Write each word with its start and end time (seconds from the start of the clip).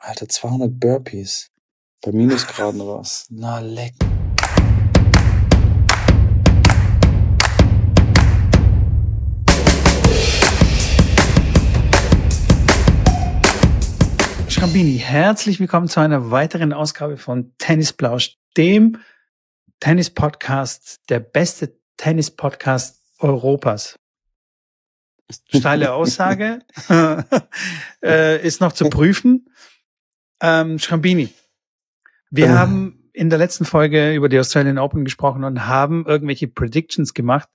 Alter, 0.00 0.28
200 0.28 0.78
Burpees. 0.78 1.50
Bei 2.02 2.12
Minusgraden 2.12 2.80
oder 2.80 3.00
was? 3.00 3.26
Na, 3.30 3.58
leck. 3.58 3.94
Schrambini, 14.48 14.98
herzlich 14.98 15.58
willkommen 15.58 15.88
zu 15.88 15.98
einer 15.98 16.30
weiteren 16.30 16.72
Ausgabe 16.72 17.16
von 17.16 17.52
Tennisplausch, 17.58 18.36
dem 18.56 19.00
Tennis-Podcast, 19.80 21.00
der 21.08 21.18
beste 21.18 21.76
Tennis-Podcast 21.96 23.02
Europas. 23.18 23.98
Steile 25.52 25.92
Aussage, 25.92 26.60
äh, 28.02 28.46
ist 28.46 28.60
noch 28.60 28.72
zu 28.72 28.88
prüfen. 28.88 29.48
Ähm, 30.40 30.78
Schrambini, 30.78 31.30
wir 32.30 32.46
Äh. 32.46 32.50
haben 32.50 33.10
in 33.12 33.30
der 33.30 33.38
letzten 33.38 33.64
Folge 33.64 34.14
über 34.14 34.28
die 34.28 34.38
Australian 34.38 34.78
Open 34.78 35.04
gesprochen 35.04 35.42
und 35.44 35.66
haben 35.66 36.06
irgendwelche 36.06 36.46
Predictions 36.46 37.14
gemacht 37.14 37.48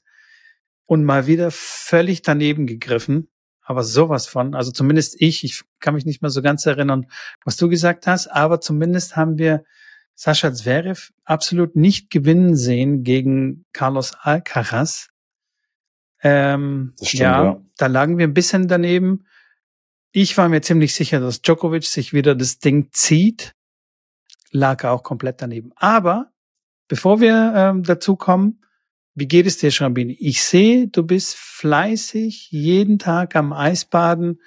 und 0.86 1.06
mal 1.06 1.26
wieder 1.28 1.52
völlig 1.52 2.22
daneben 2.22 2.68
gegriffen. 2.68 3.30
Aber 3.62 3.84
sowas 3.84 4.28
von, 4.28 4.56
also 4.56 4.72
zumindest 4.72 5.16
ich, 5.22 5.46
ich 5.46 5.62
kann 5.80 5.94
mich 5.94 6.06
nicht 6.06 6.22
mehr 6.22 6.32
so 6.32 6.42
ganz 6.42 6.66
erinnern, 6.66 7.06
was 7.46 7.56
du 7.56 7.70
gesagt 7.70 8.08
hast, 8.08 8.28
aber 8.28 8.60
zumindest 8.60 9.16
haben 9.16 9.38
wir 9.38 9.64
Sascha 10.16 10.54
Zverev 10.54 11.12
absolut 11.24 11.78
nicht 11.78 12.10
gewinnen 12.10 12.58
sehen 12.58 13.04
gegen 13.04 13.64
Carlos 13.72 14.14
Alcaraz. 14.20 15.10
Ähm, 16.22 16.94
Das 17.00 17.08
stimmt, 17.08 17.22
ja, 17.22 17.44
ja. 17.46 17.62
da 17.78 17.88
lagen 17.88 18.18
wir 18.18 18.28
ein 18.28 18.34
bisschen 18.34 18.68
daneben. 18.68 19.26
Ich 20.16 20.38
war 20.38 20.48
mir 20.48 20.62
ziemlich 20.62 20.94
sicher, 20.94 21.20
dass 21.20 21.42
Djokovic 21.42 21.86
sich 21.86 22.14
wieder 22.14 22.36
das 22.36 22.60
Ding 22.60 22.90
zieht. 22.92 23.56
Lag 24.52 24.84
auch 24.84 25.02
komplett 25.02 25.42
daneben. 25.42 25.72
Aber 25.76 26.32
bevor 26.88 27.20
wir 27.20 27.52
ähm, 27.56 27.82
dazu 27.82 28.16
kommen, 28.16 28.62
wie 29.16 29.28
geht 29.28 29.48
es 29.48 29.58
dir, 29.58 29.72
Schrambini? 29.72 30.16
Ich 30.20 30.44
sehe, 30.44 30.88
du 30.88 31.02
bist 31.02 31.36
fleißig 31.36 32.52
jeden 32.52 33.00
Tag 33.00 33.36
am 33.36 33.54
Eisbaden, 33.54 34.40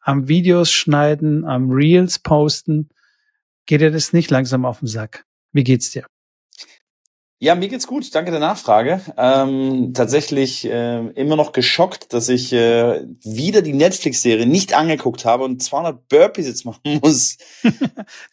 am 0.00 0.26
Videos 0.26 0.72
schneiden, 0.72 1.44
am 1.44 1.70
Reels 1.70 2.18
posten. 2.18 2.88
Geht 3.66 3.80
dir 3.80 3.92
das 3.92 4.12
nicht 4.12 4.28
langsam 4.28 4.64
auf 4.64 4.80
den 4.80 4.88
Sack? 4.88 5.24
Wie 5.52 5.62
geht's 5.62 5.92
dir? 5.92 6.04
Ja, 7.42 7.56
mir 7.56 7.66
geht's 7.66 7.88
gut. 7.88 8.14
Danke 8.14 8.30
der 8.30 8.38
Nachfrage. 8.38 9.00
Ähm, 9.16 9.94
tatsächlich 9.94 10.64
äh, 10.64 11.08
immer 11.16 11.34
noch 11.34 11.50
geschockt, 11.50 12.12
dass 12.12 12.28
ich 12.28 12.52
äh, 12.52 13.04
wieder 13.24 13.62
die 13.62 13.72
Netflix-Serie 13.72 14.46
nicht 14.46 14.74
angeguckt 14.74 15.24
habe 15.24 15.42
und 15.42 15.60
200 15.60 16.08
Burpees 16.08 16.46
jetzt 16.46 16.64
machen 16.64 16.78
muss. 17.02 17.38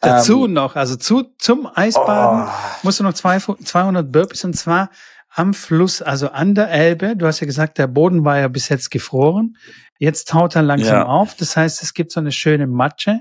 Dazu 0.00 0.44
Ähm, 0.44 0.52
noch, 0.52 0.76
also 0.76 0.94
zu, 0.94 1.24
zum 1.38 1.66
Eisbaden 1.74 2.48
Oh, 2.48 2.78
musst 2.84 3.00
du 3.00 3.02
noch 3.02 3.14
zwei, 3.14 3.38
200 3.40 4.12
Burpees 4.12 4.44
und 4.44 4.54
zwar 4.54 4.90
am 5.28 5.54
Fluss, 5.54 6.02
also 6.02 6.28
an 6.28 6.54
der 6.54 6.70
Elbe. 6.70 7.16
Du 7.16 7.26
hast 7.26 7.40
ja 7.40 7.46
gesagt, 7.48 7.78
der 7.78 7.88
Boden 7.88 8.24
war 8.24 8.38
ja 8.38 8.46
bis 8.46 8.68
jetzt 8.68 8.92
gefroren. 8.92 9.56
Jetzt 9.98 10.28
taut 10.28 10.54
er 10.54 10.62
langsam 10.62 10.94
Ja. 10.98 11.06
auf. 11.06 11.34
Das 11.34 11.56
heißt, 11.56 11.82
es 11.82 11.94
gibt 11.94 12.12
so 12.12 12.20
eine 12.20 12.30
schöne 12.30 12.68
Matsche 12.68 13.18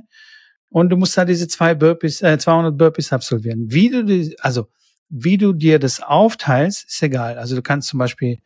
und 0.69 0.89
du 0.89 0.97
musst 0.97 1.17
da 1.17 1.25
diese 1.25 1.47
zwei 1.47 1.73
Burpees, 1.73 2.21
äh, 2.21 2.37
200 2.37 2.77
Burpees 2.77 3.11
absolvieren. 3.11 3.65
Wie 3.69 3.89
du 3.89 4.05
die, 4.05 4.35
also 4.39 4.67
wie 5.09 5.37
du 5.37 5.53
dir 5.53 5.79
das 5.79 6.01
aufteilst, 6.01 6.85
ist 6.87 7.01
egal. 7.01 7.37
Also 7.37 7.55
du 7.55 7.61
kannst 7.61 7.89
zum 7.89 7.99
Beispiel, 7.99 8.39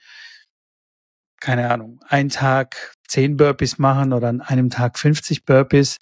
keine 1.40 1.70
Ahnung, 1.70 2.00
einen 2.08 2.30
Tag 2.30 2.96
10 3.10 3.38
Burpees 3.38 3.78
machen 3.78 4.14
oder 4.14 4.30
an 4.30 4.42
einem 4.42 4.70
Tag 4.70 4.98
50 4.98 5.46
Burpees, 5.46 6.00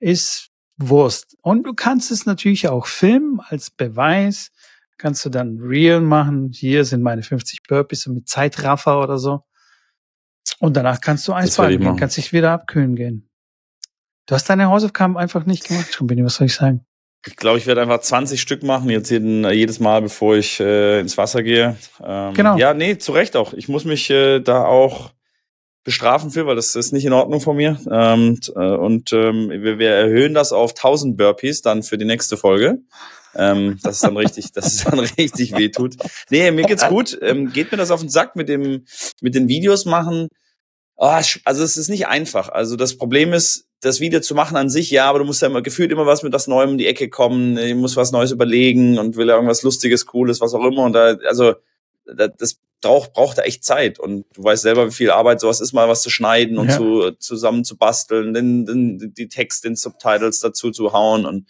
ist 0.00 0.50
Wurst. 0.76 1.36
Und 1.42 1.64
du 1.64 1.74
kannst 1.74 2.10
es 2.10 2.26
natürlich 2.26 2.68
auch 2.68 2.86
filmen 2.86 3.40
als 3.40 3.70
Beweis. 3.70 4.50
Kannst 4.98 5.24
du 5.24 5.30
dann 5.30 5.58
Real 5.60 6.00
machen. 6.00 6.50
Hier 6.52 6.84
sind 6.84 7.02
meine 7.02 7.22
50 7.22 7.62
Burpees 7.68 8.02
so 8.02 8.12
mit 8.12 8.28
Zeitraffer 8.28 9.00
oder 9.00 9.18
so. 9.18 9.44
Und 10.58 10.76
danach 10.76 11.00
kannst 11.00 11.28
du 11.28 11.32
ich 11.36 11.56
gehen, 11.56 11.96
kannst 11.96 12.16
dich 12.16 12.32
wieder 12.32 12.52
abkühlen 12.52 12.96
gehen. 12.96 13.30
Du 14.26 14.34
hast 14.34 14.48
deine 14.48 14.66
Hausaufgaben 14.66 15.16
einfach 15.16 15.46
nicht 15.46 15.66
gemacht, 15.66 15.92
Schrumpini, 15.92 16.24
was 16.24 16.36
soll 16.36 16.46
ich 16.46 16.54
sagen? 16.54 16.86
Ich 17.26 17.36
glaube, 17.36 17.58
ich 17.58 17.66
werde 17.66 17.82
einfach 17.82 18.00
20 18.00 18.40
Stück 18.40 18.62
machen, 18.62 18.88
jetzt 18.90 19.10
jeden, 19.10 19.48
jedes 19.50 19.78
Mal, 19.80 20.00
bevor 20.02 20.36
ich 20.36 20.58
äh, 20.60 21.00
ins 21.00 21.18
Wasser 21.18 21.42
gehe. 21.42 21.76
Ähm, 22.02 22.34
Genau. 22.34 22.56
Ja, 22.56 22.72
nee, 22.74 22.96
zu 22.98 23.12
Recht 23.12 23.36
auch. 23.36 23.52
Ich 23.52 23.68
muss 23.68 23.84
mich 23.84 24.08
äh, 24.10 24.40
da 24.40 24.64
auch 24.64 25.10
bestrafen 25.84 26.30
für, 26.30 26.46
weil 26.46 26.56
das 26.56 26.74
ist 26.76 26.92
nicht 26.92 27.04
in 27.04 27.12
Ordnung 27.12 27.40
von 27.40 27.56
mir. 27.56 27.78
Ähm, 27.90 28.38
äh, 28.54 28.58
und 28.60 29.12
ähm, 29.12 29.50
wir, 29.50 29.78
wir 29.78 29.90
erhöhen 29.90 30.34
das 30.34 30.52
auf 30.52 30.70
1000 30.72 31.16
Burpees 31.16 31.62
dann 31.62 31.82
für 31.82 31.98
die 31.98 32.04
nächste 32.04 32.36
Folge. 32.36 32.78
Ähm, 33.34 33.78
das 33.82 33.96
ist 33.96 34.04
dann 34.04 34.16
richtig, 34.16 34.52
das 34.52 34.66
ist 34.74 34.86
dann 34.86 34.98
richtig 35.18 35.52
wehtut. 35.56 35.96
Nee, 36.30 36.50
mir 36.50 36.64
geht's 36.64 36.86
gut. 36.88 37.18
Ähm, 37.22 37.52
geht 37.52 37.70
mir 37.70 37.78
das 37.78 37.90
auf 37.90 38.00
den 38.00 38.08
Sack 38.10 38.34
mit 38.36 38.48
dem, 38.48 38.84
mit 39.20 39.34
den 39.34 39.46
Videos 39.48 39.84
machen? 39.84 40.28
Sch- 40.98 41.40
also 41.44 41.62
es 41.62 41.76
ist 41.76 41.88
nicht 41.88 42.08
einfach. 42.08 42.48
Also 42.50 42.76
das 42.76 42.96
Problem 42.96 43.32
ist, 43.32 43.66
das 43.80 44.00
Video 44.00 44.20
zu 44.20 44.34
machen 44.34 44.56
an 44.56 44.68
sich, 44.68 44.90
ja, 44.90 45.06
aber 45.06 45.20
du 45.20 45.24
musst 45.24 45.40
ja 45.42 45.48
immer 45.48 45.62
gefühlt 45.62 45.90
immer 45.90 46.06
was 46.06 46.22
mit 46.22 46.32
was 46.32 46.46
Neuem 46.46 46.70
um 46.70 46.78
die 46.78 46.86
Ecke 46.86 47.08
kommen, 47.08 47.56
ich 47.56 47.74
muss 47.74 47.96
was 47.96 48.12
Neues 48.12 48.30
überlegen 48.30 48.98
und 48.98 49.16
will 49.16 49.28
irgendwas 49.28 49.62
Lustiges, 49.62 50.06
Cooles, 50.06 50.40
was 50.40 50.54
auch 50.54 50.64
immer. 50.64 50.84
Und 50.84 50.92
da, 50.92 51.16
also 51.26 51.54
da, 52.04 52.28
das 52.28 52.58
braucht, 52.82 53.12
braucht 53.14 53.38
da 53.38 53.42
echt 53.42 53.64
Zeit. 53.64 53.98
Und 53.98 54.24
du 54.34 54.44
weißt 54.44 54.62
selber, 54.62 54.86
wie 54.88 54.92
viel 54.92 55.10
Arbeit 55.10 55.40
sowas 55.40 55.60
ist, 55.60 55.72
mal 55.72 55.88
was 55.88 56.02
zu 56.02 56.10
schneiden 56.10 56.58
und 56.58 56.68
Ja. 56.68 56.76
zu, 56.76 57.10
zusammen 57.18 57.64
zu 57.64 57.76
basteln, 57.76 58.34
den, 58.34 58.66
den, 58.66 59.14
die 59.14 59.28
Text, 59.28 59.64
den 59.64 59.76
Subtitles 59.76 60.40
dazu 60.40 60.70
zu 60.70 60.92
hauen. 60.92 61.24
Und 61.26 61.46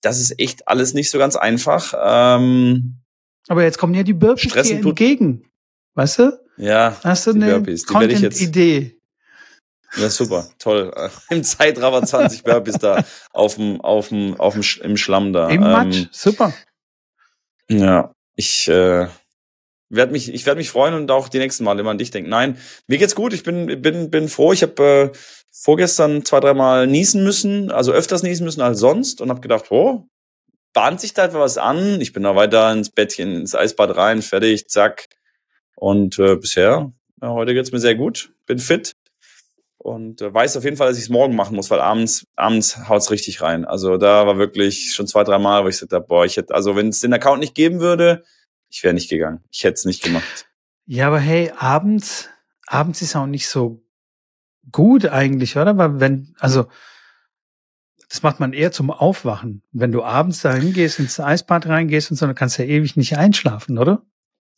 das 0.00 0.20
ist 0.20 0.38
echt 0.38 0.68
alles 0.68 0.94
nicht 0.94 1.10
so 1.10 1.18
ganz 1.18 1.36
einfach. 1.36 1.94
Ähm, 2.00 2.98
Aber 3.48 3.62
jetzt 3.62 3.78
kommen 3.78 3.94
ja 3.94 4.02
die 4.02 4.12
Burpees 4.14 4.52
dir 4.52 4.76
entgegen. 4.78 5.44
Weißt 5.94 6.18
du? 6.20 6.40
ja, 6.56 6.96
Hast 7.02 7.26
du 7.26 7.32
Die 7.32 7.42
eine 7.42 7.62
Content-Idee? 7.86 8.97
Ja, 9.96 10.10
super, 10.10 10.46
toll. 10.58 10.92
Im 11.30 11.42
Zeitraffer 11.42 12.04
20 12.04 12.44
Burpees 12.44 12.78
da 12.78 13.04
auf 13.32 13.56
dem, 13.56 13.80
auf 13.80 14.08
dem, 14.08 14.38
auf 14.38 14.54
dem, 14.54 14.62
im 14.82 14.96
Schlamm 14.96 15.32
da. 15.32 15.48
Im 15.48 15.62
Matsch. 15.62 15.96
Ähm, 15.96 16.08
Super. 16.12 16.52
ja, 17.70 18.12
ich 18.36 18.68
äh, 18.68 19.08
werde 19.88 20.12
mich, 20.12 20.32
ich 20.32 20.46
werde 20.46 20.58
mich 20.58 20.70
freuen 20.70 20.94
und 20.94 21.10
auch 21.10 21.28
die 21.28 21.38
nächsten 21.38 21.64
Male 21.64 21.80
immer 21.80 21.90
an 21.90 21.98
dich 21.98 22.10
denken. 22.10 22.30
Nein, 22.30 22.58
mir 22.86 22.98
geht's 22.98 23.14
gut. 23.14 23.32
Ich 23.32 23.42
bin, 23.42 23.80
bin, 23.80 24.10
bin 24.10 24.28
froh. 24.28 24.52
Ich 24.52 24.62
habe 24.62 25.12
äh, 25.12 25.18
vorgestern 25.50 26.24
zwei, 26.24 26.40
dreimal 26.40 26.86
niesen 26.86 27.24
müssen, 27.24 27.70
also 27.70 27.92
öfters 27.92 28.22
niesen 28.22 28.44
müssen 28.44 28.60
als 28.60 28.78
sonst 28.78 29.20
und 29.20 29.30
habe 29.30 29.40
gedacht, 29.40 29.70
oh, 29.70 30.06
bahnt 30.74 31.00
sich 31.00 31.14
da 31.14 31.24
etwa 31.24 31.40
was 31.40 31.58
an. 31.58 32.00
Ich 32.00 32.12
bin 32.12 32.22
da 32.22 32.36
weiter 32.36 32.70
ins 32.72 32.90
Bettchen, 32.90 33.34
ins 33.34 33.54
Eisbad 33.54 33.96
rein, 33.96 34.22
fertig, 34.22 34.68
zack. 34.68 35.06
Und 35.76 36.18
äh, 36.18 36.36
bisher, 36.36 36.92
ja, 37.22 37.28
heute 37.30 37.54
geht's 37.54 37.72
mir 37.72 37.80
sehr 37.80 37.94
gut. 37.94 38.32
Bin 38.46 38.58
fit 38.58 38.92
und 39.78 40.20
äh, 40.20 40.32
weiß 40.32 40.56
auf 40.56 40.64
jeden 40.64 40.76
Fall, 40.76 40.88
dass 40.88 40.98
ich 40.98 41.04
es 41.04 41.08
morgen 41.08 41.36
machen 41.36 41.56
muss, 41.56 41.70
weil 41.70 41.80
abends, 41.80 42.24
abends 42.36 42.88
haut's 42.88 43.10
richtig 43.10 43.40
rein. 43.40 43.64
Also 43.64 43.96
da 43.96 44.26
war 44.26 44.36
wirklich 44.36 44.92
schon 44.94 45.06
zwei, 45.06 45.24
drei 45.24 45.38
Mal, 45.38 45.64
wo 45.64 45.68
ich 45.68 45.76
gesagt 45.76 45.92
habe, 45.92 46.06
boah, 46.06 46.24
ich 46.24 46.36
hätte, 46.36 46.54
also 46.54 46.76
wenn 46.76 46.88
es 46.88 47.00
den 47.00 47.12
Account 47.12 47.40
nicht 47.40 47.54
geben 47.54 47.80
würde, 47.80 48.24
ich 48.68 48.82
wäre 48.82 48.94
nicht 48.94 49.08
gegangen. 49.08 49.42
Ich 49.50 49.64
hätte 49.64 49.74
es 49.74 49.84
nicht 49.84 50.02
gemacht. 50.02 50.46
Ja, 50.84 51.06
aber 51.06 51.20
hey, 51.20 51.52
abends, 51.56 52.28
abends 52.66 53.02
ist 53.02 53.16
auch 53.16 53.26
nicht 53.26 53.48
so 53.48 53.82
gut 54.72 55.06
eigentlich, 55.06 55.56
oder? 55.56 55.76
Weil 55.78 56.00
wenn, 56.00 56.34
also, 56.38 56.66
das 58.08 58.22
macht 58.22 58.40
man 58.40 58.52
eher 58.52 58.72
zum 58.72 58.90
Aufwachen. 58.90 59.62
Wenn 59.70 59.92
du 59.92 60.02
abends 60.02 60.40
da 60.40 60.54
hingehst, 60.54 60.98
ins 60.98 61.20
Eisbad 61.20 61.66
reingehst 61.66 62.10
und 62.10 62.16
so, 62.16 62.26
dann 62.26 62.34
kannst 62.34 62.58
du 62.58 62.62
ja 62.62 62.68
ewig 62.68 62.96
nicht 62.96 63.16
einschlafen, 63.16 63.78
oder? 63.78 64.02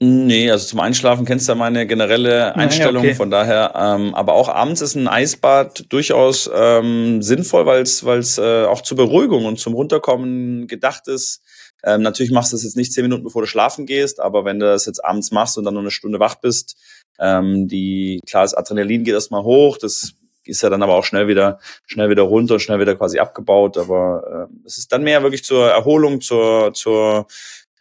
Nee, 0.02 0.50
also 0.50 0.66
zum 0.66 0.80
Einschlafen 0.80 1.26
kennst 1.26 1.46
du 1.46 1.52
ja 1.52 1.56
meine 1.56 1.86
generelle 1.86 2.56
Einstellung. 2.56 3.04
okay. 3.04 3.14
Von 3.14 3.30
daher, 3.30 3.74
ähm, 3.76 4.14
aber 4.14 4.32
auch 4.32 4.48
abends 4.48 4.80
ist 4.80 4.94
ein 4.94 5.06
Eisbad 5.06 5.92
durchaus 5.92 6.50
ähm, 6.54 7.20
sinnvoll, 7.20 7.66
weil 7.66 7.82
es 7.82 8.38
äh, 8.38 8.64
auch 8.64 8.80
zur 8.80 8.96
Beruhigung 8.96 9.44
und 9.44 9.58
zum 9.58 9.74
Runterkommen 9.74 10.66
gedacht 10.68 11.06
ist. 11.06 11.42
Ähm, 11.84 12.00
natürlich 12.00 12.32
machst 12.32 12.50
du 12.50 12.56
das 12.56 12.64
jetzt 12.64 12.78
nicht 12.78 12.94
zehn 12.94 13.02
Minuten, 13.02 13.24
bevor 13.24 13.42
du 13.42 13.46
schlafen 13.46 13.84
gehst, 13.84 14.20
aber 14.20 14.46
wenn 14.46 14.58
du 14.58 14.64
das 14.64 14.86
jetzt 14.86 15.04
abends 15.04 15.32
machst 15.32 15.58
und 15.58 15.64
dann 15.64 15.74
nur 15.74 15.82
eine 15.82 15.90
Stunde 15.90 16.18
wach 16.18 16.36
bist, 16.36 16.76
ähm, 17.18 17.68
die 17.68 18.20
klar, 18.26 18.44
das 18.44 18.54
Adrenalin 18.54 19.04
geht 19.04 19.12
erstmal 19.12 19.42
hoch, 19.42 19.76
das 19.76 20.14
ist 20.44 20.62
ja 20.62 20.70
dann 20.70 20.82
aber 20.82 20.94
auch 20.94 21.04
schnell 21.04 21.28
wieder 21.28 21.58
schnell 21.84 22.08
wieder 22.08 22.22
runter, 22.22 22.58
schnell 22.58 22.80
wieder 22.80 22.96
quasi 22.96 23.18
abgebaut. 23.18 23.76
Aber 23.76 24.48
ähm, 24.50 24.62
es 24.64 24.78
ist 24.78 24.92
dann 24.92 25.02
mehr 25.02 25.22
wirklich 25.22 25.44
zur 25.44 25.70
Erholung, 25.70 26.22
zur 26.22 26.72
zur 26.72 27.26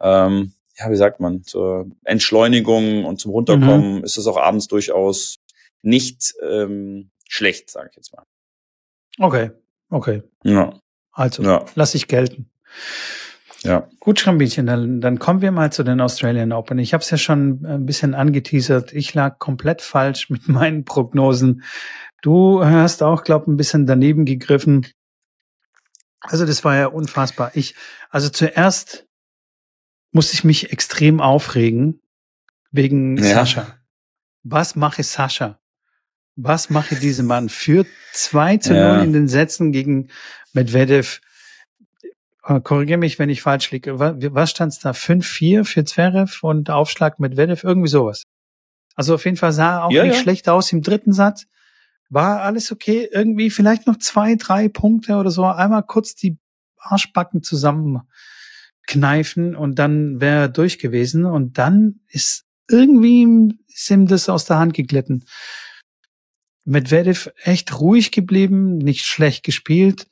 ähm, 0.02 0.52
ja, 0.80 0.90
wie 0.90 0.96
sagt 0.96 1.20
man, 1.20 1.44
zur 1.44 1.88
Entschleunigung 2.06 3.06
und 3.06 3.20
zum 3.20 3.32
Runterkommen 3.32 4.04
ist 4.04 4.18
es 4.18 4.28
auch 4.28 4.38
abends 4.38 4.68
durchaus 4.68 5.40
nicht 5.82 6.34
ähm, 6.42 7.12
schlecht, 7.28 7.70
sage 7.70 7.90
ich 7.92 7.98
jetzt 7.98 8.14
mal. 8.14 8.24
Okay, 9.20 9.52
okay. 9.90 10.24
Ja, 10.44 10.80
Also, 11.12 11.44
ja, 11.44 11.66
lass 11.76 11.96
ich 11.96 12.08
gelten. 12.08 12.50
ja. 13.64 13.90
Gut, 14.00 14.20
Schrambinchen, 14.20 14.66
dann, 14.66 15.02
dann 15.02 15.20
kommen 15.20 15.42
wir 15.42 15.52
mal 15.52 15.72
zu 15.72 15.84
den 15.84 16.00
Australian 16.00 16.54
Open. 16.54 16.80
Ich 16.80 16.94
habe 16.94 17.02
es 17.02 17.10
ja 17.10 17.18
schon 17.18 17.66
ein 17.66 17.86
bisschen 17.86 18.14
angeteasert. 18.14 18.94
Ich 18.94 19.14
lag 19.14 19.38
komplett 19.40 19.82
falsch 19.82 20.30
mit 20.30 20.48
meinen 20.48 20.86
Prognosen. 20.86 21.64
Du 22.22 22.64
hast 22.64 23.04
auch, 23.04 23.24
glaub 23.24 23.48
ein 23.48 23.58
bisschen 23.58 23.86
daneben 23.86 24.26
gegriffen. 24.26 24.88
Also 26.22 26.46
das 26.46 26.64
war 26.64 26.76
ja 26.76 26.88
unfassbar. 26.88 27.52
Ich, 27.56 27.76
also 28.10 28.30
zuerst 28.30 29.09
musste 30.12 30.34
ich 30.34 30.44
mich 30.44 30.72
extrem 30.72 31.22
aufregen 31.22 32.02
wegen 32.72 33.18
ja. 33.18 33.24
Sascha. 33.24 33.80
Was 34.44 34.76
mache 34.76 35.04
Sascha? 35.04 35.60
Was 36.36 36.70
mache 36.70 36.96
diese 36.96 37.24
Mann? 37.24 37.50
Führt 37.50 37.88
2 38.14 38.58
zu 38.58 38.70
0 38.70 38.78
ja. 38.78 39.02
in 39.02 39.14
den 39.14 39.28
Sätzen 39.28 39.72
gegen 39.72 40.10
Medvedev. 40.54 41.20
Äh, 42.44 42.62
Korrigiere 42.62 42.98
mich, 42.98 43.20
wenn 43.20 43.30
ich 43.30 43.42
falsch 43.42 43.72
liege. 43.72 44.00
Was 44.00 44.52
stand 44.52 44.74
es 44.74 44.80
da? 44.80 44.92
5-4 44.92 45.66
für 45.66 45.84
Zverev 45.84 46.40
und 46.42 46.70
Aufschlag 46.70 47.20
Medvedev? 47.20 47.64
Irgendwie 47.64 47.90
sowas. 47.90 48.24
Also 48.96 49.16
auf 49.16 49.26
jeden 49.26 49.38
Fall 49.38 49.52
sah 49.52 49.78
er 49.78 49.86
auch 49.86 49.92
ja, 49.92 50.06
nicht 50.06 50.20
schlecht 50.20 50.48
aus 50.50 50.72
im 50.72 50.82
dritten 50.82 51.14
Satz. 51.14 51.46
War 52.10 52.42
alles 52.42 52.72
okay? 52.72 53.08
Irgendwie 53.12 53.50
vielleicht 53.50 53.86
noch 53.86 53.98
zwei, 53.98 54.36
drei 54.36 54.68
Punkte 54.68 55.16
oder 55.16 55.32
so. 55.32 55.46
Einmal 55.46 55.84
kurz 55.84 56.16
die 56.16 56.38
Arschbacken 56.78 57.44
zusammenkneifen 58.88 59.56
und 59.56 59.80
dann 59.80 60.22
wäre 60.22 60.42
er 60.42 60.50
durch 60.50 60.80
gewesen. 60.80 61.26
Und 61.26 61.58
dann 61.58 62.00
ist 62.08 62.46
irgendwie 62.68 63.58
ist 63.68 63.90
ihm 63.90 64.08
das 64.08 64.30
aus 64.30 64.46
der 64.46 64.60
Hand 64.60 64.74
geglitten. 64.74 65.26
Medvedev 66.66 67.32
echt 67.44 67.80
ruhig 67.80 68.12
geblieben, 68.12 68.78
nicht 68.78 69.06
schlecht 69.06 69.44
gespielt. 69.44 70.08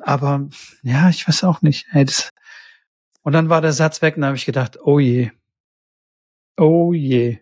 Aber 0.00 0.48
ja, 0.82 1.08
ich 1.08 1.26
weiß 1.26 1.44
auch 1.44 1.62
nicht. 1.62 1.86
Ey, 1.92 2.04
das 2.04 2.30
und 3.22 3.32
dann 3.32 3.48
war 3.48 3.60
der 3.60 3.72
Satz 3.72 4.02
weg 4.02 4.16
und 4.16 4.22
da 4.22 4.28
habe 4.28 4.36
ich 4.36 4.46
gedacht, 4.46 4.78
oh 4.82 4.98
je. 4.98 5.30
Oh 6.56 6.92
je. 6.92 7.38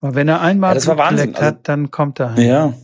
Weil 0.00 0.14
wenn 0.14 0.28
er 0.28 0.40
einmal 0.40 0.76
ja, 0.76 1.10
geleckt 1.10 1.36
hat, 1.36 1.42
also, 1.42 1.58
dann 1.64 1.90
kommt 1.90 2.18
er. 2.18 2.34
Heim. 2.34 2.42
Ja. 2.42 2.74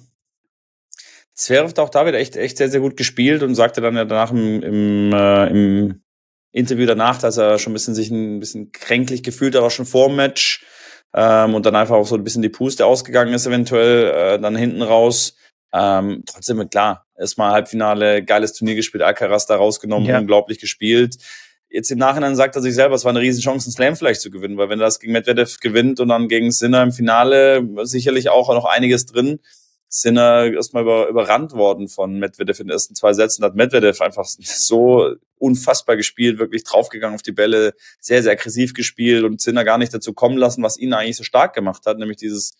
Zverev 1.34 1.78
auch 1.78 1.88
da 1.88 2.06
wieder 2.06 2.18
echt, 2.18 2.36
echt 2.36 2.58
sehr, 2.58 2.70
sehr 2.70 2.80
gut 2.80 2.96
gespielt 2.96 3.42
und 3.42 3.54
sagte 3.54 3.80
dann 3.80 3.96
ja 3.96 4.04
danach 4.04 4.30
im, 4.30 4.62
im, 4.62 5.12
äh, 5.12 5.46
im 5.48 6.05
Interview 6.56 6.86
danach, 6.86 7.18
dass 7.18 7.36
er 7.36 7.58
schon 7.58 7.72
ein 7.72 7.74
bisschen 7.74 7.94
sich 7.94 8.10
ein 8.10 8.40
bisschen 8.40 8.72
kränklich 8.72 9.22
gefühlt 9.22 9.54
hat, 9.54 9.62
auch 9.62 9.70
schon 9.70 9.86
vor 9.86 10.08
dem 10.08 10.16
Match. 10.16 10.64
Ähm, 11.14 11.54
und 11.54 11.64
dann 11.66 11.76
einfach 11.76 11.96
auch 11.96 12.06
so 12.06 12.16
ein 12.16 12.24
bisschen 12.24 12.42
die 12.42 12.48
Puste 12.48 12.84
ausgegangen 12.84 13.32
ist, 13.32 13.46
eventuell, 13.46 14.10
äh, 14.10 14.40
dann 14.40 14.56
hinten 14.56 14.82
raus. 14.82 15.36
Ähm, 15.72 16.22
trotzdem, 16.26 16.68
klar, 16.68 17.06
erstmal 17.18 17.52
Halbfinale, 17.52 18.24
geiles 18.24 18.52
Turnier 18.52 18.74
gespielt, 18.74 19.02
Alcaraz 19.02 19.46
da 19.46 19.56
rausgenommen, 19.56 20.08
ja. 20.08 20.18
unglaublich 20.18 20.58
gespielt 20.58 21.16
jetzt 21.68 21.90
im 21.90 21.98
Nachhinein 21.98 22.36
sagt 22.36 22.56
er 22.56 22.62
sich 22.62 22.74
selber, 22.74 22.94
es 22.94 23.04
war 23.04 23.10
eine 23.10 23.20
Riesenchance, 23.20 23.66
einen 23.66 23.72
Slam 23.72 23.96
vielleicht 23.96 24.20
zu 24.20 24.30
gewinnen, 24.30 24.56
weil 24.56 24.68
wenn 24.68 24.80
er 24.80 24.86
das 24.86 25.00
gegen 25.00 25.12
Medvedev 25.12 25.58
gewinnt 25.60 26.00
und 26.00 26.08
dann 26.08 26.28
gegen 26.28 26.50
Sinner 26.50 26.82
im 26.82 26.92
Finale, 26.92 27.66
sicherlich 27.82 28.28
auch 28.30 28.48
noch 28.48 28.64
einiges 28.64 29.06
drin. 29.06 29.40
Sinner 29.98 30.52
erstmal 30.52 30.82
über, 30.82 31.08
überrannt 31.08 31.52
worden 31.52 31.88
von 31.88 32.18
Medvedev 32.18 32.60
in 32.60 32.66
den 32.66 32.74
ersten 32.74 32.94
zwei 32.94 33.14
Sätzen, 33.14 33.42
hat 33.42 33.54
Medvedev 33.54 34.02
einfach 34.02 34.26
so 34.26 35.14
unfassbar 35.38 35.96
gespielt, 35.96 36.38
wirklich 36.38 36.64
draufgegangen 36.64 37.14
auf 37.14 37.22
die 37.22 37.32
Bälle, 37.32 37.72
sehr, 37.98 38.22
sehr 38.22 38.32
aggressiv 38.32 38.74
gespielt 38.74 39.24
und 39.24 39.40
Sinner 39.40 39.64
gar 39.64 39.78
nicht 39.78 39.94
dazu 39.94 40.12
kommen 40.12 40.36
lassen, 40.36 40.62
was 40.62 40.78
ihn 40.78 40.92
eigentlich 40.92 41.16
so 41.16 41.24
stark 41.24 41.54
gemacht 41.54 41.86
hat, 41.86 41.98
nämlich 41.98 42.18
dieses 42.18 42.52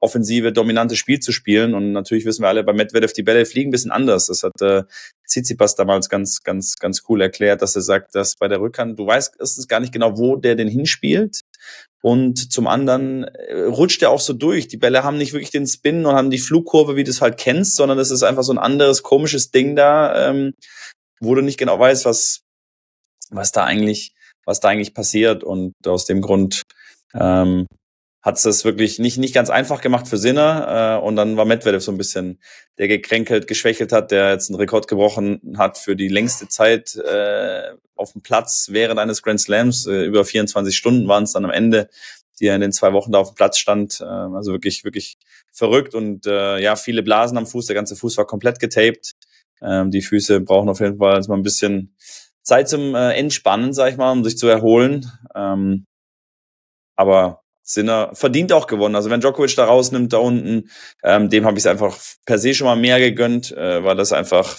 offensive, 0.00 0.52
dominante 0.52 0.94
Spiel 0.94 1.20
zu 1.20 1.32
spielen. 1.32 1.72
Und 1.72 1.92
natürlich 1.92 2.26
wissen 2.26 2.42
wir 2.42 2.48
alle, 2.48 2.64
bei 2.64 2.74
Medvedev, 2.74 3.14
die 3.14 3.22
Bälle 3.22 3.46
fliegen 3.46 3.70
ein 3.70 3.72
bisschen 3.72 3.90
anders. 3.90 4.26
Das 4.26 4.42
hat 4.42 4.60
äh, 4.60 4.82
Tsitsipas 5.26 5.76
damals 5.76 6.10
ganz, 6.10 6.42
ganz, 6.42 6.76
ganz 6.76 7.04
cool 7.08 7.22
erklärt, 7.22 7.62
dass 7.62 7.76
er 7.76 7.82
sagt, 7.82 8.14
dass 8.14 8.34
bei 8.36 8.46
der 8.46 8.60
Rückhand, 8.60 8.98
du 8.98 9.06
weißt 9.06 9.36
erstens 9.40 9.68
gar 9.68 9.80
nicht 9.80 9.94
genau, 9.94 10.18
wo 10.18 10.36
der 10.36 10.54
den 10.54 10.68
hinspielt. 10.68 11.40
Und 12.02 12.52
zum 12.52 12.66
anderen 12.66 13.24
äh, 13.24 13.62
rutscht 13.62 14.02
er 14.02 14.10
auch 14.10 14.20
so 14.20 14.34
durch. 14.34 14.68
Die 14.68 14.76
Bälle 14.76 15.04
haben 15.04 15.16
nicht 15.16 15.32
wirklich 15.32 15.50
den 15.50 15.66
Spin 15.66 16.04
und 16.04 16.14
haben 16.14 16.30
die 16.30 16.38
Flugkurve, 16.38 16.96
wie 16.96 17.04
du 17.04 17.10
es 17.10 17.22
halt 17.22 17.38
kennst, 17.38 17.76
sondern 17.76 17.98
es 17.98 18.10
ist 18.10 18.22
einfach 18.22 18.42
so 18.42 18.52
ein 18.52 18.58
anderes 18.58 19.02
komisches 19.02 19.50
Ding 19.50 19.74
da, 19.74 20.28
ähm, 20.28 20.52
wo 21.20 21.34
du 21.34 21.40
nicht 21.40 21.58
genau 21.58 21.78
weißt, 21.78 22.04
was, 22.04 22.42
was 23.30 23.52
da 23.52 23.64
eigentlich, 23.64 24.12
was 24.44 24.60
da 24.60 24.68
eigentlich 24.68 24.92
passiert. 24.92 25.44
Und 25.44 25.72
aus 25.86 26.04
dem 26.04 26.20
Grund 26.20 26.64
ähm, 27.14 27.66
hat 28.24 28.42
es 28.42 28.64
wirklich 28.64 28.98
nicht, 28.98 29.18
nicht 29.18 29.34
ganz 29.34 29.50
einfach 29.50 29.82
gemacht 29.82 30.08
für 30.08 30.16
Sinner. 30.16 30.96
Äh, 30.98 31.06
und 31.06 31.14
dann 31.14 31.36
war 31.36 31.44
Medvedev 31.44 31.84
so 31.84 31.92
ein 31.92 31.98
bisschen, 31.98 32.40
der 32.78 32.88
gekränkelt, 32.88 33.46
geschwächelt 33.46 33.92
hat, 33.92 34.10
der 34.10 34.30
jetzt 34.30 34.48
einen 34.48 34.58
Rekord 34.58 34.88
gebrochen 34.88 35.54
hat 35.58 35.76
für 35.76 35.94
die 35.94 36.08
längste 36.08 36.48
Zeit 36.48 36.96
äh, 36.96 37.74
auf 37.94 38.12
dem 38.12 38.22
Platz 38.22 38.68
während 38.70 38.98
eines 38.98 39.22
Grand 39.22 39.40
Slams. 39.40 39.86
Äh, 39.86 40.06
über 40.06 40.24
24 40.24 40.74
Stunden 40.74 41.06
waren 41.06 41.24
es 41.24 41.34
dann 41.34 41.44
am 41.44 41.50
Ende, 41.50 41.90
die 42.40 42.46
er 42.46 42.54
in 42.54 42.62
den 42.62 42.72
zwei 42.72 42.94
Wochen 42.94 43.12
da 43.12 43.18
auf 43.18 43.32
dem 43.32 43.34
Platz 43.34 43.58
stand. 43.58 44.00
Äh, 44.00 44.04
also 44.04 44.52
wirklich, 44.52 44.84
wirklich 44.84 45.18
verrückt. 45.52 45.94
Und 45.94 46.26
äh, 46.26 46.58
ja, 46.60 46.76
viele 46.76 47.02
Blasen 47.02 47.36
am 47.36 47.46
Fuß. 47.46 47.66
Der 47.66 47.74
ganze 47.74 47.94
Fuß 47.94 48.16
war 48.16 48.26
komplett 48.26 48.58
getaped. 48.58 49.12
Ähm, 49.60 49.90
die 49.90 50.00
Füße 50.00 50.40
brauchen 50.40 50.70
auf 50.70 50.80
jeden 50.80 50.96
Fall 50.96 51.20
mal 51.28 51.36
ein 51.36 51.42
bisschen 51.42 51.94
Zeit 52.40 52.70
zum 52.70 52.94
äh, 52.94 53.12
Entspannen, 53.12 53.74
sag 53.74 53.90
ich 53.90 53.98
mal, 53.98 54.12
um 54.12 54.24
sich 54.24 54.38
zu 54.38 54.48
erholen. 54.48 55.12
Ähm, 55.34 55.84
aber 56.96 57.43
Sinner 57.64 58.10
verdient 58.14 58.52
auch 58.52 58.66
gewonnen. 58.66 58.94
Also 58.94 59.10
wenn 59.10 59.20
Djokovic 59.20 59.56
da 59.56 59.64
rausnimmt 59.64 60.12
da 60.12 60.18
unten, 60.18 60.70
ähm, 61.02 61.30
dem 61.30 61.46
habe 61.46 61.56
ich 61.56 61.62
es 61.62 61.66
einfach 61.66 61.98
per 62.26 62.38
se 62.38 62.54
schon 62.54 62.66
mal 62.66 62.76
mehr 62.76 63.00
gegönnt, 63.00 63.52
äh, 63.52 63.82
weil 63.82 63.96
das 63.96 64.12
einfach 64.12 64.54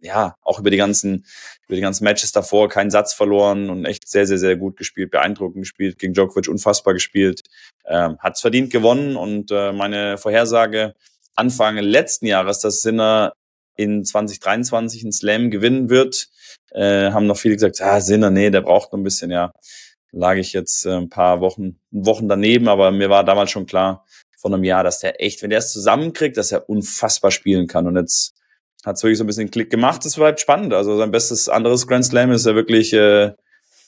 ja 0.00 0.36
auch 0.42 0.60
über 0.60 0.70
die 0.70 0.76
ganzen 0.76 1.26
über 1.66 1.74
die 1.74 1.82
ganzen 1.82 2.04
Matches 2.04 2.30
davor 2.30 2.68
keinen 2.68 2.92
Satz 2.92 3.12
verloren 3.12 3.68
und 3.68 3.84
echt 3.84 4.08
sehr 4.08 4.26
sehr 4.28 4.38
sehr 4.38 4.56
gut 4.56 4.76
gespielt, 4.76 5.10
beeindruckend 5.10 5.62
gespielt 5.62 5.98
gegen 5.98 6.14
Djokovic, 6.14 6.48
unfassbar 6.48 6.94
gespielt, 6.94 7.42
ähm, 7.84 8.16
hat's 8.20 8.40
verdient 8.40 8.70
gewonnen 8.70 9.16
und 9.16 9.50
äh, 9.50 9.72
meine 9.72 10.16
Vorhersage 10.16 10.94
Anfang 11.34 11.76
letzten 11.78 12.26
Jahres, 12.26 12.60
dass 12.60 12.82
Sinner 12.82 13.32
in 13.76 14.04
2023 14.04 15.02
einen 15.02 15.12
Slam 15.12 15.50
gewinnen 15.50 15.88
wird, 15.88 16.28
äh, 16.70 17.10
haben 17.10 17.26
noch 17.26 17.36
viele 17.36 17.54
gesagt, 17.54 17.80
ah 17.80 18.00
Sinner, 18.00 18.30
nee, 18.30 18.50
der 18.50 18.60
braucht 18.60 18.92
noch 18.92 18.98
ein 19.00 19.04
bisschen, 19.04 19.30
ja 19.32 19.52
lag 20.12 20.36
ich 20.36 20.52
jetzt 20.52 20.86
äh, 20.86 20.96
ein 20.96 21.08
paar 21.08 21.40
Wochen, 21.40 21.78
Wochen 21.90 22.28
daneben, 22.28 22.68
aber 22.68 22.90
mir 22.90 23.10
war 23.10 23.24
damals 23.24 23.50
schon 23.50 23.66
klar 23.66 24.04
von 24.38 24.54
einem 24.54 24.64
Jahr, 24.64 24.84
dass 24.84 25.00
der 25.00 25.22
echt, 25.22 25.42
wenn 25.42 25.50
der 25.50 25.58
es 25.58 25.72
zusammenkriegt, 25.72 26.36
dass 26.36 26.52
er 26.52 26.68
unfassbar 26.68 27.30
spielen 27.30 27.66
kann. 27.66 27.86
Und 27.86 27.96
jetzt 27.96 28.34
hat 28.84 28.96
es 28.96 29.02
wirklich 29.02 29.18
so 29.18 29.24
ein 29.24 29.26
bisschen 29.26 29.50
Klick 29.50 29.70
gemacht. 29.70 30.04
Das 30.04 30.16
halt 30.16 30.40
spannend. 30.40 30.72
Also 30.72 30.96
sein 30.96 31.10
bestes 31.10 31.48
anderes 31.48 31.86
Grand 31.86 32.04
Slam 32.04 32.30
ist 32.30 32.46
ja 32.46 32.54
wirklich, 32.54 32.92
äh, 32.92 33.32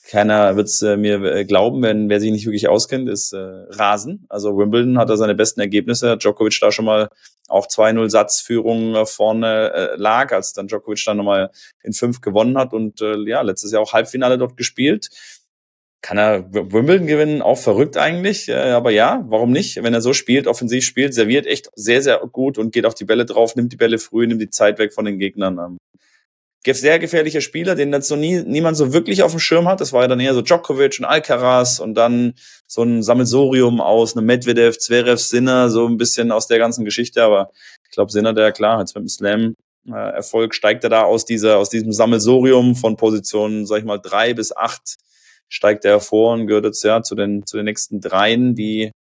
keiner 0.09 0.57
wird 0.57 0.67
es 0.67 0.81
äh, 0.81 0.97
mir 0.97 1.23
äh, 1.23 1.45
glauben, 1.45 1.81
wenn 1.81 2.09
wer 2.09 2.19
sich 2.19 2.31
nicht 2.31 2.45
wirklich 2.45 2.67
auskennt, 2.67 3.07
ist 3.07 3.31
äh, 3.31 3.37
Rasen. 3.37 4.25
Also 4.27 4.57
Wimbledon 4.57 4.97
hat 4.97 5.09
er 5.09 5.15
seine 5.15 5.35
besten 5.35 5.61
Ergebnisse. 5.61 6.17
Djokovic 6.17 6.57
da 6.59 6.71
schon 6.71 6.85
mal 6.85 7.09
auch 7.47 7.67
2-0 7.67 8.09
Satzführung 8.09 9.05
vorne 9.05 9.71
äh, 9.73 9.95
lag, 9.95 10.33
als 10.33 10.51
dann 10.51 10.67
Djokovic 10.67 11.03
dann 11.05 11.17
nochmal 11.17 11.51
in 11.81 11.93
fünf 11.93 12.19
gewonnen 12.19 12.57
hat 12.57 12.73
und 12.73 12.99
äh, 12.99 13.17
ja, 13.25 13.41
letztes 13.41 13.71
Jahr 13.71 13.81
auch 13.81 13.93
Halbfinale 13.93 14.37
dort 14.37 14.57
gespielt 14.57 15.09
kann 16.01 16.17
er 16.17 16.51
Wimbledon 16.51 17.05
gewinnen, 17.07 17.41
auch 17.41 17.57
verrückt 17.57 17.97
eigentlich. 17.97 18.49
Äh, 18.49 18.71
aber 18.71 18.91
ja, 18.91 19.23
warum 19.27 19.51
nicht? 19.51 19.81
Wenn 19.83 19.93
er 19.93 20.01
so 20.01 20.13
spielt, 20.13 20.47
offensiv 20.47 20.83
spielt, 20.83 21.13
serviert 21.13 21.45
echt 21.45 21.69
sehr, 21.75 22.01
sehr 22.01 22.17
gut 22.31 22.57
und 22.57 22.73
geht 22.73 22.85
auf 22.85 22.95
die 22.95 23.05
Bälle 23.05 23.25
drauf, 23.25 23.55
nimmt 23.55 23.71
die 23.71 23.77
Bälle 23.77 23.99
früh, 23.99 24.25
nimmt 24.25 24.41
die 24.41 24.49
Zeit 24.49 24.79
weg 24.79 24.93
von 24.93 25.05
den 25.05 25.19
Gegnern. 25.19 25.59
Ähm, 25.59 25.77
sehr 26.65 26.99
gefährlicher 26.99 27.41
Spieler, 27.41 27.75
den 27.75 27.91
jetzt 27.91 28.07
so 28.07 28.15
nie, 28.15 28.43
niemand 28.43 28.77
so 28.77 28.93
wirklich 28.93 29.23
auf 29.23 29.31
dem 29.31 29.39
Schirm 29.39 29.67
hat. 29.67 29.81
Das 29.81 29.93
war 29.93 30.03
ja 30.03 30.07
dann 30.07 30.19
eher 30.19 30.33
so 30.33 30.41
Djokovic 30.41 30.99
und 30.99 31.05
Alcaraz 31.05 31.79
und 31.79 31.95
dann 31.95 32.33
so 32.67 32.83
ein 32.83 33.01
Sammelsorium 33.01 33.81
aus 33.81 34.15
einem 34.15 34.27
Medvedev, 34.27 34.77
Zverev, 34.77 35.17
Sinner, 35.17 35.69
so 35.69 35.87
ein 35.87 35.97
bisschen 35.97 36.31
aus 36.31 36.47
der 36.47 36.59
ganzen 36.59 36.85
Geschichte. 36.85 37.23
Aber 37.23 37.51
ich 37.85 37.91
glaube, 37.91 38.11
Sinner, 38.11 38.33
der 38.33 38.51
klar, 38.51 38.79
jetzt 38.79 38.95
mit 38.95 39.03
dem 39.03 39.07
Slam 39.07 39.55
äh, 39.87 40.13
Erfolg 40.13 40.53
steigt 40.53 40.83
er 40.83 40.91
da 40.91 41.03
aus 41.03 41.25
dieser, 41.25 41.57
aus 41.57 41.69
diesem 41.69 41.91
Sammelsorium 41.91 42.75
von 42.75 42.95
Positionen, 42.95 43.65
sag 43.65 43.79
ich 43.79 43.85
mal, 43.85 43.97
drei 43.97 44.33
bis 44.33 44.55
acht 44.55 44.97
steigt 45.51 45.85
er 45.85 45.91
hervor 45.91 46.33
und 46.33 46.47
gehört 46.47 46.65
jetzt 46.65 46.83
ja 46.83 47.03
zu 47.03 47.13
den, 47.13 47.45
zu 47.45 47.57
den 47.57 47.65
nächsten 47.65 47.99
dreien, 47.99 48.55
die 48.55 48.91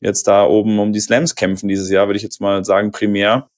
jetzt 0.00 0.26
da 0.26 0.44
oben 0.44 0.78
um 0.78 0.92
die 0.92 1.00
Slams 1.00 1.34
kämpfen 1.34 1.68
dieses 1.68 1.88
Jahr, 1.90 2.06
würde 2.08 2.16
ich 2.16 2.22
jetzt 2.22 2.40
mal 2.40 2.64
sagen, 2.64 2.92
primär. 2.92 3.48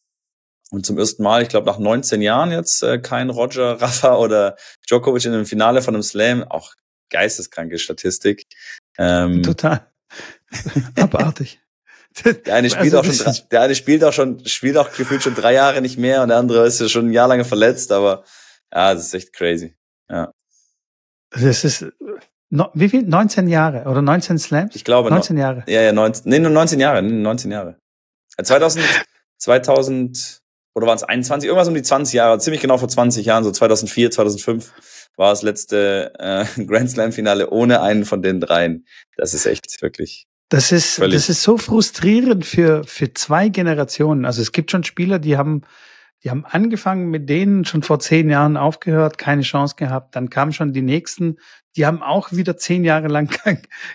Und 0.70 0.84
zum 0.84 0.98
ersten 0.98 1.22
Mal, 1.22 1.42
ich 1.42 1.48
glaube 1.48 1.66
nach 1.66 1.78
19 1.78 2.22
Jahren 2.22 2.52
jetzt, 2.52 2.82
äh, 2.82 2.98
kein 2.98 3.30
Roger, 3.30 3.72
Rafa 3.80 4.16
oder 4.16 4.56
Djokovic 4.86 5.24
in 5.24 5.32
dem 5.32 5.46
Finale 5.46 5.82
von 5.82 5.94
einem 5.94 6.02
Slam. 6.02 6.44
Auch 6.44 6.74
geisteskranke 7.10 7.78
Statistik. 7.78 8.44
Ähm, 8.98 9.42
Total. 9.42 9.86
Abartig. 10.96 11.60
Der 12.24 12.54
eine 12.54 12.70
spielt 12.70 12.94
also, 12.94 13.10
auch 13.10 13.34
schon, 13.34 13.48
der 13.50 13.60
eine 13.60 13.74
spielt 13.74 14.02
auch 14.02 14.12
schon, 14.12 14.44
spielt 14.46 14.78
auch 14.78 14.90
gefühlt 14.92 15.22
schon 15.22 15.34
drei 15.34 15.52
Jahre 15.52 15.82
nicht 15.82 15.98
mehr 15.98 16.22
und 16.22 16.28
der 16.28 16.38
andere 16.38 16.66
ist 16.66 16.80
ja 16.80 16.88
schon 16.88 17.08
ein 17.08 17.12
Jahr 17.12 17.28
lange 17.28 17.44
verletzt, 17.44 17.92
aber 17.92 18.24
ja, 18.72 18.94
das 18.94 19.06
ist 19.06 19.14
echt 19.14 19.32
crazy. 19.34 19.76
Ja. 20.08 20.32
Das 21.40 21.64
ist, 21.64 21.84
no, 22.50 22.70
wie 22.74 22.88
viel? 22.88 23.02
19 23.02 23.48
Jahre 23.48 23.84
oder 23.88 24.02
19 24.02 24.38
Slams? 24.38 24.74
Ich 24.74 24.84
glaube 24.84 25.10
19 25.10 25.36
Jahre. 25.36 25.64
Ja, 25.66 25.82
ja, 25.82 25.92
19, 25.92 26.30
nee, 26.30 26.38
nur 26.38 26.50
19 26.50 26.80
Jahre, 26.80 27.02
19 27.02 27.50
Jahre. 27.50 27.76
2000, 28.42 28.84
2000, 29.38 30.40
oder 30.74 30.86
waren 30.86 30.96
es 30.96 31.02
21? 31.02 31.46
Irgendwas 31.48 31.68
um 31.68 31.74
die 31.74 31.82
20 31.82 32.14
Jahre, 32.14 32.38
ziemlich 32.38 32.60
genau 32.60 32.78
vor 32.78 32.88
20 32.88 33.24
Jahren, 33.24 33.44
so 33.44 33.50
2004, 33.50 34.10
2005 34.10 34.72
war 35.16 35.30
das 35.30 35.42
letzte 35.42 36.12
äh, 36.18 36.44
Grand 36.64 36.90
Slam 36.90 37.12
Finale 37.12 37.50
ohne 37.50 37.80
einen 37.82 38.04
von 38.04 38.22
den 38.22 38.40
dreien. 38.40 38.86
Das 39.16 39.34
ist 39.34 39.46
echt 39.46 39.82
wirklich. 39.82 40.26
Das 40.48 40.70
ist, 40.70 41.00
das 41.00 41.28
ist 41.28 41.42
so 41.42 41.58
frustrierend 41.58 42.46
für, 42.46 42.84
für 42.84 43.12
zwei 43.12 43.48
Generationen. 43.48 44.24
Also 44.24 44.42
es 44.42 44.52
gibt 44.52 44.70
schon 44.70 44.84
Spieler, 44.84 45.18
die 45.18 45.36
haben, 45.36 45.62
Die 46.26 46.30
haben 46.30 46.44
angefangen 46.44 47.08
mit 47.08 47.30
denen 47.30 47.64
schon 47.64 47.84
vor 47.84 48.00
zehn 48.00 48.28
Jahren 48.28 48.56
aufgehört, 48.56 49.16
keine 49.16 49.42
Chance 49.42 49.76
gehabt. 49.76 50.16
Dann 50.16 50.28
kamen 50.28 50.52
schon 50.52 50.72
die 50.72 50.82
nächsten, 50.82 51.36
die 51.76 51.86
haben 51.86 52.02
auch 52.02 52.32
wieder 52.32 52.56
zehn 52.56 52.82
Jahre 52.82 53.06
lang 53.06 53.30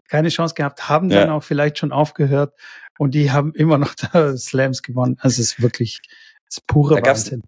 keine 0.08 0.30
Chance 0.30 0.56
gehabt, 0.56 0.88
haben 0.88 1.10
dann 1.10 1.28
ja. 1.28 1.34
auch 1.34 1.44
vielleicht 1.44 1.78
schon 1.78 1.92
aufgehört 1.92 2.54
und 2.98 3.16
die 3.16 3.34
haben 3.34 3.54
immer 3.54 3.78
noch 3.78 3.96
da 3.96 4.38
Slams 4.38 4.82
gewonnen. 4.82 5.18
Also 5.20 5.42
es 5.42 5.52
ist 5.52 5.62
wirklich 5.62 6.00
das 6.46 6.60
ist 6.60 6.68
pure 6.68 7.02
da 7.02 7.10
Wahnsinn 7.10 7.44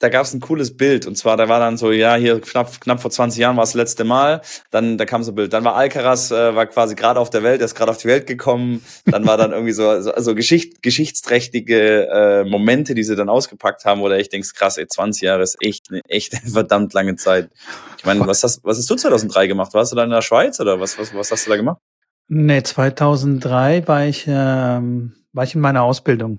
da 0.00 0.08
gab 0.08 0.24
es 0.24 0.32
ein 0.32 0.40
cooles 0.40 0.76
Bild. 0.76 1.06
Und 1.06 1.16
zwar, 1.16 1.36
da 1.36 1.48
war 1.48 1.60
dann 1.60 1.76
so, 1.76 1.92
ja, 1.92 2.14
hier 2.16 2.40
knapp, 2.40 2.80
knapp 2.80 3.00
vor 3.00 3.10
20 3.10 3.38
Jahren 3.38 3.56
war 3.56 3.64
es 3.64 3.70
das 3.70 3.74
letzte 3.74 4.04
Mal. 4.04 4.40
Dann, 4.70 4.96
da 4.96 5.04
kam 5.04 5.22
so 5.22 5.32
ein 5.32 5.34
Bild. 5.34 5.52
Dann 5.52 5.62
war 5.62 5.76
Alcaraz, 5.76 6.30
äh, 6.30 6.54
war 6.54 6.66
quasi 6.66 6.94
gerade 6.94 7.20
auf 7.20 7.28
der 7.28 7.42
Welt, 7.42 7.60
er 7.60 7.66
ist 7.66 7.74
gerade 7.74 7.90
auf 7.90 7.98
die 7.98 8.08
Welt 8.08 8.26
gekommen. 8.26 8.82
Dann 9.04 9.26
war 9.26 9.36
dann 9.36 9.52
irgendwie 9.52 9.72
so, 9.72 10.00
so, 10.00 10.12
so 10.16 10.34
Geschicht, 10.34 10.82
geschichtsträchtige 10.82 12.08
äh, 12.08 12.44
Momente, 12.44 12.94
die 12.94 13.04
sie 13.04 13.14
dann 13.14 13.28
ausgepackt 13.28 13.84
haben, 13.84 14.00
wo 14.00 14.08
du 14.08 14.16
echt 14.16 14.32
denkst, 14.32 14.54
krass, 14.54 14.78
ey, 14.78 14.88
20 14.88 15.22
Jahre 15.22 15.42
ist 15.42 15.58
echt 15.60 15.90
eine 15.90 16.00
echt 16.08 16.34
verdammt 16.50 16.94
lange 16.94 17.16
Zeit. 17.16 17.50
Ich 17.98 18.06
meine, 18.06 18.26
was 18.26 18.42
hast, 18.42 18.64
was 18.64 18.78
hast 18.78 18.88
du 18.88 18.96
2003 18.96 19.48
gemacht? 19.48 19.74
Warst 19.74 19.92
du 19.92 19.96
dann 19.96 20.06
in 20.06 20.14
der 20.14 20.22
Schweiz 20.22 20.58
oder 20.60 20.80
was, 20.80 20.98
was, 20.98 21.14
was 21.14 21.30
hast 21.30 21.46
du 21.46 21.50
da 21.50 21.56
gemacht? 21.56 21.78
Nee, 22.28 22.62
2003 22.62 23.86
war 23.86 24.06
ich, 24.06 24.24
ähm, 24.26 25.12
war 25.34 25.44
ich 25.44 25.54
in 25.54 25.60
meiner 25.60 25.82
Ausbildung. 25.82 26.38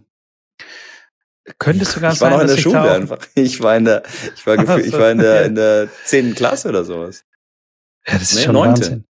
Könnte 1.57 1.85
sogar 1.85 2.13
sein. 2.13 2.15
Ich 2.15 2.21
war 2.21 2.29
sein, 2.29 2.31
noch 2.31 2.41
in 2.41 2.47
der 2.47 2.61
Schule 2.61 2.91
einfach. 2.91 3.27
Ich 3.35 3.61
war 3.61 3.77
in 3.77 3.85
der, 3.85 4.03
ich 4.35 4.45
war, 4.45 4.57
gefühl, 4.65 4.85
ich 4.85 4.93
war 4.93 5.11
in 5.11 5.17
der, 5.17 5.45
in 5.45 5.55
der 5.55 5.89
zehnten 6.05 6.35
Klasse 6.35 6.69
oder 6.69 6.83
sowas. 6.83 7.23
Ja, 8.07 8.13
das 8.13 8.31
ist 8.31 8.35
nee, 8.35 8.43
schon 8.43 8.53
neunte. 8.53 9.03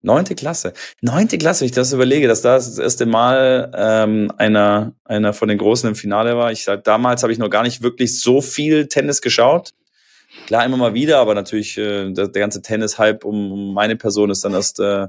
Neunte 0.00 0.36
Klasse. 0.36 0.74
Neunte 1.00 1.38
Klasse, 1.38 1.62
wenn 1.62 1.66
ich 1.66 1.72
das 1.72 1.92
überlege, 1.92 2.28
dass 2.28 2.40
das 2.40 2.66
das 2.66 2.78
erste 2.78 3.04
Mal 3.04 3.72
ähm, 3.74 4.32
einer, 4.36 4.94
einer 5.04 5.32
von 5.32 5.48
den 5.48 5.58
Großen 5.58 5.88
im 5.88 5.96
Finale 5.96 6.36
war. 6.36 6.52
Ich 6.52 6.62
sag, 6.62 6.84
damals 6.84 7.22
habe 7.22 7.32
ich 7.32 7.38
noch 7.38 7.50
gar 7.50 7.64
nicht 7.64 7.82
wirklich 7.82 8.20
so 8.20 8.40
viel 8.40 8.86
Tennis 8.86 9.20
geschaut. 9.20 9.74
Klar, 10.46 10.64
immer 10.64 10.76
mal 10.76 10.94
wieder, 10.94 11.18
aber 11.18 11.34
natürlich 11.34 11.76
äh, 11.78 12.12
der, 12.12 12.28
der 12.28 12.40
ganze 12.40 12.62
Tennis-Hype 12.62 13.24
um, 13.24 13.50
um 13.50 13.74
meine 13.74 13.96
Person 13.96 14.30
ist 14.30 14.44
dann 14.44 14.54
erst 14.54 14.78
äh, 14.78 15.08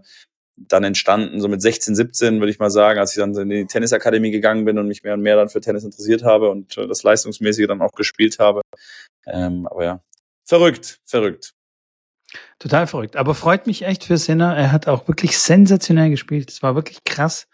dann 0.67 0.83
entstanden, 0.83 1.41
so 1.41 1.47
mit 1.47 1.61
16, 1.61 1.95
17 1.95 2.39
würde 2.39 2.51
ich 2.51 2.59
mal 2.59 2.69
sagen, 2.69 2.99
als 2.99 3.11
ich 3.15 3.19
dann 3.19 3.35
in 3.35 3.49
die 3.49 3.65
Tennisakademie 3.65 4.31
gegangen 4.31 4.65
bin 4.65 4.77
und 4.77 4.87
mich 4.87 5.03
mehr 5.03 5.13
und 5.13 5.21
mehr 5.21 5.35
dann 5.35 5.49
für 5.49 5.61
Tennis 5.61 5.83
interessiert 5.83 6.23
habe 6.23 6.49
und 6.49 6.77
äh, 6.77 6.87
das 6.87 7.03
Leistungsmäßige 7.03 7.67
dann 7.67 7.81
auch 7.81 7.93
gespielt 7.93 8.39
habe. 8.39 8.61
Ähm, 9.25 9.67
aber 9.67 9.83
ja, 9.83 10.01
verrückt, 10.45 10.99
verrückt. 11.05 11.53
Total 12.59 12.87
verrückt. 12.87 13.15
Aber 13.15 13.33
freut 13.33 13.67
mich 13.67 13.83
echt 13.83 14.03
für 14.03 14.17
Sinner. 14.17 14.55
Er 14.55 14.71
hat 14.71 14.87
auch 14.87 15.07
wirklich 15.07 15.37
sensationell 15.37 16.09
gespielt. 16.09 16.51
Es 16.51 16.61
war 16.61 16.75
wirklich 16.75 17.03
krass, 17.03 17.47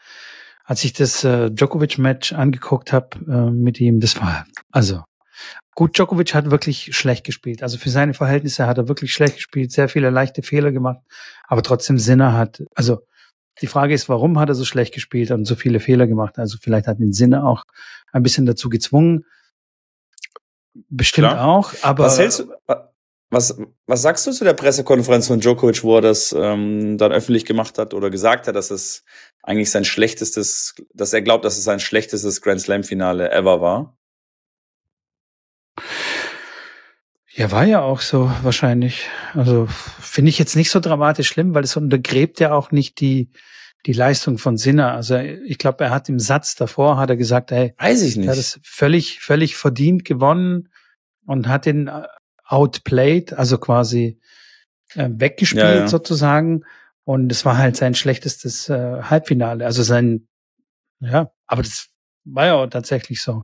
als 0.64 0.84
ich 0.84 0.94
das 0.94 1.24
äh, 1.24 1.50
Djokovic-Match 1.52 2.34
angeguckt 2.34 2.92
habe 2.92 3.18
äh, 3.28 3.52
mit 3.52 3.80
ihm. 3.80 4.00
Das 4.00 4.20
war 4.20 4.46
also 4.72 5.04
Gut, 5.74 5.98
Djokovic 5.98 6.34
hat 6.34 6.52
wirklich 6.52 6.96
schlecht 6.96 7.26
gespielt. 7.26 7.62
Also 7.62 7.78
für 7.78 7.90
seine 7.90 8.14
Verhältnisse 8.14 8.66
hat 8.68 8.78
er 8.78 8.88
wirklich 8.88 9.14
schlecht 9.14 9.36
gespielt, 9.36 9.72
sehr 9.72 9.90
viele 9.90 10.10
leichte 10.10 10.42
Fehler 10.42 10.72
gemacht, 10.72 11.02
aber 11.48 11.64
trotzdem 11.64 11.98
Sinner 11.98 12.34
hat, 12.34 12.64
also 12.76 13.02
die 13.62 13.68
Frage 13.68 13.94
ist, 13.94 14.10
warum 14.10 14.40
hat 14.40 14.50
er 14.50 14.56
so 14.56 14.66
schlecht 14.66 14.94
gespielt 14.94 15.32
und 15.32 15.46
so 15.46 15.56
viele 15.56 15.80
Fehler 15.80 16.08
gemacht? 16.08 16.38
Also 16.40 16.58
vielleicht 16.62 16.88
hat 16.88 17.00
ihn 17.00 17.14
Sinner 17.14 17.46
auch 17.46 17.64
ein 18.12 18.24
bisschen 18.24 18.46
dazu 18.46 18.70
gezwungen. 18.70 19.26
Bestimmt 20.90 21.30
Klar. 21.30 21.46
auch, 21.48 21.74
aber. 21.82 22.04
Was 22.04 22.20
hältst 22.20 22.40
du, 22.40 22.54
was, 23.30 23.58
was 23.88 24.02
sagst 24.02 24.28
du 24.28 24.32
zu 24.32 24.44
der 24.44 24.54
Pressekonferenz 24.54 25.28
von 25.28 25.40
Djokovic, 25.40 25.84
wo 25.84 25.96
er 25.98 26.02
das 26.02 26.34
ähm, 26.38 26.98
dann 26.98 27.12
öffentlich 27.12 27.46
gemacht 27.46 27.78
hat 27.78 27.94
oder 27.94 28.10
gesagt 28.10 28.48
hat, 28.48 28.56
dass 28.56 28.72
es 28.72 29.04
eigentlich 29.42 29.72
sein 29.72 29.86
schlechtestes, 29.86 30.76
dass 30.94 31.14
er 31.14 31.22
glaubt, 31.22 31.46
dass 31.46 31.58
es 31.58 31.64
sein 31.64 31.80
schlechtestes 31.80 32.42
Grand 32.42 32.62
Slam 32.62 32.84
Finale 32.84 33.32
ever 33.32 33.62
war? 33.62 33.95
Ja, 37.36 37.52
war 37.52 37.66
ja 37.66 37.82
auch 37.82 38.00
so 38.00 38.32
wahrscheinlich. 38.44 39.10
Also 39.34 39.68
finde 40.00 40.30
ich 40.30 40.40
jetzt 40.40 40.56
nicht 40.56 40.72
so 40.72 40.80
dramatisch 40.80 41.28
schlimm, 41.28 41.54
weil 41.54 41.66
es 41.66 41.76
untergräbt 41.76 42.40
ja 42.40 42.54
auch 42.54 42.72
nicht 42.72 43.00
die 43.02 43.30
die 43.86 43.94
Leistung 43.94 44.38
von 44.38 44.58
Sinner. 44.58 44.94
Also 44.94 45.18
ich 45.18 45.58
glaube, 45.58 45.84
er 45.84 45.92
hat 45.92 46.10
im 46.10 46.18
Satz 46.18 46.56
davor 46.56 46.98
hat 46.98 47.10
er 47.10 47.18
gesagt, 47.18 47.52
ey, 47.52 47.76
weiß 47.78 48.02
ich 48.04 48.16
nicht, 48.16 48.28
er 48.28 48.32
hat 48.32 48.40
es 48.40 48.60
völlig 48.64 49.20
völlig 49.20 49.58
verdient 49.58 50.06
gewonnen 50.06 50.70
und 51.26 51.48
hat 51.48 51.66
den 51.66 51.88
äh, 51.88 52.04
outplayed, 52.46 53.34
also 53.34 53.58
quasi 53.58 54.20
äh, 54.94 55.10
weggespielt 55.12 55.64
ja, 55.64 55.76
ja. 55.82 55.88
sozusagen. 55.88 56.64
Und 57.04 57.32
es 57.32 57.44
war 57.44 57.58
halt 57.58 57.76
sein 57.76 57.96
schlechtestes 57.96 58.70
äh, 58.70 59.02
Halbfinale. 59.04 59.66
Also 59.66 59.84
sein, 59.84 60.28
ja, 61.02 61.32
aber 61.46 61.62
das 61.62 61.90
war 62.24 62.46
ja 62.46 62.54
auch 62.56 62.68
tatsächlich 62.68 63.22
so. 63.22 63.44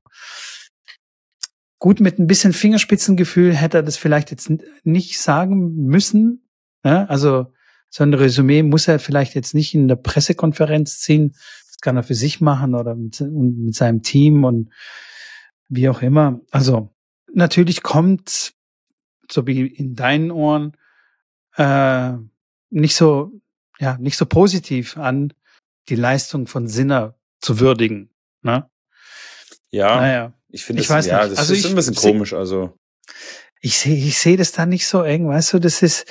Gut, 1.81 1.99
mit 1.99 2.19
ein 2.19 2.27
bisschen 2.27 2.53
Fingerspitzengefühl 2.53 3.55
hätte 3.55 3.79
er 3.79 3.83
das 3.83 3.97
vielleicht 3.97 4.29
jetzt 4.29 4.51
nicht 4.83 5.19
sagen 5.19 5.73
müssen. 5.87 6.47
Ja, 6.83 7.05
also 7.05 7.51
so 7.89 8.03
ein 8.03 8.13
Resümee 8.13 8.61
muss 8.61 8.87
er 8.87 8.99
vielleicht 8.99 9.33
jetzt 9.33 9.55
nicht 9.55 9.73
in 9.73 9.87
der 9.87 9.95
Pressekonferenz 9.95 10.99
ziehen. 10.99 11.31
Das 11.31 11.79
kann 11.81 11.97
er 11.97 12.03
für 12.03 12.13
sich 12.13 12.39
machen 12.39 12.75
oder 12.75 12.93
mit, 12.93 13.19
mit 13.19 13.73
seinem 13.73 14.03
Team 14.03 14.43
und 14.43 14.69
wie 15.69 15.89
auch 15.89 16.03
immer. 16.03 16.39
Also 16.51 16.93
natürlich 17.33 17.81
kommt, 17.81 18.53
so 19.27 19.47
wie 19.47 19.65
in 19.65 19.95
deinen 19.95 20.29
Ohren, 20.29 20.77
äh, 21.55 22.13
nicht 22.69 22.95
so, 22.95 23.31
ja, 23.79 23.97
nicht 23.97 24.17
so 24.17 24.27
positiv 24.27 24.97
an, 24.97 25.33
die 25.89 25.95
Leistung 25.95 26.45
von 26.45 26.67
Sinner 26.67 27.15
zu 27.39 27.59
würdigen. 27.59 28.11
Ne? 28.43 28.69
Ja. 29.71 29.95
Naja. 29.95 30.33
Ich 30.49 30.65
finde, 30.65 30.83
das, 30.83 31.05
ja, 31.05 31.27
das 31.27 31.39
also 31.39 31.53
ist 31.53 31.59
ich, 31.59 31.69
ein 31.69 31.75
bisschen 31.75 31.95
komisch. 31.95 32.33
Also 32.33 32.73
ich 33.61 33.77
sehe, 33.77 33.95
ich 33.95 34.17
sehe 34.17 34.37
das 34.37 34.51
da 34.51 34.65
nicht 34.65 34.85
so 34.85 35.01
eng, 35.03 35.27
weißt 35.27 35.53
du? 35.53 35.59
Das 35.59 35.81
ist. 35.81 36.05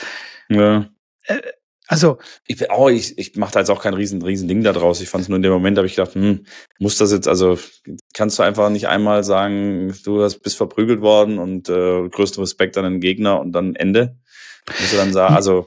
Ja. 0.49 0.89
Äh, 1.25 1.41
also 1.87 2.19
ich 2.47 2.57
bin, 2.57 2.69
oh, 2.71 2.89
ich, 2.89 3.19
ich 3.19 3.35
mache 3.35 3.53
da 3.53 3.59
jetzt 3.59 3.69
auch 3.69 3.83
kein 3.83 3.95
riesen, 3.95 4.23
riesen 4.23 4.47
Ding 4.47 4.63
da 4.63 4.73
draus. 4.73 5.01
Ich 5.01 5.09
fand 5.09 5.23
es 5.23 5.29
nur 5.29 5.37
in 5.37 5.43
dem 5.43 5.53
Moment, 5.53 5.77
habe 5.77 5.89
ich 5.89 5.97
gedacht, 5.97 6.15
hm, 6.15 6.47
muss 6.79 6.97
das 6.99 7.11
jetzt, 7.11 7.27
also 7.27 7.59
kannst 8.15 8.39
du 8.39 8.45
einfach 8.45 8.71
nicht 8.71 8.87
einmal 8.87 9.25
sagen, 9.25 9.93
du 10.05 10.23
hast, 10.23 10.39
bist 10.39 10.57
verprügelt 10.57 11.01
worden 11.01 11.41
und 11.41 11.69
äh, 11.69 12.09
größten 12.09 12.41
Respekt 12.41 12.79
an 12.79 12.85
den 12.85 13.01
Gegner 13.01 13.41
und 13.41 13.51
dann 13.51 13.75
Ende. 13.75 14.17
Musst 14.69 14.93
du 14.93 14.99
dann 14.99 15.13
sagen, 15.13 15.35
also 15.35 15.67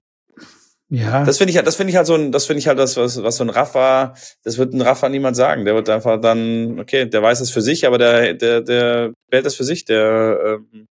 ja. 0.94 1.24
Das 1.26 1.40
finde 1.40 1.50
ich 1.50 1.58
halt, 1.58 1.66
das 1.66 1.76
finde 1.76 1.90
ich 1.90 1.98
halt 1.98 2.06
so 2.06 2.14
ein, 2.14 2.32
das 2.32 2.46
finde 2.46 2.60
ich 2.60 2.68
halt 2.68 2.78
das, 2.78 2.98
was, 2.98 3.24
was 3.24 3.38
so 3.38 3.44
ein 3.44 3.50
Rafa, 3.50 4.14
das 4.44 4.60
wird 4.60 4.74
ein 4.76 4.82
Rafa 4.82 5.10
niemand 5.10 5.36
sagen. 5.36 5.66
Der 5.66 5.74
wird 5.74 5.90
einfach 5.90 6.22
dann, 6.22 6.80
okay, 6.80 7.08
der 7.08 7.24
weiß 7.24 7.40
es 7.40 7.50
für 7.50 7.64
sich, 7.64 7.88
aber 7.88 7.98
der, 7.98 8.36
der, 8.36 8.62
der 8.62 9.14
wählt 9.32 9.44
das 9.44 9.56
für 9.56 9.64
sich, 9.64 9.86
der 9.86 10.60
ähm, 10.72 10.88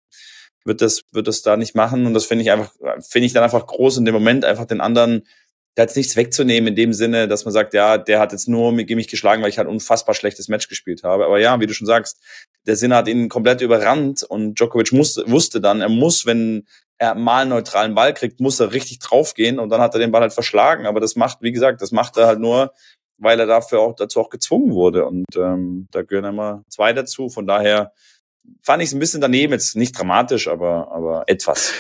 wird 0.65 0.81
das, 0.81 1.03
wird 1.13 1.29
das 1.29 1.43
da 1.43 1.59
nicht 1.59 1.75
machen. 1.75 2.07
Und 2.07 2.15
das 2.15 2.25
finde 2.25 2.45
ich 2.45 2.51
einfach, 2.51 2.73
finde 3.07 3.27
ich 3.27 3.35
dann 3.35 3.45
einfach 3.45 3.67
groß 3.67 3.99
in 3.99 4.07
dem 4.07 4.15
Moment, 4.15 4.47
einfach 4.47 4.65
den 4.65 4.81
anderen, 4.81 5.27
da 5.75 5.83
jetzt 5.85 5.97
nichts 5.97 6.17
wegzunehmen 6.17 6.69
in 6.69 6.75
dem 6.75 6.93
Sinne, 6.93 7.29
dass 7.29 7.45
man 7.45 7.53
sagt, 7.53 7.75
ja, 7.75 7.97
der 7.97 8.19
hat 8.19 8.33
jetzt 8.33 8.49
nur 8.49 8.73
mich 8.73 9.09
geschlagen, 9.09 9.43
weil 9.43 9.51
ich 9.51 9.59
halt 9.59 9.69
ein 9.69 9.73
unfassbar 9.73 10.15
schlechtes 10.15 10.49
Match 10.49 10.69
gespielt 10.69 11.05
habe. 11.05 11.25
Aber 11.25 11.39
ja, 11.39 11.61
wie 11.61 11.67
du 11.67 11.75
schon 11.75 11.87
sagst, 11.87 12.21
der 12.67 12.77
Sinne 12.77 12.97
hat 12.97 13.09
ihn 13.09 13.29
komplett 13.29 13.61
überrannt 13.61 14.23
und 14.23 14.59
Djokovic 14.59 14.93
musste, 14.93 15.31
wusste 15.31 15.61
dann, 15.61 15.81
er 15.81 15.89
muss, 15.89 16.27
wenn 16.27 16.67
er 16.99 17.15
mal 17.15 17.43
einen 17.43 17.51
neutralen 17.51 17.95
Ball 17.95 18.13
kriegt, 18.13 18.41
muss 18.41 18.61
er 18.61 18.73
richtig 18.73 18.99
draufgehen 18.99 19.59
und 19.59 19.71
dann 19.71 19.81
hat 19.81 19.95
er 19.95 20.01
den 20.01 20.11
Ball 20.11 20.23
halt 20.23 20.35
verschlagen. 20.35 20.87
Aber 20.87 21.01
das 21.01 21.17
macht, 21.17 21.39
wie 21.41 21.53
gesagt, 21.53 21.81
das 21.81 21.93
macht 21.93 22.17
er 22.17 22.27
halt 22.27 22.41
nur, 22.41 22.73
weil 23.17 23.39
er 23.39 23.47
dafür 23.47 23.81
auch 23.81 23.95
dazu 23.95 24.21
auch 24.21 24.29
gezwungen 24.29 24.73
wurde. 24.73 25.07
Und 25.07 25.25
ähm, 25.37 25.89
da 25.93 26.03
gehören 26.03 26.27
immer 26.27 26.65
zwei 26.69 26.93
dazu. 26.93 27.29
Von 27.29 27.47
daher 27.47 27.93
fand 28.63 28.83
ich 28.83 28.89
es 28.89 28.95
ein 28.95 28.99
bisschen 28.99 29.21
daneben, 29.21 29.53
jetzt 29.53 29.77
nicht 29.77 29.97
dramatisch, 29.97 30.49
aber, 30.49 30.91
aber 30.91 31.25
etwas. 31.27 31.73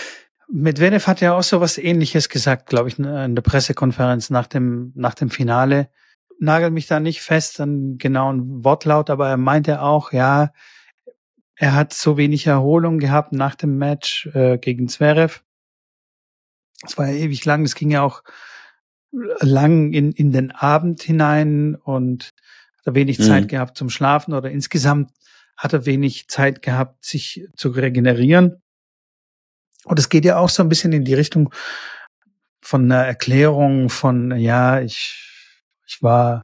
Medvedev 0.52 1.06
hat 1.06 1.20
ja 1.20 1.36
auch 1.36 1.42
so 1.42 1.60
was 1.60 1.78
ähnliches 1.78 2.28
gesagt, 2.28 2.66
glaube 2.66 2.88
ich, 2.88 2.98
in 2.98 3.34
der 3.34 3.42
Pressekonferenz 3.42 4.30
nach 4.30 4.46
dem, 4.46 4.92
nach 4.94 5.14
dem 5.14 5.30
Finale. 5.30 5.90
Nagel 6.38 6.70
mich 6.70 6.86
da 6.86 7.00
nicht 7.00 7.20
fest 7.20 7.60
an 7.60 7.98
genauen 7.98 8.64
Wortlaut, 8.64 9.10
aber 9.10 9.28
er 9.28 9.36
meinte 9.36 9.82
auch, 9.82 10.12
ja, 10.12 10.52
er 11.54 11.74
hat 11.74 11.92
so 11.92 12.16
wenig 12.16 12.46
Erholung 12.46 12.98
gehabt 12.98 13.32
nach 13.32 13.54
dem 13.54 13.76
Match 13.76 14.26
äh, 14.34 14.58
gegen 14.58 14.88
Zverev. 14.88 15.42
Es 16.82 16.96
war 16.96 17.06
ja 17.06 17.14
ewig 17.14 17.44
lang, 17.44 17.64
es 17.64 17.74
ging 17.74 17.90
ja 17.90 18.02
auch 18.02 18.22
lang 19.40 19.92
in, 19.92 20.12
in 20.12 20.32
den 20.32 20.50
Abend 20.50 21.02
hinein 21.02 21.74
und 21.74 22.32
hat 22.78 22.86
er 22.86 22.94
wenig 22.94 23.18
mhm. 23.18 23.24
Zeit 23.24 23.48
gehabt 23.48 23.76
zum 23.76 23.90
Schlafen 23.90 24.32
oder 24.32 24.50
insgesamt 24.50 25.12
hat 25.56 25.74
er 25.74 25.84
wenig 25.84 26.28
Zeit 26.28 26.62
gehabt, 26.62 27.04
sich 27.04 27.46
zu 27.54 27.68
regenerieren. 27.68 28.62
Und 29.84 29.98
es 29.98 30.08
geht 30.08 30.24
ja 30.24 30.38
auch 30.38 30.48
so 30.48 30.62
ein 30.62 30.68
bisschen 30.68 30.92
in 30.92 31.04
die 31.04 31.14
Richtung 31.14 31.52
von 32.60 32.84
einer 32.84 33.04
Erklärung 33.04 33.88
von, 33.88 34.36
ja, 34.36 34.80
ich, 34.80 35.62
ich 35.86 36.02
war 36.02 36.42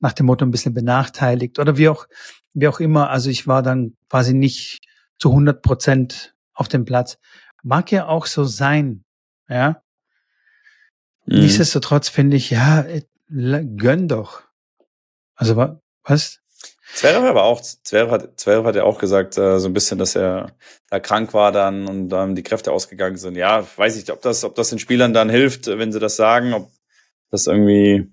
nach 0.00 0.12
dem 0.12 0.26
Motto 0.26 0.44
ein 0.44 0.50
bisschen 0.50 0.74
benachteiligt 0.74 1.58
oder 1.58 1.76
wie 1.76 1.88
auch, 1.88 2.06
wie 2.52 2.68
auch 2.68 2.80
immer. 2.80 3.10
Also 3.10 3.30
ich 3.30 3.46
war 3.46 3.62
dann 3.62 3.96
quasi 4.08 4.34
nicht 4.34 4.80
zu 5.18 5.30
100 5.30 5.62
Prozent 5.62 6.34
auf 6.52 6.68
dem 6.68 6.84
Platz. 6.84 7.18
Mag 7.62 7.90
ja 7.90 8.06
auch 8.06 8.26
so 8.26 8.44
sein, 8.44 9.04
ja. 9.48 9.82
Mhm. 11.26 11.40
Nichtsdestotrotz 11.40 12.08
finde 12.08 12.36
ich, 12.36 12.50
ja, 12.50 12.84
gönn 13.28 14.08
doch. 14.08 14.42
Also 15.34 15.56
was? 16.02 16.40
Zverev 16.94 17.26
aber 17.26 17.42
auch, 17.42 17.60
Zverev 17.60 18.10
hat, 18.10 18.40
Zverev 18.40 18.66
hat 18.66 18.76
ja 18.76 18.84
auch 18.84 18.98
gesagt, 18.98 19.36
äh, 19.36 19.58
so 19.58 19.68
ein 19.68 19.72
bisschen, 19.72 19.98
dass 19.98 20.14
er 20.14 20.52
da 20.90 21.00
krank 21.00 21.34
war 21.34 21.50
dann 21.50 21.88
und 21.88 22.08
dann 22.08 22.36
die 22.36 22.42
Kräfte 22.42 22.70
ausgegangen 22.72 23.16
sind. 23.16 23.36
Ja, 23.36 23.66
weiß 23.76 23.96
ich, 23.96 24.10
ob 24.12 24.22
das, 24.22 24.44
ob 24.44 24.54
das 24.54 24.70
den 24.70 24.78
Spielern 24.78 25.12
dann 25.12 25.28
hilft, 25.28 25.66
wenn 25.66 25.92
sie 25.92 25.98
das 25.98 26.16
sagen, 26.16 26.54
ob 26.54 26.70
das 27.30 27.46
irgendwie 27.48 28.08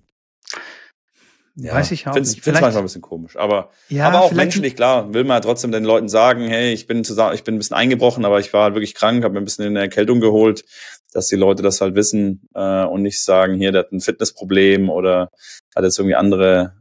ja, 1.54 1.74
weiß 1.74 1.90
ich 1.90 2.08
auch 2.08 2.14
find's, 2.14 2.30
nicht. 2.30 2.44
Find's 2.44 2.62
manchmal 2.62 2.82
ein 2.82 2.86
bisschen 2.86 3.02
komisch, 3.02 3.36
aber, 3.36 3.70
Ja, 3.88 4.08
aber 4.08 4.22
auch 4.22 4.32
menschlich, 4.32 4.74
klar, 4.74 5.12
will 5.12 5.24
man 5.24 5.36
ja 5.36 5.40
trotzdem 5.40 5.70
den 5.70 5.84
Leuten 5.84 6.08
sagen, 6.08 6.48
hey, 6.48 6.72
ich 6.72 6.86
bin 6.86 7.04
zusammen, 7.04 7.34
ich 7.34 7.44
bin 7.44 7.54
ein 7.54 7.58
bisschen 7.58 7.76
eingebrochen, 7.76 8.24
aber 8.24 8.40
ich 8.40 8.52
war 8.54 8.64
halt 8.64 8.74
wirklich 8.74 8.94
krank, 8.94 9.22
habe 9.22 9.34
mir 9.34 9.40
ein 9.40 9.44
bisschen 9.44 9.66
in 9.66 9.74
der 9.74 9.82
Erkältung 9.82 10.20
geholt, 10.20 10.64
dass 11.12 11.26
die 11.26 11.36
Leute 11.36 11.62
das 11.62 11.82
halt 11.82 11.94
wissen 11.94 12.48
äh, 12.54 12.84
und 12.84 13.02
nicht 13.02 13.22
sagen, 13.22 13.54
hier, 13.54 13.70
der 13.70 13.80
hat 13.80 13.92
ein 13.92 14.00
Fitnessproblem 14.00 14.88
oder 14.88 15.28
hat 15.76 15.84
jetzt 15.84 15.98
irgendwie 15.98 16.14
andere 16.14 16.74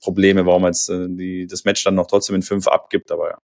Probleme, 0.00 0.46
warum 0.46 0.64
jetzt 0.64 0.88
äh, 0.88 1.06
die, 1.08 1.46
das 1.46 1.64
Match 1.64 1.82
dann 1.84 1.94
noch 1.94 2.06
trotzdem 2.06 2.36
in 2.36 2.42
fünf 2.42 2.66
abgibt, 2.68 3.10
aber 3.10 3.30
ja. 3.30 3.38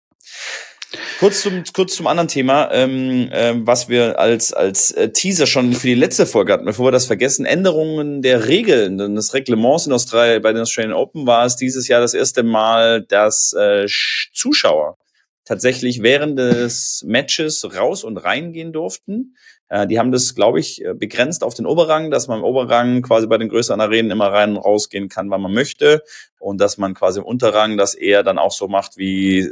Kurz 1.20 1.44
zum, 1.44 1.64
kurz 1.74 1.96
zum 1.96 2.08
anderen 2.08 2.28
Thema, 2.28 2.70
ähm, 2.74 3.30
ähm, 3.32 3.66
was 3.66 3.88
wir 3.88 4.20
als, 4.20 4.52
als 4.52 4.92
äh, 4.92 5.10
Teaser 5.10 5.48
schon 5.48 5.72
für 5.74 5.88
die 5.88 5.96
letzte 5.96 6.26
Folge 6.26 6.52
hatten, 6.52 6.66
bevor 6.66 6.88
wir 6.88 6.92
das 6.92 7.06
vergessen, 7.06 7.46
Änderungen 7.46 8.22
der 8.22 8.48
Regeln, 8.48 8.98
des 8.98 9.34
Reglements 9.34 9.86
in 9.86 9.94
Australien, 9.94 10.42
bei 10.42 10.52
den 10.52 10.64
Australian 10.64 10.94
Open 10.94 11.26
war 11.26 11.46
es 11.46 11.56
dieses 11.56 11.88
Jahr 11.88 12.02
das 12.02 12.14
erste 12.14 12.44
Mal, 12.44 13.04
dass 13.04 13.54
äh, 13.54 13.86
Sch- 13.86 14.30
Zuschauer 14.34 14.98
tatsächlich 15.46 16.02
während 16.02 16.38
des 16.38 17.04
Matches 17.08 17.64
raus 17.76 18.04
und 18.04 18.18
reingehen 18.18 18.74
durften. 18.74 19.36
Äh, 19.72 19.88
die 19.88 19.98
haben 19.98 20.12
das, 20.12 20.36
glaube 20.36 20.60
ich, 20.60 20.84
äh, 20.84 20.94
begrenzt 20.94 21.46
auf 21.46 21.54
den 21.54 21.66
Oberrang, 21.66 22.12
dass 22.12 22.28
man 22.28 22.40
im 22.40 22.44
Oberrang 22.44 23.02
quasi 23.02 23.26
bei 23.26 23.38
den 23.38 23.48
größeren 23.48 23.80
Arenen 23.80 24.12
immer 24.12 24.28
rein 24.28 24.58
und 24.58 24.58
rausgehen 24.58 25.08
kann, 25.08 25.30
wann 25.30 25.42
man 25.42 25.54
möchte. 25.54 26.04
Und 26.40 26.60
dass 26.60 26.78
man 26.78 26.94
quasi 26.94 27.20
im 27.20 27.26
Unterrang 27.26 27.78
das 27.78 27.96
eher 27.96 28.22
dann 28.24 28.38
auch 28.38 28.52
so 28.52 28.68
macht, 28.68 28.98
wie 28.98 29.50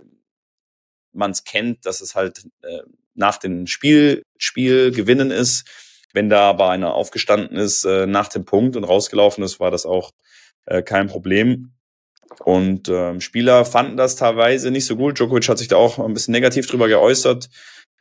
man 1.14 1.32
es 1.32 1.46
kennt, 1.46 1.86
dass 1.86 2.02
es 2.02 2.16
halt 2.16 2.44
äh, 2.64 2.82
nach 3.16 3.38
dem 3.38 3.66
Spiel, 3.66 4.24
Spiel 4.38 4.92
gewinnen 4.92 5.32
ist. 5.32 5.66
Wenn 6.12 6.30
da 6.30 6.50
aber 6.50 6.70
einer 6.70 6.94
aufgestanden 6.96 7.56
ist 7.56 7.86
äh, 7.86 8.06
nach 8.06 8.28
dem 8.28 8.44
Punkt 8.44 8.76
und 8.76 8.84
rausgelaufen 8.84 9.42
ist, 9.44 9.62
war 9.62 9.72
das 9.72 9.86
auch 9.86 10.12
äh, 10.66 10.82
kein 10.82 11.08
Problem. 11.08 11.72
Und 12.44 12.90
ähm, 12.90 13.22
Spieler 13.22 13.64
fanden 13.64 13.96
das 13.96 14.18
teilweise 14.18 14.70
nicht 14.70 14.86
so 14.86 14.98
gut. 14.98 15.18
Djokovic 15.18 15.48
hat 15.48 15.60
sich 15.60 15.70
da 15.70 15.78
auch 15.78 15.98
ein 15.98 16.14
bisschen 16.14 16.34
negativ 16.34 16.68
drüber 16.68 16.90
geäußert. 16.90 17.50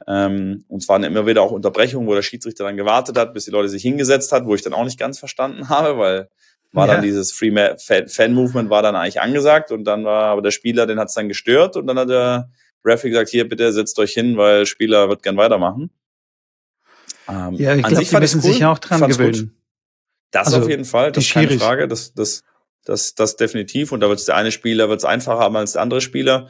Ähm, 0.06 0.64
und 0.68 0.82
es 0.82 0.88
waren 0.88 1.02
immer 1.04 1.26
wieder 1.26 1.42
auch 1.42 1.50
Unterbrechungen, 1.50 2.08
wo 2.08 2.14
der 2.14 2.22
Schiedsrichter 2.22 2.64
dann 2.64 2.76
gewartet 2.76 3.18
hat, 3.18 3.34
bis 3.34 3.44
die 3.46 3.50
Leute 3.50 3.68
sich 3.68 3.82
hingesetzt 3.82 4.32
hat, 4.32 4.44
wo 4.46 4.54
ich 4.54 4.62
dann 4.62 4.72
auch 4.72 4.84
nicht 4.84 4.98
ganz 4.98 5.18
verstanden 5.18 5.68
habe, 5.68 5.98
weil 5.98 6.28
war 6.72 6.86
Ja. 6.86 6.94
dann 6.94 7.02
dieses 7.02 7.32
Free 7.32 7.50
Fan 7.78 8.34
Movement 8.34 8.68
war 8.70 8.82
dann 8.82 8.94
eigentlich 8.94 9.20
angesagt 9.20 9.72
und 9.72 9.84
dann 9.84 10.04
war 10.04 10.24
aber 10.24 10.42
der 10.42 10.50
Spieler, 10.50 10.86
den 10.86 10.98
hat 10.98 11.08
es 11.08 11.14
dann 11.14 11.28
gestört 11.28 11.76
und 11.76 11.86
dann 11.86 11.98
hat 11.98 12.10
der 12.10 12.50
Referee 12.84 13.10
gesagt, 13.10 13.30
hier 13.30 13.48
bitte 13.48 13.72
setzt 13.72 13.98
euch 13.98 14.12
hin, 14.12 14.36
weil 14.36 14.66
Spieler 14.66 15.08
wird 15.08 15.22
gern 15.22 15.36
weitermachen. 15.36 15.90
Ähm, 17.28 17.54
Ja, 17.54 17.74
ich 17.74 17.82
glaube, 17.82 17.96
sich 17.96 18.08
die 18.10 18.16
müssen 18.16 18.40
sich 18.40 18.60
cool. 18.60 18.66
auch 18.68 18.78
dran 18.78 19.00
Fand's 19.00 19.18
gut. 19.18 19.26
gewöhnen. 19.32 19.54
Das 20.30 20.48
Also, 20.48 20.60
auf 20.60 20.68
jeden 20.68 20.84
Fall, 20.84 21.10
das 21.12 21.24
ist 21.24 21.32
keine 21.32 21.48
Schiris. 21.48 21.62
Frage. 21.62 21.88
Das, 21.88 22.12
das, 22.14 22.42
das, 22.84 23.14
das 23.14 23.36
definitiv. 23.36 23.92
Und 23.92 24.00
da 24.00 24.08
wird 24.08 24.26
der 24.28 24.36
eine 24.36 24.52
Spieler 24.52 24.88
wird's 24.88 25.04
einfacher 25.04 25.38
haben 25.40 25.56
als 25.56 25.72
der 25.72 25.82
andere 25.82 26.00
Spieler. 26.00 26.48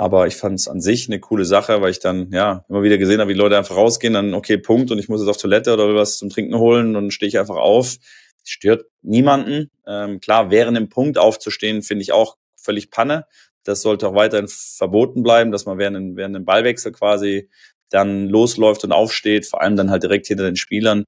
Aber 0.00 0.28
ich 0.28 0.36
fand 0.36 0.60
es 0.60 0.68
an 0.68 0.80
sich 0.80 1.08
eine 1.08 1.18
coole 1.18 1.44
Sache, 1.44 1.82
weil 1.82 1.90
ich 1.90 1.98
dann 1.98 2.30
ja 2.30 2.64
immer 2.68 2.84
wieder 2.84 2.98
gesehen 2.98 3.20
habe, 3.20 3.30
wie 3.30 3.34
Leute 3.34 3.58
einfach 3.58 3.74
rausgehen, 3.74 4.14
dann 4.14 4.32
okay, 4.32 4.56
Punkt 4.56 4.92
und 4.92 4.98
ich 5.00 5.08
muss 5.08 5.20
jetzt 5.20 5.28
auf 5.28 5.38
Toilette 5.38 5.74
oder 5.74 5.92
was 5.92 6.18
zum 6.18 6.30
Trinken 6.30 6.56
holen 6.56 6.88
und 6.88 6.94
dann 6.94 7.10
stehe 7.10 7.28
ich 7.28 7.38
einfach 7.38 7.56
auf. 7.56 7.96
Stört 8.44 8.86
niemanden. 9.02 9.70
Ähm, 9.88 10.20
klar, 10.20 10.52
während 10.52 10.76
dem 10.76 10.88
Punkt 10.88 11.18
aufzustehen, 11.18 11.82
finde 11.82 12.02
ich 12.02 12.12
auch 12.12 12.36
völlig 12.56 12.92
Panne. 12.92 13.26
Das 13.64 13.82
sollte 13.82 14.08
auch 14.08 14.14
weiterhin 14.14 14.46
verboten 14.48 15.24
bleiben, 15.24 15.50
dass 15.50 15.66
man 15.66 15.78
während, 15.78 16.16
während 16.16 16.36
dem 16.36 16.44
Ballwechsel 16.44 16.92
quasi 16.92 17.50
dann 17.90 18.28
losläuft 18.28 18.84
und 18.84 18.92
aufsteht, 18.92 19.46
vor 19.46 19.62
allem 19.62 19.74
dann 19.74 19.90
halt 19.90 20.04
direkt 20.04 20.28
hinter 20.28 20.44
den 20.44 20.56
Spielern. 20.56 21.04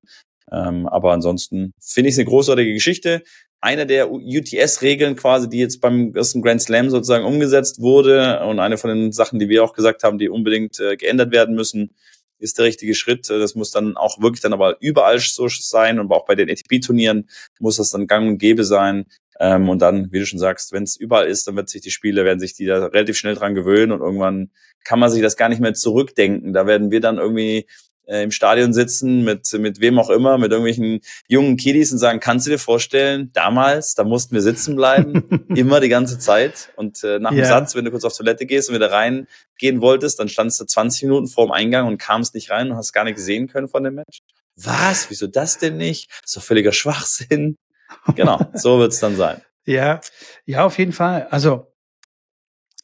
Ähm, 0.53 0.87
aber 0.87 1.13
ansonsten 1.13 1.73
finde 1.81 2.09
ich 2.09 2.15
es 2.15 2.19
eine 2.19 2.29
großartige 2.29 2.73
Geschichte. 2.73 3.23
Eine 3.61 3.87
der 3.87 4.11
UTS-Regeln 4.11 5.17
quasi, 5.17 5.49
die 5.49 5.59
jetzt 5.59 5.81
beim 5.81 6.15
ersten 6.15 6.43
Grand 6.43 6.63
Slam 6.63 6.89
sozusagen 6.89 7.25
umgesetzt 7.25 7.81
wurde 7.81 8.41
und 8.45 8.59
eine 8.59 8.79
von 8.79 8.91
den 8.91 9.13
Sachen, 9.13 9.39
die 9.39 9.49
wir 9.49 9.63
auch 9.63 9.75
gesagt 9.75 10.03
haben, 10.03 10.19
die 10.19 10.31
unbedingt 10.31 10.81
äh, 10.81 10.97
geändert 10.97 11.31
werden 11.31 11.55
müssen, 11.55 11.95
ist 12.39 12.59
der 12.59 12.65
richtige 12.65 12.95
Schritt. 12.95 13.29
Äh, 13.31 13.39
Das 13.39 13.55
muss 13.55 13.71
dann 13.71 13.97
auch 13.97 14.21
wirklich 14.21 14.41
dann 14.41 14.55
aber 14.55 14.77
überall 14.81 15.19
so 15.19 15.49
sein 15.49 16.01
und 16.01 16.11
auch 16.11 16.25
bei 16.25 16.35
den 16.35 16.51
ATP-Turnieren 16.51 17.29
muss 17.59 17.77
das 17.77 17.91
dann 17.91 18.07
gang 18.07 18.29
und 18.29 18.39
gäbe 18.39 18.65
sein. 18.65 19.05
Ähm, 19.39 19.69
und 19.69 19.81
dann, 19.81 20.13
wie 20.13 20.19
du 20.19 20.27
schon 20.27 20.39
sagst, 20.39 20.73
wenn 20.73 20.83
es 20.83 20.97
überall 20.97 21.27
ist, 21.27 21.47
dann 21.47 21.57
wird 21.57 21.69
sich 21.71 21.81
die 21.81 21.91
Spiele, 21.91 22.25
werden 22.25 22.41
sich 22.41 22.55
die 22.55 22.67
da 22.67 22.87
relativ 22.87 23.17
schnell 23.17 23.35
dran 23.35 23.55
gewöhnen 23.55 23.93
und 23.93 24.01
irgendwann 24.01 24.51
kann 24.85 24.99
man 24.99 25.11
sich 25.11 25.23
das 25.23 25.37
gar 25.37 25.49
nicht 25.49 25.61
mehr 25.61 25.75
zurückdenken. 25.75 26.53
Da 26.53 26.67
werden 26.67 26.91
wir 26.91 27.01
dann 27.01 27.19
irgendwie 27.19 27.67
äh, 28.11 28.23
im 28.25 28.31
Stadion 28.31 28.73
sitzen 28.73 29.23
mit, 29.23 29.53
mit 29.55 29.81
wem 29.81 29.99
auch 29.99 30.11
immer, 30.11 30.37
mit 30.37 30.51
irgendwelchen 30.51 31.01
jungen 31.29 31.57
Kiddies 31.57 31.93
und 31.93 31.99
sagen, 31.99 32.19
kannst 32.21 32.47
du 32.47 32.51
dir 32.51 32.59
vorstellen, 32.59 33.31
damals, 33.33 33.95
da 33.95 34.05
mussten 34.05 34.35
wir 34.35 34.43
sitzen 34.43 34.75
bleiben, 34.77 35.47
immer 35.55 35.81
die 35.81 35.89
ganze 35.89 36.19
Zeit. 36.19 36.73
Und 36.77 37.05
äh, 37.05 37.19
nach 37.19 37.31
dem 37.31 37.39
Ja. 37.39 37.45
Satz, 37.47 37.75
wenn 37.75 37.85
du 37.85 37.91
kurz 37.91 38.05
auf 38.05 38.17
Toilette 38.17 38.47
gehst 38.47 38.69
und 38.69 38.75
wieder 38.75 38.91
reingehen 38.91 39.81
wolltest, 39.81 40.19
dann 40.19 40.29
standst 40.29 40.61
du 40.61 40.65
20 40.65 41.05
Minuten 41.05 41.27
vor 41.29 41.47
dem 41.47 41.53
Eingang 41.53 41.87
und 41.87 41.99
kamst 41.99 42.35
nicht 42.35 42.51
rein 42.51 42.71
und 42.71 42.77
hast 42.77 42.93
gar 42.93 43.05
nichts 43.05 43.25
sehen 43.25 43.47
können 43.49 43.69
von 43.69 43.85
dem 43.85 43.95
Match. 43.95 44.21
Was? 44.57 45.09
Wieso 45.11 45.27
das 45.27 45.59
denn 45.59 45.77
nicht? 45.77 46.11
Das 46.11 46.31
ist 46.31 46.37
doch 46.37 46.43
völliger 46.43 46.73
Schwachsinn. 46.73 47.57
Genau, 48.15 48.39
so 48.55 48.79
wird's 48.79 49.01
dann 49.01 49.17
sein. 49.17 49.41
Ja, 49.67 50.01
ja, 50.45 50.65
auf 50.65 50.79
jeden 50.79 50.93
Fall. 50.93 51.27
Also, 51.31 51.73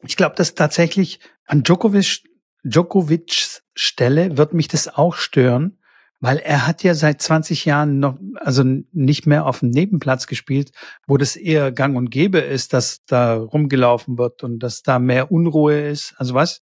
ich 0.03 0.17
glaube, 0.17 0.35
dass 0.35 0.55
tatsächlich 0.55 1.21
an 1.47 1.63
Djokovic, 1.63 2.25
Djokovic's 2.67 3.63
Stelle 3.75 4.37
wird 4.37 4.55
mich 4.55 4.69
das 4.69 4.89
auch 4.89 5.15
stören, 5.15 5.79
weil 6.21 6.39
er 6.39 6.67
hat 6.67 6.83
ja 6.83 6.95
seit 6.95 7.21
20 7.21 7.65
Jahren 7.65 7.99
noch, 8.01 8.19
also 8.37 8.65
nicht 8.65 9.27
mehr 9.27 9.47
auf 9.47 9.61
dem 9.61 9.71
Nebenplatz 9.71 10.27
gespielt, 10.27 10.73
wo 11.07 11.17
das 11.17 11.37
eher 11.37 11.73
gang 11.73 11.97
und 11.97 12.11
gäbe 12.11 12.39
ist, 12.39 12.73
dass 12.73 13.05
da 13.05 13.37
rumgelaufen 13.37 14.19
wird 14.19 14.43
und 14.43 14.59
dass 14.61 14.83
da 14.83 14.99
mehr 14.99 15.31
Unruhe 15.31 15.89
ist. 15.89 16.15
Also 16.17 16.35
was? 16.35 16.63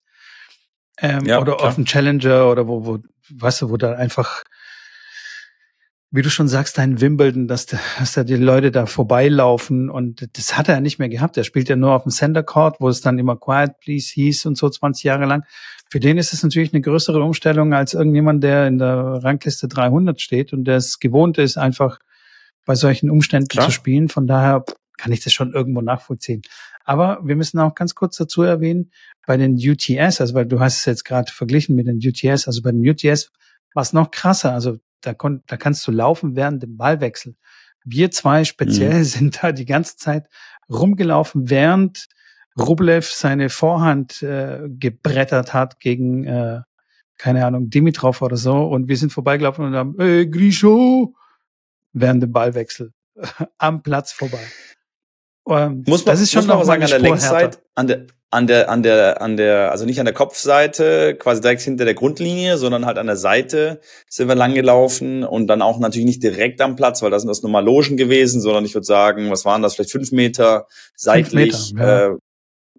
Ähm, 0.99 1.25
Ja, 1.27 1.41
oder 1.41 1.57
klar. 1.57 1.69
auf 1.69 1.75
dem 1.75 1.85
Challenger 1.85 2.51
oder 2.51 2.69
wo, 2.69 2.87
wo, 2.87 2.99
weißt 3.31 3.63
du, 3.63 3.71
wo 3.71 3.77
da 3.77 3.93
einfach 3.95 4.43
wie 6.13 6.23
du 6.23 6.31
schon 6.31 6.49
sagst, 6.49 6.79
ein 6.79 7.01
Wimbledon, 7.01 7.47
dass, 7.47 7.67
da- 7.67 7.79
dass 7.99 8.15
da 8.15 8.25
die 8.25 8.35
Leute 8.37 8.71
da 8.73 8.87
vorbeilaufen 8.87 9.89
und 9.91 10.29
das 10.37 10.57
hat 10.59 10.69
er 10.69 10.81
nicht 10.81 10.99
mehr 10.99 11.09
gehabt. 11.09 11.37
Er 11.37 11.45
spielt 11.45 11.69
ja 11.69 11.77
nur 11.77 11.93
auf 11.93 12.03
dem 12.03 12.11
Center 12.11 12.43
Court, 12.43 12.77
wo 12.81 12.89
es 12.89 13.01
dann 13.01 13.19
immer 13.19 13.37
Quiet 13.37 13.79
Please 13.81 14.11
hieß 14.15 14.47
und 14.47 14.57
so 14.57 14.69
20 14.69 15.05
Jahre 15.05 15.27
lang. 15.27 15.45
Für 15.89 16.01
den 16.01 16.19
ist 16.19 16.33
es 16.33 16.43
natürlich 16.43 16.73
eine 16.73 16.81
größere 16.81 17.23
Umstellung 17.23 17.75
als 17.75 17.95
irgendjemand, 17.95 18.43
der 18.43 18.67
in 18.67 18.79
der 18.79 19.21
Rangliste 19.23 19.69
300 19.69 20.21
steht 20.21 20.53
und 20.53 20.65
der 20.65 20.77
es 20.77 20.99
gewohnt 20.99 21.39
ist, 21.39 21.57
einfach 21.57 21.99
bei 22.65 22.75
solchen 22.75 23.09
Umständen 23.11 23.49
Klar. 23.49 23.67
zu 23.67 23.73
spielen. 23.73 24.09
Von 24.09 24.27
daher 24.27 24.65
kann 24.97 25.13
ich 25.13 25.21
das 25.23 25.33
schon 25.33 25.53
irgendwo 25.53 25.81
nachvollziehen. 25.81 26.43
Aber 26.85 27.21
wir 27.25 27.37
müssen 27.37 27.59
auch 27.61 27.75
ganz 27.75 27.95
kurz 27.95 28.17
dazu 28.17 28.43
erwähnen, 28.43 28.91
bei 29.27 29.37
den 29.37 29.55
UTS, 29.55 30.21
also 30.21 30.35
weil 30.35 30.47
du 30.47 30.59
hast 30.61 30.79
es 30.79 30.85
jetzt 30.87 31.05
gerade 31.05 31.31
verglichen 31.33 31.77
mit 31.77 31.87
den 31.87 31.99
UTS, 31.99 32.47
also 32.49 32.63
bei 32.63 32.73
den 32.73 32.87
UTS 32.89 33.31
war 33.75 33.83
es 33.83 33.93
noch 33.93 34.11
krasser. 34.11 34.53
Also 34.53 34.79
da, 35.01 35.15
kon 35.15 35.43
da 35.47 35.57
kannst 35.57 35.87
du 35.87 35.93
laufen 35.93 36.37
während 36.37 36.63
dem 36.63 36.77
Ballwechsel. 36.77 37.37
Wir 37.85 38.11
zwei 38.11 38.45
speziell 38.45 39.05
sind 39.05 39.43
da 39.43 39.53
die 39.53 39.65
ganze 39.67 39.97
Zeit 39.97 40.29
rumgelaufen, 40.69 41.51
während 41.51 42.09
Rublev 42.59 43.11
seine 43.11 43.49
Vorhand 43.49 44.23
äh, 44.23 44.69
gebrettert 44.69 45.55
hat 45.55 45.81
gegen, 45.81 46.25
äh, 46.25 46.61
keine 47.17 47.47
Ahnung, 47.47 47.71
Dimitrov 47.71 48.23
oder 48.23 48.37
so. 48.37 48.65
Und 48.65 48.89
wir 48.89 48.97
sind 48.97 49.13
vorbeigelaufen 49.13 49.65
und 49.65 49.75
haben, 49.75 49.99
ey, 49.99 50.29
Grisho, 50.29 51.15
während 51.93 52.23
dem 52.23 52.33
Ballwechsel 52.33 52.93
am 53.59 53.83
Platz 53.83 54.13
vorbei. 54.13 54.45
Ähm, 55.49 55.85
Muss 55.87 56.05
man, 56.05 56.13
das 56.15 56.21
ist 56.21 56.33
schon 56.33 56.41
muss 56.41 56.49
man 56.49 56.57
noch 56.57 56.61
aber 56.63 56.67
sagen, 56.67 56.83
an 56.83 56.89
der. 56.91 56.99
Längsseite, 56.99 57.59
an 57.75 57.87
der, 57.87 58.07
an 58.33 58.47
der, 58.47 58.71
an 58.71 58.83
der, 58.83 59.21
an 59.21 59.37
der, 59.37 59.71
also 59.73 59.85
nicht 59.85 59.99
an 59.99 60.05
der 60.05 60.15
Kopfseite, 60.15 61.17
quasi 61.17 61.41
direkt 61.41 61.63
hinter 61.63 61.85
der 61.85 61.95
Grundlinie, 61.95 62.59
sondern 62.59 62.87
halt 62.87 62.97
an 62.99 63.07
der 63.07 63.17
Seite 63.17 63.81
sind 64.09 64.29
wir 64.29 64.37
lang 64.37 64.55
gelaufen 64.55 65.25
und 65.25 65.49
dann 65.49 65.63
auch 65.63 65.81
natürlich 65.81 66.07
nicht 66.07 66.23
direkt 66.23 66.61
am 66.61 66.77
Platz, 66.77 67.03
weil 67.03 67.11
da 67.11 67.19
sind 67.19 67.29
das 67.29 67.43
nur 67.43 67.51
mal 67.51 67.65
Logen 67.65 67.97
gewesen, 67.97 68.41
sondern 68.41 68.65
ich 68.65 68.75
würde 68.75 68.87
sagen, 68.87 69.31
was 69.31 69.45
waren 69.45 69.63
das, 69.63 69.75
vielleicht 69.75 69.91
fünf 69.91 70.13
Meter 70.13 70.67
seitlich, 70.95 71.73
Meter, 71.75 71.85
ja. 71.85 72.09
äh, 72.13 72.17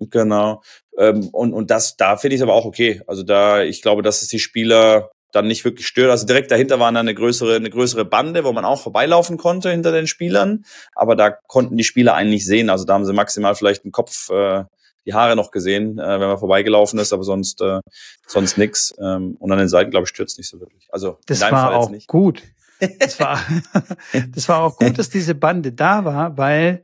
genau. 0.10 0.62
Ähm, 0.98 1.28
und, 1.34 1.54
und 1.54 1.70
das, 1.70 1.98
da 1.98 2.16
finde 2.16 2.36
ich 2.36 2.40
es 2.40 2.44
aber 2.44 2.54
auch 2.54 2.66
okay. 2.66 3.02
Also 3.08 3.24
da, 3.24 3.62
ich 3.62 3.82
glaube, 3.82 4.04
dass 4.04 4.22
es 4.22 4.30
die 4.30 4.40
Spieler 4.40 5.12
dann 5.32 5.48
nicht 5.48 5.66
wirklich 5.66 5.88
stört. 5.88 6.12
Also 6.12 6.26
direkt 6.26 6.52
dahinter 6.52 6.80
war 6.80 6.88
dann 6.88 6.98
eine 6.98 7.16
größere, 7.16 7.56
eine 7.56 7.70
größere 7.70 8.06
Bande, 8.06 8.44
wo 8.44 8.52
man 8.52 8.66
auch 8.66 8.82
vorbeilaufen 8.82 9.38
konnte 9.38 9.72
hinter 9.72 9.92
den 9.92 10.08
Spielern. 10.08 10.66
Aber 10.94 11.16
da 11.16 11.32
konnten 11.32 11.78
die 11.78 11.84
Spieler 11.84 12.14
einen 12.16 12.30
nicht 12.30 12.46
sehen. 12.46 12.70
Also 12.70 12.86
da 12.86 12.94
haben 12.94 13.06
sie 13.06 13.14
maximal 13.14 13.56
vielleicht 13.56 13.84
einen 13.84 13.92
Kopf, 13.92 14.30
äh, 14.30 14.64
die 15.06 15.14
Haare 15.14 15.36
noch 15.36 15.52
gesehen, 15.52 15.98
äh, 15.98 16.20
wenn 16.20 16.28
man 16.28 16.38
vorbeigelaufen 16.38 17.00
ist, 17.00 17.12
aber 17.12 17.24
sonst, 17.24 17.62
äh, 17.62 17.80
sonst 18.28 18.58
nix. 18.58 18.94
Ähm, 19.00 19.36
und 19.40 19.52
an 19.52 19.58
den 19.58 19.70
Seiten, 19.70 19.92
glaube 19.92 20.04
ich, 20.04 20.10
stürzt 20.10 20.38
nicht 20.38 20.50
so 20.50 20.60
wirklich. 20.60 20.88
Also 20.92 21.18
Das 21.26 21.38
in 21.38 21.42
deinem 21.42 21.54
war 21.54 21.64
Fall 21.64 21.74
jetzt 21.74 21.88
auch 21.88 21.92
nicht. 21.92 22.08
gut. 22.08 22.44
Das 23.00 23.20
war, 23.20 23.40
das 24.34 24.50
war 24.50 24.64
auch 24.64 24.76
gut, 24.78 24.98
dass 24.98 25.12
diese 25.12 25.36
Bande 25.36 25.72
da 25.72 26.04
war, 26.04 26.36
weil 26.40 26.84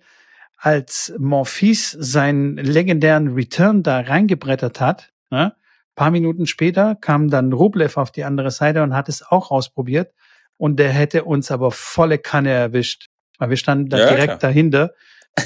als 0.57 1.11
Morphis 1.17 1.89
seinen 1.99 2.57
legendären 2.57 3.33
Return 3.33 3.81
da 3.81 4.01
reingebrettert 4.01 4.79
hat, 4.79 5.11
ne, 5.31 5.55
paar 5.97 6.11
Minuten 6.11 6.45
später 6.45 6.95
kam 6.95 7.29
dann 7.29 7.51
Rublev 7.51 7.97
auf 7.97 8.11
die 8.11 8.23
andere 8.23 8.51
Seite 8.51 8.83
und 8.83 8.93
hat 8.93 9.09
es 9.09 9.23
auch 9.23 9.51
ausprobiert. 9.51 10.13
Und 10.55 10.77
der 10.77 10.89
hätte 10.89 11.25
uns 11.25 11.51
aber 11.51 11.71
volle 11.71 12.19
Kanne 12.19 12.51
erwischt. 12.51 13.09
Weil 13.39 13.49
wir 13.49 13.57
standen 13.57 13.89
da 13.89 13.97
ja, 13.97 14.07
direkt 14.07 14.25
klar. 14.25 14.37
dahinter. 14.37 14.93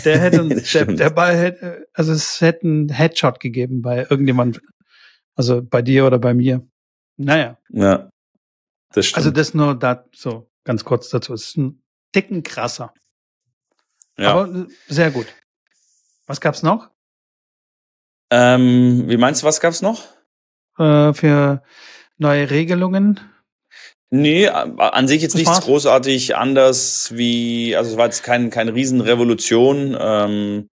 Der 0.06 0.20
hätte 0.22 0.44
uns, 0.44 0.72
der, 0.72 0.86
der 0.86 1.10
Ball 1.10 1.36
hätte, 1.36 1.88
also 1.94 2.12
es 2.12 2.42
hätte 2.42 2.68
einen 2.68 2.90
Headshot 2.90 3.40
gegeben 3.40 3.82
bei 3.82 4.06
irgendjemand, 4.10 4.62
also 5.36 5.64
bei 5.64 5.82
dir 5.82 6.06
oder 6.06 6.20
bei 6.20 6.34
mir. 6.34 6.68
Naja. 7.18 7.58
Ja. 7.70 8.10
Das 8.94 9.08
stimmt. 9.08 9.18
Also 9.18 9.32
das 9.32 9.54
nur 9.54 9.80
da, 9.80 10.06
so 10.14 10.50
ganz 10.66 10.84
kurz 10.84 11.10
dazu. 11.10 11.34
Es 11.34 11.48
ist 11.48 11.58
ein 11.58 11.82
dicken 12.14 12.44
krasser. 12.44 12.94
Ja. 14.18 14.34
Aber 14.34 14.54
äh, 14.54 14.68
sehr 14.88 15.12
gut. 15.12 15.28
Was 16.28 16.42
gab's 16.42 16.62
noch? 16.62 16.90
Ähm, 18.30 19.06
wie 19.08 19.18
meinst 19.18 19.44
du, 19.44 19.48
was 19.48 19.62
gab's 19.62 19.82
noch? 19.82 20.08
Äh, 20.82 21.14
für 21.14 21.62
neue 22.18 22.50
Regelungen? 22.50 23.20
Nee, 24.10 24.48
an 24.48 25.08
sich 25.08 25.22
jetzt 25.22 25.36
nichts 25.36 25.62
großartig 25.62 26.36
anders 26.36 27.12
wie, 27.16 27.76
also 27.76 27.92
es 27.92 27.98
war 27.98 28.06
jetzt 28.06 28.24
kein, 28.24 28.50
keine 28.50 28.74
Riesenrevolution. 28.74 29.96
Ähm, 29.98 30.70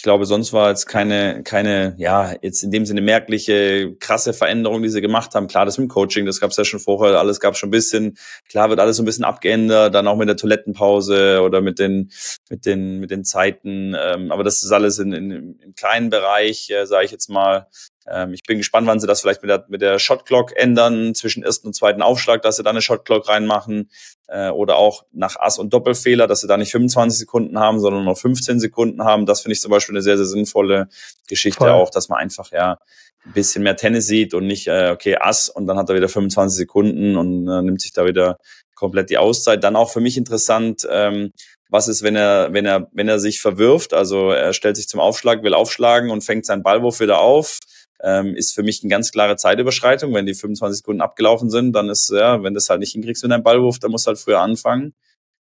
ich 0.00 0.02
glaube, 0.02 0.24
sonst 0.24 0.54
war 0.54 0.70
jetzt 0.70 0.86
keine, 0.86 1.42
keine, 1.42 1.94
ja, 1.98 2.32
jetzt 2.40 2.62
in 2.62 2.70
dem 2.70 2.86
Sinne 2.86 3.02
merkliche, 3.02 3.94
krasse 4.00 4.32
Veränderung, 4.32 4.82
die 4.82 4.88
sie 4.88 5.02
gemacht 5.02 5.34
haben. 5.34 5.46
Klar, 5.46 5.66
das 5.66 5.76
mit 5.76 5.88
dem 5.88 5.90
Coaching, 5.90 6.24
das 6.24 6.40
gab 6.40 6.52
es 6.52 6.56
ja 6.56 6.64
schon 6.64 6.80
vorher, 6.80 7.18
alles 7.18 7.38
gab 7.38 7.54
schon 7.54 7.68
ein 7.68 7.70
bisschen. 7.70 8.16
Klar 8.48 8.70
wird 8.70 8.80
alles 8.80 8.96
so 8.96 9.02
ein 9.02 9.04
bisschen 9.04 9.26
abgeändert, 9.26 9.94
dann 9.94 10.08
auch 10.08 10.16
mit 10.16 10.26
der 10.26 10.38
Toilettenpause 10.38 11.42
oder 11.42 11.60
mit 11.60 11.78
den, 11.78 12.10
mit 12.48 12.64
den, 12.64 12.98
mit 12.98 13.10
den 13.10 13.24
Zeiten. 13.26 13.94
Ähm, 13.94 14.32
aber 14.32 14.42
das 14.42 14.62
ist 14.62 14.72
alles 14.72 14.98
in, 14.98 15.12
in, 15.12 15.30
im 15.60 15.74
kleinen 15.74 16.08
Bereich, 16.08 16.70
äh, 16.70 16.86
sage 16.86 17.04
ich 17.04 17.10
jetzt 17.10 17.28
mal. 17.28 17.66
Ähm, 18.08 18.32
ich 18.32 18.44
bin 18.44 18.56
gespannt, 18.56 18.86
wann 18.86 19.00
sie 19.00 19.06
das 19.06 19.20
vielleicht 19.20 19.42
mit 19.42 19.50
der, 19.50 19.66
mit 19.68 19.82
der 19.82 19.98
Shot 19.98 20.24
Clock 20.24 20.56
ändern, 20.56 21.14
zwischen 21.14 21.42
ersten 21.42 21.66
und 21.66 21.74
zweiten 21.74 22.00
Aufschlag, 22.00 22.40
dass 22.40 22.56
sie 22.56 22.62
da 22.62 22.70
eine 22.70 22.80
Shot 22.80 23.04
Clock 23.04 23.28
reinmachen. 23.28 23.90
Äh, 24.30 24.50
oder 24.50 24.76
auch 24.76 25.04
nach 25.12 25.36
Ass- 25.40 25.58
und 25.58 25.74
Doppelfehler, 25.74 26.28
dass 26.28 26.42
sie 26.42 26.46
da 26.46 26.56
nicht 26.56 26.70
25 26.70 27.18
Sekunden 27.18 27.58
haben, 27.58 27.80
sondern 27.80 28.04
nur 28.04 28.14
15 28.14 28.60
Sekunden 28.60 29.02
haben. 29.02 29.26
Das 29.26 29.40
finde 29.40 29.54
ich 29.54 29.60
zum 29.60 29.72
Beispiel 29.72 29.94
eine 29.94 30.02
sehr, 30.02 30.16
sehr 30.16 30.26
sinnvolle 30.26 30.88
Geschichte 31.28 31.64
Voll. 31.64 31.70
auch, 31.70 31.90
dass 31.90 32.08
man 32.08 32.20
einfach 32.20 32.52
ja 32.52 32.78
ein 33.26 33.32
bisschen 33.32 33.64
mehr 33.64 33.74
Tennis 33.74 34.06
sieht 34.06 34.32
und 34.32 34.46
nicht, 34.46 34.68
äh, 34.68 34.90
okay, 34.92 35.16
Ass 35.16 35.48
und 35.48 35.66
dann 35.66 35.76
hat 35.76 35.88
er 35.88 35.96
wieder 35.96 36.08
25 36.08 36.56
Sekunden 36.56 37.16
und 37.16 37.48
äh, 37.48 37.62
nimmt 37.62 37.80
sich 37.80 37.92
da 37.92 38.06
wieder 38.06 38.38
komplett 38.76 39.10
die 39.10 39.18
Auszeit. 39.18 39.64
Dann 39.64 39.74
auch 39.74 39.90
für 39.90 40.00
mich 40.00 40.16
interessant, 40.16 40.86
ähm, 40.88 41.32
was 41.68 41.88
ist, 41.88 42.02
wenn 42.02 42.14
er, 42.14 42.52
wenn 42.52 42.66
er, 42.66 42.88
wenn 42.92 43.08
er 43.08 43.18
sich 43.18 43.40
verwirft, 43.40 43.94
also 43.94 44.30
er 44.30 44.52
stellt 44.52 44.76
sich 44.76 44.86
zum 44.86 45.00
Aufschlag, 45.00 45.42
will 45.42 45.54
aufschlagen 45.54 46.10
und 46.10 46.22
fängt 46.22 46.46
seinen 46.46 46.62
Ballwurf 46.62 47.00
wieder 47.00 47.20
auf 47.20 47.58
ähm, 48.02 48.34
ist 48.34 48.54
für 48.54 48.62
mich 48.62 48.82
eine 48.82 48.90
ganz 48.90 49.12
klare 49.12 49.36
Zeitüberschreitung. 49.36 50.14
Wenn 50.14 50.26
die 50.26 50.34
25 50.34 50.78
Sekunden 50.78 51.00
abgelaufen 51.00 51.50
sind, 51.50 51.72
dann 51.72 51.88
ist, 51.88 52.10
ja, 52.10 52.42
wenn 52.42 52.54
du 52.54 52.58
es 52.58 52.70
halt 52.70 52.80
nicht 52.80 52.92
hinkriegst 52.92 53.22
mit 53.22 53.32
deinem 53.32 53.42
Ballwurf, 53.42 53.78
dann 53.78 53.90
musst 53.90 54.06
du 54.06 54.08
halt 54.08 54.18
früher 54.18 54.40
anfangen. 54.40 54.94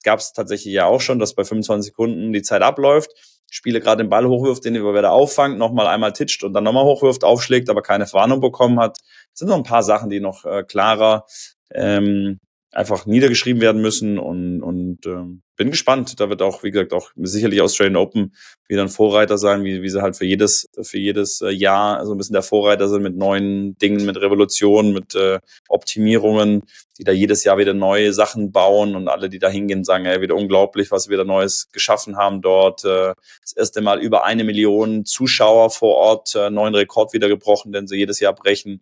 Gab 0.03 0.19
es 0.19 0.33
tatsächlich 0.33 0.73
ja 0.73 0.85
auch 0.85 1.01
schon, 1.01 1.19
dass 1.19 1.35
bei 1.35 1.43
25 1.43 1.91
Sekunden 1.91 2.33
die 2.33 2.41
Zeit 2.41 2.61
abläuft. 2.61 3.11
Spieler 3.49 3.79
gerade 3.79 4.03
den 4.03 4.09
Ball 4.09 4.27
hochwirft, 4.27 4.65
den 4.65 4.75
er 4.75 4.81
wieder 4.81 5.11
auffangt, 5.11 5.57
nochmal 5.57 5.87
einmal 5.87 6.11
titscht 6.13 6.43
und 6.43 6.53
dann 6.53 6.65
nochmal 6.65 6.83
hochwirft, 6.83 7.23
aufschlägt, 7.23 7.69
aber 7.69 7.81
keine 7.81 8.05
Verwarnung 8.05 8.41
bekommen 8.41 8.79
hat. 8.79 8.97
Das 9.31 9.39
sind 9.39 9.47
noch 9.47 9.55
ein 9.55 9.63
paar 9.63 9.83
Sachen, 9.83 10.09
die 10.09 10.19
noch 10.19 10.43
äh, 10.45 10.63
klarer 10.63 11.25
ähm, 11.71 12.39
einfach 12.71 13.05
niedergeschrieben 13.05 13.61
werden 13.61 13.81
müssen 13.81 14.19
und, 14.19 14.61
und 14.61 15.05
ähm, 15.05 15.41
bin 15.55 15.71
gespannt. 15.71 16.19
Da 16.19 16.29
wird 16.29 16.41
auch, 16.41 16.63
wie 16.63 16.71
gesagt, 16.71 16.93
auch 16.93 17.11
sicherlich 17.15 17.61
Australian 17.61 17.95
Open 17.95 18.35
wieder 18.67 18.81
ein 18.81 18.89
Vorreiter 18.89 19.37
sein, 19.37 19.63
wie, 19.63 19.81
wie 19.81 19.89
sie 19.89 20.01
halt 20.01 20.15
für 20.15 20.25
jedes, 20.25 20.67
für 20.81 20.99
jedes 20.99 21.41
äh, 21.41 21.49
Jahr 21.49 22.05
so 22.05 22.13
ein 22.13 22.17
bisschen 22.17 22.33
der 22.33 22.43
Vorreiter 22.43 22.87
sind 22.87 23.01
mit 23.01 23.15
neuen 23.15 23.77
Dingen, 23.77 24.05
mit 24.05 24.17
Revolutionen, 24.17 24.93
mit 24.93 25.15
äh, 25.15 25.39
Optimierungen, 25.69 26.63
die 26.97 27.03
da 27.03 27.11
jedes 27.11 27.43
Jahr 27.43 27.57
wieder 27.57 27.73
neue 27.73 28.13
Sachen 28.13 28.51
bauen 28.51 28.95
und 28.95 29.07
alle, 29.07 29.29
die 29.29 29.39
da 29.39 29.49
hingehen, 29.49 29.83
sagen, 29.83 30.05
ey, 30.05 30.21
wieder 30.21 30.35
unglaublich, 30.35 30.91
was 30.91 31.07
wir 31.07 31.13
wieder 31.13 31.25
Neues 31.25 31.69
geschaffen 31.71 32.17
haben 32.17 32.41
dort. 32.41 32.83
Äh, 32.85 33.13
das 33.41 33.53
erste 33.55 33.81
Mal 33.81 33.99
über 33.99 34.25
eine 34.25 34.43
Million 34.43 35.05
Zuschauer 35.05 35.71
vor 35.71 35.95
Ort, 35.95 36.35
äh, 36.35 36.49
neuen 36.49 36.75
Rekord 36.75 37.13
wieder 37.13 37.27
gebrochen, 37.27 37.71
den 37.71 37.87
sie 37.87 37.97
jedes 37.97 38.19
Jahr 38.19 38.33
brechen. 38.33 38.81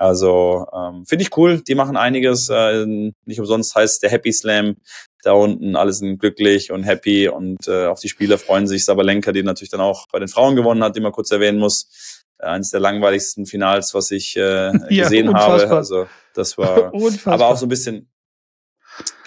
Also 0.00 0.66
ähm, 0.72 1.04
finde 1.04 1.24
ich 1.24 1.36
cool, 1.36 1.60
die 1.60 1.74
machen 1.74 1.98
einiges. 1.98 2.48
Äh, 2.48 2.86
nicht 2.86 3.38
umsonst 3.38 3.74
heißt 3.74 4.02
der 4.02 4.08
Happy 4.08 4.32
Slam 4.32 4.76
da 5.22 5.32
unten, 5.32 5.76
alle 5.76 5.92
sind 5.92 6.18
glücklich 6.18 6.72
und 6.72 6.84
happy 6.84 7.28
und 7.28 7.68
äh, 7.68 7.84
auch 7.84 7.98
die 7.98 8.08
Spieler 8.08 8.38
freuen 8.38 8.66
sich. 8.66 8.86
Sabalenka, 8.86 9.30
die 9.32 9.42
natürlich 9.42 9.68
dann 9.68 9.82
auch 9.82 10.06
bei 10.10 10.18
den 10.18 10.28
Frauen 10.28 10.56
gewonnen 10.56 10.82
hat, 10.82 10.96
die 10.96 11.00
man 11.00 11.12
kurz 11.12 11.30
erwähnen 11.30 11.58
muss. 11.58 12.24
Äh, 12.38 12.46
eines 12.46 12.70
der 12.70 12.80
langweiligsten 12.80 13.44
Finals, 13.44 13.92
was 13.92 14.10
ich 14.10 14.38
äh, 14.38 14.72
gesehen 14.88 15.26
ja, 15.26 15.34
habe. 15.34 15.68
Also 15.68 16.06
das 16.32 16.56
war 16.56 16.90
aber 17.26 17.48
auch 17.48 17.58
so 17.58 17.66
ein 17.66 17.68
bisschen, 17.68 18.10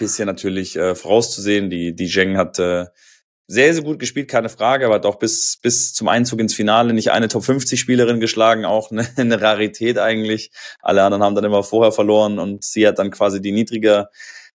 bisschen 0.00 0.26
natürlich 0.26 0.74
äh, 0.74 0.96
vorauszusehen. 0.96 1.70
Die, 1.70 1.94
die 1.94 2.08
Zheng 2.08 2.36
hat 2.36 2.58
äh, 2.58 2.86
sehr, 3.46 3.74
sehr 3.74 3.82
gut 3.82 3.98
gespielt, 3.98 4.28
keine 4.28 4.48
Frage, 4.48 4.86
aber 4.86 5.06
auch 5.06 5.16
bis, 5.16 5.58
bis 5.60 5.92
zum 5.92 6.08
Einzug 6.08 6.40
ins 6.40 6.54
Finale 6.54 6.94
nicht 6.94 7.10
eine 7.10 7.28
Top 7.28 7.44
50 7.44 7.78
Spielerin 7.78 8.20
geschlagen, 8.20 8.64
auch 8.64 8.90
eine, 8.90 9.06
eine 9.16 9.40
Rarität 9.40 9.98
eigentlich. 9.98 10.50
Alle 10.80 11.02
anderen 11.02 11.22
haben 11.22 11.34
dann 11.34 11.44
immer 11.44 11.62
vorher 11.62 11.92
verloren 11.92 12.38
und 12.38 12.64
sie 12.64 12.86
hat 12.86 12.98
dann 12.98 13.10
quasi 13.10 13.40
die 13.40 13.52
niedriger 13.52 14.10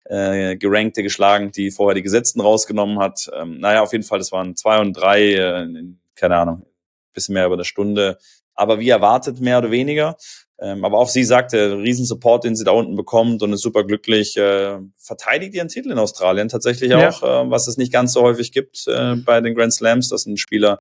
äh, 0.04 0.56
gerankte 0.56 1.02
geschlagen, 1.02 1.50
die 1.50 1.70
vorher 1.70 1.94
die 1.94 2.02
Gesetzten 2.02 2.40
rausgenommen 2.40 2.98
hat. 2.98 3.30
Ähm, 3.34 3.58
naja, 3.58 3.82
auf 3.82 3.92
jeden 3.92 4.04
Fall, 4.04 4.18
das 4.18 4.32
waren 4.32 4.54
zwei 4.56 4.78
und 4.78 4.92
drei, 4.92 5.32
äh, 5.32 5.62
in, 5.62 5.98
keine 6.14 6.36
Ahnung, 6.36 6.66
bisschen 7.14 7.34
mehr 7.34 7.46
über 7.46 7.54
eine 7.54 7.64
Stunde. 7.64 8.18
Aber 8.54 8.78
wie 8.78 8.90
erwartet, 8.90 9.40
mehr 9.40 9.58
oder 9.58 9.70
weniger. 9.70 10.16
Ähm, 10.60 10.84
aber 10.84 10.98
auch 10.98 11.08
sie 11.08 11.24
sagte, 11.24 11.78
riesen 11.78 12.04
Support, 12.04 12.44
den 12.44 12.54
sie 12.54 12.64
da 12.64 12.70
unten 12.70 12.94
bekommt 12.94 13.42
und 13.42 13.52
ist 13.52 13.62
super 13.62 13.84
glücklich. 13.84 14.36
Äh, 14.36 14.78
verteidigt 14.96 15.54
ihren 15.54 15.68
Titel 15.68 15.90
in 15.90 15.98
Australien 15.98 16.48
tatsächlich 16.48 16.90
ja. 16.90 17.08
auch, 17.08 17.22
äh, 17.22 17.50
was 17.50 17.66
es 17.66 17.76
nicht 17.76 17.92
ganz 17.92 18.12
so 18.12 18.22
häufig 18.22 18.52
gibt 18.52 18.86
äh, 18.86 19.16
bei 19.16 19.40
den 19.40 19.54
Grand 19.54 19.72
Slams, 19.72 20.08
dass 20.08 20.26
ein 20.26 20.36
Spieler, 20.36 20.78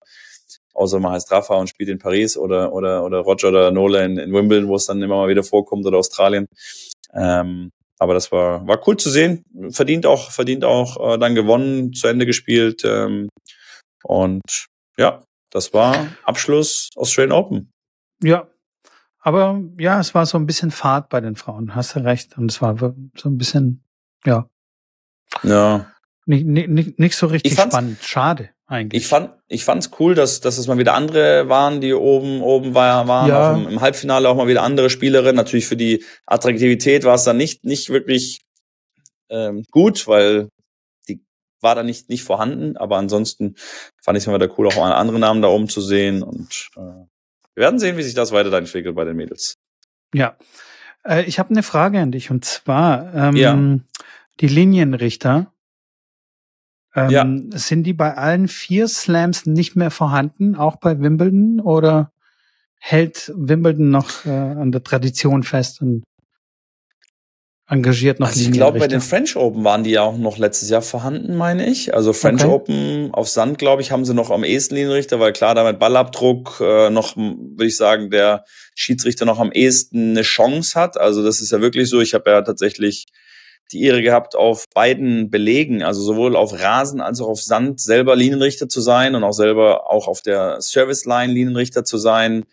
außer 0.73 0.99
man 0.99 1.13
heißt 1.13 1.31
Rafa 1.31 1.55
und 1.55 1.69
spielt 1.69 1.89
in 1.89 1.97
Paris 1.97 2.37
oder, 2.37 2.71
oder, 2.73 3.03
oder 3.03 3.19
Roger 3.19 3.49
oder 3.49 3.71
Nola 3.71 4.01
in, 4.01 4.17
in 4.17 4.31
Wimbledon, 4.31 4.67
wo 4.67 4.75
es 4.75 4.85
dann 4.85 5.01
immer 5.01 5.17
mal 5.17 5.29
wieder 5.29 5.43
vorkommt 5.43 5.85
oder 5.87 5.97
Australien. 5.97 6.45
Ähm, 7.13 7.71
aber 7.97 8.13
das 8.13 8.31
war, 8.31 8.67
war 8.67 8.87
cool 8.87 8.97
zu 8.97 9.09
sehen. 9.09 9.43
Verdient 9.69 10.05
auch, 10.05 10.29
verdient 10.29 10.65
auch 10.65 11.13
äh, 11.13 11.17
dann 11.17 11.35
gewonnen, 11.35 11.93
zu 11.93 12.07
Ende 12.07 12.25
gespielt. 12.25 12.83
Ähm, 12.85 13.29
und 14.03 14.67
ja, 14.97 15.23
das 15.51 15.73
war 15.73 16.07
Abschluss 16.23 16.89
Australian 16.95 17.31
Open. 17.31 17.71
Ja, 18.21 18.49
aber 19.23 19.61
ja, 19.79 19.99
es 19.99 20.13
war 20.13 20.25
so 20.25 20.37
ein 20.37 20.45
bisschen 20.45 20.69
Fahrt 20.69 21.07
bei 21.07 21.21
den 21.21 21.37
Frauen, 21.37 21.75
hast 21.75 21.95
du 21.95 22.03
recht. 22.03 22.37
Und 22.37 22.51
es 22.51 22.61
war 22.61 22.77
so 22.77 23.29
ein 23.29 23.37
bisschen, 23.37 23.83
ja. 24.25 24.49
Ja. 25.43 25.87
Nicht, 26.25 26.45
nicht, 26.45 26.99
nicht 26.99 27.15
so 27.15 27.27
richtig 27.27 27.53
spannend. 27.53 27.99
Schade 28.01 28.49
eigentlich. 28.65 29.03
Ich 29.03 29.07
fand, 29.07 29.31
ich 29.47 29.63
fand's 29.63 29.91
cool, 29.99 30.13
dass, 30.13 30.41
dass 30.41 30.57
es 30.57 30.67
mal 30.67 30.77
wieder 30.77 30.93
andere 30.93 31.47
waren, 31.47 31.79
die 31.79 31.93
oben, 31.93 32.41
oben 32.41 32.73
war, 32.73 33.07
waren. 33.07 33.29
Ja. 33.29 33.55
Im, 33.55 33.67
im, 33.67 33.81
Halbfinale 33.81 34.27
auch 34.27 34.35
mal 34.35 34.47
wieder 34.47 34.63
andere 34.63 34.89
Spielerinnen. 34.89 35.35
Natürlich 35.35 35.67
für 35.67 35.77
die 35.77 36.03
Attraktivität 36.25 37.05
war 37.05 37.15
es 37.15 37.23
dann 37.23 37.37
nicht, 37.37 37.63
nicht 37.63 37.89
wirklich 37.89 38.41
ähm, 39.29 39.63
gut, 39.71 40.05
weil 40.07 40.49
die 41.07 41.23
war 41.61 41.75
da 41.75 41.83
nicht, 41.83 42.09
nicht 42.09 42.23
vorhanden. 42.23 42.75
Aber 42.75 42.97
ansonsten 42.97 43.55
fand 44.01 44.17
ich 44.17 44.23
es 44.23 44.27
mal 44.27 44.35
wieder 44.35 44.53
cool, 44.57 44.67
auch 44.67 44.75
mal 44.75 44.91
andere 44.91 45.19
Namen 45.19 45.41
da 45.41 45.47
oben 45.47 45.69
zu 45.69 45.79
sehen. 45.79 46.23
Und 46.23 46.69
äh, 46.75 47.05
wir 47.55 47.63
werden 47.63 47.79
sehen, 47.79 47.97
wie 47.97 48.03
sich 48.03 48.13
das 48.13 48.31
weiter 48.31 48.51
entwickelt 48.53 48.95
bei 48.95 49.05
den 49.05 49.15
Mädels. 49.15 49.55
Ja. 50.13 50.37
Äh, 51.05 51.23
ich 51.23 51.39
habe 51.39 51.51
eine 51.51 51.63
Frage 51.63 51.99
an 51.99 52.11
dich 52.11 52.31
und 52.31 52.45
zwar 52.45 53.13
ähm, 53.13 53.35
ja. 53.35 53.79
die 54.39 54.47
Linienrichter. 54.47 55.51
Ähm, 56.95 57.09
ja. 57.09 57.25
Sind 57.57 57.83
die 57.83 57.93
bei 57.93 58.15
allen 58.15 58.47
vier 58.47 58.87
Slams 58.87 59.45
nicht 59.45 59.75
mehr 59.75 59.91
vorhanden, 59.91 60.55
auch 60.55 60.75
bei 60.77 60.99
Wimbledon? 60.99 61.59
Oder 61.59 62.11
hält 62.79 63.31
Wimbledon 63.35 63.89
noch 63.89 64.25
äh, 64.25 64.29
an 64.29 64.71
der 64.71 64.83
Tradition 64.83 65.43
fest 65.43 65.81
und 65.81 66.03
engagiert 67.67 68.19
noch 68.19 68.27
also 68.27 68.41
Ich 68.41 68.51
glaube, 68.51 68.79
bei 68.79 68.87
den 68.87 69.01
French 69.01 69.35
Open 69.35 69.63
waren 69.63 69.83
die 69.83 69.91
ja 69.91 70.01
auch 70.01 70.17
noch 70.17 70.37
letztes 70.37 70.69
Jahr 70.69 70.81
vorhanden, 70.81 71.35
meine 71.35 71.65
ich. 71.67 71.93
Also 71.93 72.13
French 72.13 72.43
okay. 72.43 72.53
Open 72.53 73.13
auf 73.13 73.29
Sand, 73.29 73.57
glaube 73.57 73.81
ich, 73.81 73.91
haben 73.91 74.05
sie 74.05 74.13
noch 74.13 74.31
am 74.31 74.43
ehesten 74.43 74.75
Linienrichter, 74.75 75.19
weil 75.19 75.33
klar, 75.33 75.55
da 75.55 75.63
mit 75.63 75.79
Ballabdruck 75.79 76.59
äh, 76.59 76.89
noch, 76.89 77.15
würde 77.15 77.65
ich 77.65 77.77
sagen, 77.77 78.09
der 78.09 78.43
Schiedsrichter 78.75 79.25
noch 79.25 79.39
am 79.39 79.51
ehesten 79.51 80.11
eine 80.11 80.23
Chance 80.23 80.79
hat. 80.79 80.99
Also 80.99 81.23
das 81.23 81.41
ist 81.41 81.51
ja 81.51 81.61
wirklich 81.61 81.89
so. 81.89 82.01
Ich 82.01 82.13
habe 82.13 82.31
ja 82.31 82.41
tatsächlich 82.41 83.07
die 83.71 83.83
Ehre 83.83 84.01
gehabt, 84.01 84.35
auf 84.35 84.65
beiden 84.73 85.29
Belegen, 85.29 85.83
also 85.83 86.01
sowohl 86.01 86.35
auf 86.35 86.59
Rasen 86.59 87.01
als 87.01 87.21
auch 87.21 87.29
auf 87.29 87.41
Sand, 87.41 87.79
selber 87.79 88.15
Linienrichter 88.15 88.67
zu 88.67 88.81
sein 88.81 89.15
und 89.15 89.23
auch 89.23 89.33
selber 89.33 89.89
auch 89.89 90.07
auf 90.07 90.21
der 90.21 90.61
Service 90.61 91.05
Line 91.05 91.33
Linienrichter 91.33 91.85
zu 91.85 91.97
sein. 91.97 92.43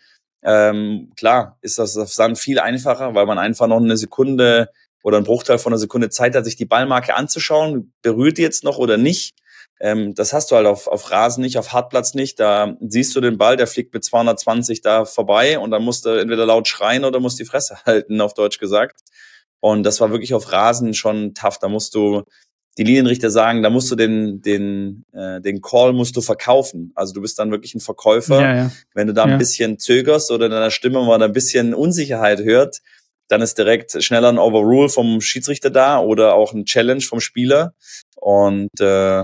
Ähm, 0.43 1.11
klar 1.17 1.57
ist 1.61 1.77
das 1.77 1.97
auf 1.97 2.11
Sand 2.11 2.39
viel 2.39 2.59
einfacher, 2.59 3.13
weil 3.13 3.25
man 3.25 3.37
einfach 3.37 3.67
noch 3.67 3.77
eine 3.77 3.97
Sekunde 3.97 4.69
oder 5.03 5.17
ein 5.17 5.23
Bruchteil 5.23 5.57
von 5.57 5.73
einer 5.73 5.79
Sekunde 5.79 6.09
Zeit 6.09 6.35
hat, 6.35 6.45
sich 6.45 6.55
die 6.55 6.65
Ballmarke 6.65 7.15
anzuschauen, 7.15 7.93
berührt 8.01 8.37
die 8.37 8.43
jetzt 8.43 8.63
noch 8.63 8.77
oder 8.77 8.97
nicht. 8.97 9.35
Ähm, 9.79 10.13
das 10.13 10.31
hast 10.31 10.51
du 10.51 10.55
halt 10.55 10.67
auf, 10.67 10.87
auf 10.87 11.09
Rasen 11.09 11.41
nicht, 11.41 11.57
auf 11.57 11.73
Hartplatz 11.73 12.13
nicht. 12.13 12.39
Da 12.39 12.77
siehst 12.81 13.15
du 13.15 13.21
den 13.21 13.37
Ball, 13.37 13.57
der 13.57 13.67
fliegt 13.67 13.93
mit 13.93 14.03
220 14.03 14.81
da 14.81 15.05
vorbei 15.05 15.57
und 15.57 15.71
dann 15.71 15.83
musst 15.83 16.05
du 16.05 16.09
entweder 16.09 16.45
laut 16.45 16.67
schreien 16.67 17.03
oder 17.03 17.19
musst 17.19 17.39
die 17.39 17.45
Fresse 17.45 17.77
halten, 17.85 18.21
auf 18.21 18.33
Deutsch 18.33 18.59
gesagt. 18.59 19.01
Und 19.59 19.83
das 19.83 19.99
war 19.99 20.11
wirklich 20.11 20.33
auf 20.33 20.51
Rasen 20.51 20.93
schon 20.93 21.33
tough. 21.33 21.57
Da 21.59 21.67
musst 21.67 21.95
du 21.95 22.23
die 22.77 22.83
Linienrichter 22.83 23.29
sagen, 23.29 23.63
da 23.63 23.69
musst 23.69 23.91
du 23.91 23.95
den, 23.95 24.41
den, 24.41 25.05
äh, 25.13 25.41
den 25.41 25.61
Call 25.61 25.93
musst 25.93 26.15
du 26.15 26.21
verkaufen. 26.21 26.91
Also 26.95 27.13
du 27.13 27.21
bist 27.21 27.37
dann 27.37 27.51
wirklich 27.51 27.75
ein 27.75 27.81
Verkäufer. 27.81 28.41
Ja, 28.41 28.55
ja. 28.55 28.71
Wenn 28.93 29.07
du 29.07 29.13
da 29.13 29.23
ein 29.23 29.31
ja. 29.31 29.37
bisschen 29.37 29.77
zögerst 29.77 30.31
oder 30.31 30.45
in 30.45 30.51
deiner 30.51 30.71
Stimme 30.71 31.03
mal 31.03 31.21
ein 31.21 31.33
bisschen 31.33 31.73
Unsicherheit 31.73 32.41
hört, 32.41 32.81
dann 33.31 33.41
ist 33.41 33.57
direkt 33.57 34.03
schneller 34.03 34.27
ein 34.27 34.37
Overrule 34.37 34.89
vom 34.89 35.21
Schiedsrichter 35.21 35.69
da 35.69 35.99
oder 35.99 36.35
auch 36.35 36.53
ein 36.53 36.65
Challenge 36.65 37.01
vom 37.01 37.21
Spieler. 37.21 37.73
Und 38.17 38.79
äh, 38.81 38.83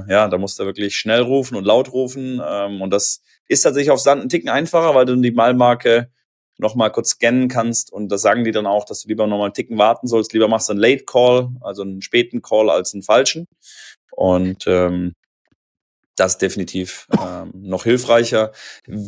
ja, 0.09 0.29
da 0.29 0.37
musst 0.37 0.59
du 0.59 0.65
wirklich 0.65 0.95
schnell 0.95 1.21
rufen 1.21 1.57
und 1.57 1.65
laut 1.65 1.91
rufen. 1.91 2.41
Ähm, 2.43 2.81
und 2.81 2.91
das 2.91 3.21
ist 3.49 3.61
tatsächlich 3.61 3.91
auf 3.91 3.99
Sand 3.99 4.23
ein 4.23 4.29
Ticken 4.29 4.49
einfacher, 4.49 4.95
weil 4.95 5.05
du 5.05 5.15
die 5.17 5.31
Malmarke 5.31 6.09
nochmal 6.57 6.89
kurz 6.89 7.09
scannen 7.09 7.49
kannst. 7.49 7.91
Und 7.91 8.09
das 8.09 8.21
sagen 8.21 8.45
die 8.45 8.51
dann 8.51 8.65
auch, 8.65 8.85
dass 8.85 9.01
du 9.01 9.09
lieber 9.09 9.27
nochmal 9.27 9.47
einen 9.47 9.53
Ticken 9.53 9.77
warten 9.77 10.07
sollst. 10.07 10.31
Lieber 10.31 10.47
machst 10.47 10.69
du 10.69 10.71
einen 10.71 10.79
Late 10.79 11.03
Call, 11.03 11.49
also 11.59 11.81
einen 11.81 12.01
späten 12.01 12.41
Call 12.41 12.69
als 12.69 12.93
einen 12.93 13.03
falschen. 13.03 13.45
Und 14.11 14.63
ähm, 14.67 15.13
das 16.17 16.33
ist 16.33 16.41
definitiv 16.41 17.07
ähm, 17.13 17.51
noch 17.53 17.83
hilfreicher. 17.83 18.51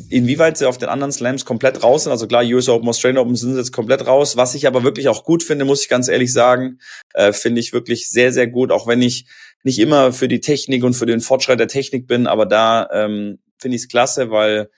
Inwieweit 0.10 0.58
sie 0.58 0.68
auf 0.68 0.78
den 0.78 0.90
anderen 0.90 1.12
Slams 1.12 1.44
komplett 1.44 1.84
raus 1.84 2.04
sind, 2.04 2.12
also 2.12 2.28
klar, 2.28 2.44
US 2.46 2.70
Open, 2.70 2.88
Australian 2.88 3.18
Open 3.18 3.36
sind 3.36 3.58
jetzt 3.58 3.74
komplett 3.74 4.06
raus. 4.06 4.38
Was 4.38 4.56
ich 4.56 4.68
aber 4.68 4.84
wirklich 4.84 5.10
auch 5.10 5.24
gut 5.24 5.44
finde, 5.44 5.66
muss 5.66 5.82
ich 5.82 5.90
ganz 5.90 6.08
ehrlich 6.08 6.32
sagen, 6.32 6.80
äh, 7.14 7.34
finde 7.34 7.60
ich 7.60 7.74
wirklich 7.74 8.10
sehr, 8.10 8.32
sehr 8.32 8.48
gut, 8.48 8.72
auch 8.72 8.86
wenn 8.88 9.02
ich 9.02 9.26
nicht 9.64 9.80
immer 9.80 10.14
für 10.14 10.28
die 10.28 10.40
Technik 10.40 10.84
und 10.84 10.94
für 10.94 11.08
den 11.08 11.20
Fortschritt 11.20 11.60
der 11.60 11.68
Technik 11.68 12.08
bin, 12.08 12.28
aber 12.28 12.46
da 12.46 12.88
ähm, 12.94 13.40
finde 13.58 13.76
ich 13.76 13.84
es 13.84 13.90
klasse, 13.90 14.30
weil 14.30 14.70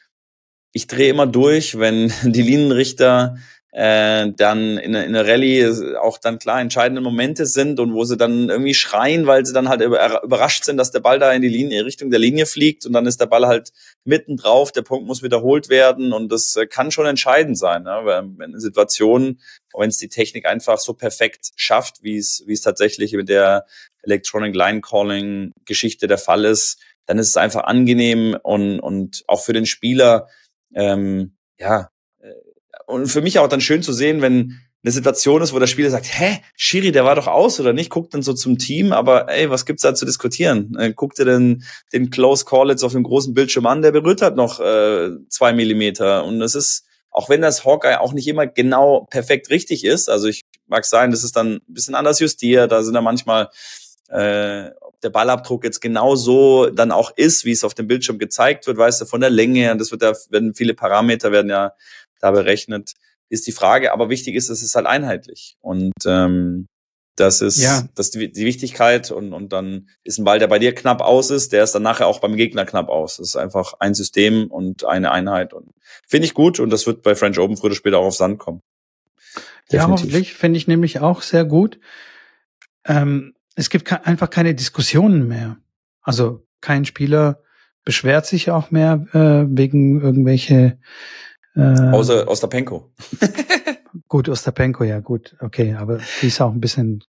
ich 0.71 0.87
drehe 0.87 1.09
immer 1.09 1.27
durch, 1.27 1.77
wenn 1.77 2.13
die 2.23 2.41
Linienrichter 2.41 3.35
äh, 3.73 4.29
dann 4.35 4.77
in, 4.77 4.93
in 4.93 5.13
der 5.13 5.25
Rallye 5.25 5.95
auch 5.97 6.17
dann 6.17 6.39
klar 6.39 6.59
entscheidende 6.59 7.01
Momente 7.01 7.45
sind 7.45 7.79
und 7.79 7.93
wo 7.93 8.03
sie 8.03 8.17
dann 8.17 8.49
irgendwie 8.49 8.73
schreien, 8.73 9.27
weil 9.27 9.45
sie 9.45 9.53
dann 9.53 9.69
halt 9.69 9.81
überrascht 9.81 10.65
sind, 10.65 10.75
dass 10.75 10.91
der 10.91 10.99
Ball 10.99 11.19
da 11.19 11.31
in 11.31 11.41
die 11.41 11.47
Linie, 11.47 11.85
Richtung 11.85 12.11
der 12.11 12.19
Linie 12.19 12.45
fliegt 12.45 12.85
und 12.85 12.91
dann 12.91 13.05
ist 13.05 13.21
der 13.21 13.27
Ball 13.27 13.47
halt 13.47 13.71
mitten 14.03 14.35
drauf, 14.35 14.73
der 14.73 14.81
Punkt 14.81 15.07
muss 15.07 15.23
wiederholt 15.23 15.69
werden 15.69 16.11
und 16.11 16.29
das 16.31 16.55
äh, 16.57 16.67
kann 16.67 16.91
schon 16.91 17.05
entscheidend 17.05 17.57
sein, 17.57 17.83
ne? 17.83 18.01
wenn 18.03 18.41
eine 18.41 18.59
Situation, 18.59 19.39
wenn 19.73 19.89
es 19.89 19.97
die 19.97 20.09
Technik 20.09 20.45
einfach 20.45 20.77
so 20.77 20.93
perfekt 20.93 21.51
schafft, 21.55 22.03
wie 22.03 22.17
es, 22.17 22.43
wie 22.45 22.53
es 22.53 22.61
tatsächlich 22.61 23.13
mit 23.13 23.29
der 23.29 23.65
Electronic 24.03 24.53
Line 24.53 24.81
Calling 24.81 25.53
Geschichte 25.63 26.07
der 26.07 26.17
Fall 26.17 26.43
ist, 26.43 26.77
dann 27.05 27.19
ist 27.19 27.29
es 27.29 27.37
einfach 27.37 27.63
angenehm 27.63 28.37
und, 28.43 28.81
und 28.81 29.23
auch 29.27 29.41
für 29.41 29.53
den 29.53 29.65
Spieler, 29.65 30.27
ähm, 30.73 31.37
ja, 31.57 31.89
und 32.91 33.07
für 33.07 33.21
mich 33.21 33.39
auch 33.39 33.47
dann 33.47 33.61
schön 33.61 33.81
zu 33.81 33.93
sehen, 33.93 34.21
wenn 34.21 34.59
eine 34.83 34.91
Situation 34.91 35.41
ist, 35.41 35.53
wo 35.53 35.59
der 35.59 35.67
Spieler 35.67 35.91
sagt, 35.91 36.07
hä, 36.07 36.39
Schiri, 36.55 36.91
der 36.91 37.05
war 37.05 37.15
doch 37.15 37.27
aus 37.27 37.59
oder 37.59 37.71
nicht, 37.71 37.89
guckt 37.89 38.13
dann 38.13 38.23
so 38.23 38.33
zum 38.33 38.57
Team, 38.57 38.93
aber 38.93 39.29
ey, 39.29 39.49
was 39.49 39.65
gibt's 39.65 39.83
da 39.83 39.93
zu 39.93 40.05
diskutieren? 40.05 40.75
Äh, 40.79 40.93
guckt 40.93 41.19
ihr 41.19 41.25
denn 41.25 41.63
den 41.93 42.09
Close 42.09 42.45
Call 42.45 42.69
jetzt 42.69 42.83
auf 42.83 42.93
dem 42.93 43.03
großen 43.03 43.33
Bildschirm 43.33 43.67
an, 43.67 43.83
der 43.83 43.91
berührt 43.91 44.21
halt 44.21 44.35
noch 44.35 44.59
äh, 44.59 45.11
zwei 45.29 45.53
Millimeter. 45.53 46.25
Und 46.25 46.41
es 46.41 46.55
ist, 46.55 46.85
auch 47.11 47.29
wenn 47.29 47.41
das 47.41 47.63
Hawkeye 47.63 47.99
auch 47.99 48.13
nicht 48.13 48.27
immer 48.27 48.47
genau 48.47 49.07
perfekt 49.09 49.51
richtig 49.51 49.85
ist, 49.85 50.09
also 50.09 50.27
ich 50.27 50.41
mag 50.67 50.85
sein, 50.85 51.11
das 51.11 51.23
ist 51.23 51.35
dann 51.35 51.55
ein 51.55 51.61
bisschen 51.73 51.93
anders 51.93 52.19
justiert, 52.19 52.71
da 52.71 52.81
sind 52.81 52.95
da 52.95 53.01
manchmal 53.01 53.49
äh, 54.09 54.71
der 55.03 55.09
Ballabdruck 55.09 55.63
jetzt 55.63 55.79
genau 55.79 56.15
so 56.15 56.69
dann 56.69 56.91
auch 56.91 57.11
ist, 57.15 57.45
wie 57.45 57.51
es 57.51 57.63
auf 57.63 57.73
dem 57.73 57.87
Bildschirm 57.87 58.19
gezeigt 58.19 58.67
wird, 58.67 58.77
weißt 58.77 59.01
du, 59.01 59.05
von 59.05 59.21
der 59.21 59.29
Länge 59.29 59.59
her, 59.59 59.75
das 59.75 59.91
wird 59.91 60.01
ja, 60.01 60.13
werden 60.29 60.53
viele 60.53 60.73
Parameter 60.73 61.31
werden 61.31 61.49
ja 61.49 61.73
da 62.21 62.31
berechnet, 62.31 62.93
ist 63.29 63.47
die 63.47 63.51
Frage. 63.51 63.93
Aber 63.93 64.09
wichtig 64.09 64.35
ist, 64.35 64.49
es 64.49 64.61
ist 64.61 64.75
halt 64.75 64.85
einheitlich. 64.85 65.57
Und 65.61 65.93
ähm, 66.05 66.67
das 67.15 67.41
ist 67.41 67.57
ja. 67.57 67.87
das 67.95 68.09
die, 68.11 68.31
die 68.31 68.45
Wichtigkeit 68.45 69.11
und, 69.11 69.33
und 69.33 69.51
dann 69.51 69.89
ist 70.03 70.17
ein 70.17 70.23
Ball, 70.23 70.39
der 70.39 70.47
bei 70.47 70.59
dir 70.59 70.73
knapp 70.73 71.01
aus 71.01 71.29
ist, 71.29 71.51
der 71.51 71.63
ist 71.63 71.73
dann 71.73 71.83
nachher 71.83 72.07
auch 72.07 72.19
beim 72.19 72.35
Gegner 72.35 72.65
knapp 72.65 72.89
aus. 72.89 73.17
Das 73.17 73.29
ist 73.29 73.35
einfach 73.35 73.73
ein 73.79 73.93
System 73.93 74.49
und 74.49 74.85
eine 74.85 75.11
Einheit 75.11 75.53
und 75.53 75.71
finde 76.07 76.25
ich 76.25 76.33
gut 76.33 76.59
und 76.59 76.69
das 76.69 76.87
wird 76.87 77.03
bei 77.03 77.15
French 77.15 77.37
Open 77.37 77.57
früher 77.57 77.67
oder 77.67 77.75
später 77.75 77.99
auch 77.99 78.05
auf 78.05 78.15
Sand 78.15 78.39
kommen. 78.39 78.61
Definitiv. 79.71 79.73
Ja, 79.73 79.87
hoffentlich 79.87 80.33
finde 80.33 80.57
ich 80.57 80.67
nämlich 80.67 80.99
auch 80.99 81.21
sehr 81.21 81.45
gut. 81.45 81.79
Ähm, 82.85 83.33
es 83.55 83.69
gibt 83.69 83.91
einfach 84.07 84.29
keine 84.29 84.55
Diskussionen 84.55 85.27
mehr. 85.27 85.57
Also 86.01 86.45
kein 86.61 86.85
Spieler 86.85 87.43
beschwert 87.83 88.25
sich 88.25 88.51
auch 88.51 88.71
mehr 88.71 89.05
äh, 89.13 89.45
wegen 89.49 90.01
irgendwelche 90.01 90.79
äh, 91.55 91.61
Außer 91.61 92.27
Ostapenko. 92.27 92.91
gut, 94.07 94.29
Ostapenko, 94.29 94.83
ja 94.83 94.99
gut, 94.99 95.35
okay, 95.39 95.75
aber 95.75 95.99
die 96.21 96.27
ist 96.27 96.41
auch 96.41 96.51
ein 96.51 96.61
bisschen 96.61 97.03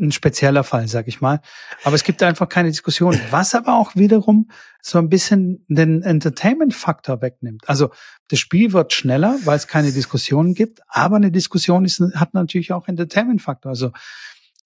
ein 0.00 0.10
spezieller 0.10 0.64
Fall, 0.64 0.88
sag 0.88 1.06
ich 1.06 1.20
mal. 1.20 1.40
Aber 1.84 1.96
es 1.96 2.02
gibt 2.02 2.22
einfach 2.22 2.48
keine 2.48 2.70
Diskussion, 2.70 3.18
was 3.30 3.54
aber 3.54 3.78
auch 3.78 3.94
wiederum 3.94 4.50
so 4.80 4.98
ein 4.98 5.10
bisschen 5.10 5.64
den 5.68 6.02
Entertainment-Faktor 6.02 7.20
wegnimmt. 7.20 7.68
Also 7.68 7.90
das 8.28 8.38
Spiel 8.38 8.72
wird 8.72 8.94
schneller, 8.94 9.38
weil 9.44 9.56
es 9.56 9.66
keine 9.66 9.92
Diskussionen 9.92 10.54
gibt, 10.54 10.80
aber 10.88 11.16
eine 11.16 11.30
Diskussion 11.30 11.84
ist, 11.84 12.00
hat 12.14 12.32
natürlich 12.32 12.72
auch 12.72 12.88
Entertainment-Faktor. 12.88 13.70
Also 13.70 13.90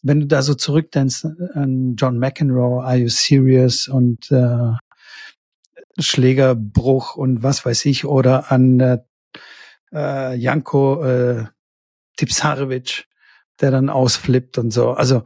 wenn 0.02 0.20
du 0.20 0.26
da 0.26 0.42
so 0.42 0.54
zurückdenkst 0.54 1.26
an 1.54 1.96
John 1.96 2.18
McEnroe, 2.18 2.82
Are 2.84 2.96
You 2.96 3.08
Serious 3.08 3.88
und 3.88 4.30
äh, 4.30 4.72
Schlägerbruch 6.02 7.16
und 7.16 7.42
was 7.42 7.64
weiß 7.64 7.84
ich, 7.86 8.04
oder 8.04 8.50
an 8.52 8.80
äh, 8.80 8.98
äh, 9.92 10.34
Janko 10.34 11.04
äh, 11.04 11.44
Tipsarevic, 12.16 13.06
der 13.60 13.70
dann 13.70 13.88
ausflippt 13.90 14.58
und 14.58 14.70
so. 14.70 14.90
Also, 14.92 15.22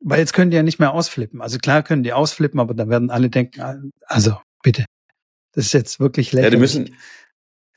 weil 0.00 0.18
jetzt 0.18 0.32
können 0.32 0.50
die 0.50 0.56
ja 0.56 0.62
nicht 0.62 0.78
mehr 0.78 0.92
ausflippen. 0.92 1.40
Also 1.40 1.58
klar 1.58 1.82
können 1.82 2.02
die 2.02 2.12
ausflippen, 2.12 2.60
aber 2.60 2.74
dann 2.74 2.88
werden 2.88 3.10
alle 3.10 3.30
denken, 3.30 3.92
also 4.06 4.38
bitte, 4.62 4.84
das 5.52 5.66
ist 5.66 5.72
jetzt 5.72 6.00
wirklich 6.00 6.32
lächerlich. 6.32 6.52
Ja, 6.52 6.56
die 6.56 6.60
müssen, 6.60 6.96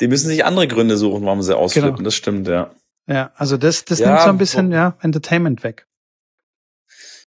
die 0.02 0.08
müssen 0.08 0.28
sich 0.28 0.46
andere 0.46 0.68
Gründe 0.68 0.98
suchen, 0.98 1.26
warum 1.26 1.42
sie 1.42 1.58
ausflippen. 1.58 1.96
Genau. 1.96 2.04
Das 2.04 2.16
stimmt, 2.16 2.48
ja. 2.48 2.74
Ja, 3.08 3.32
also 3.36 3.58
das, 3.58 3.84
das 3.86 4.00
ja, 4.00 4.10
nimmt 4.10 4.22
so 4.22 4.30
ein 4.30 4.38
bisschen 4.38 4.72
ja 4.72 4.98
Entertainment 5.02 5.64
weg. 5.64 5.88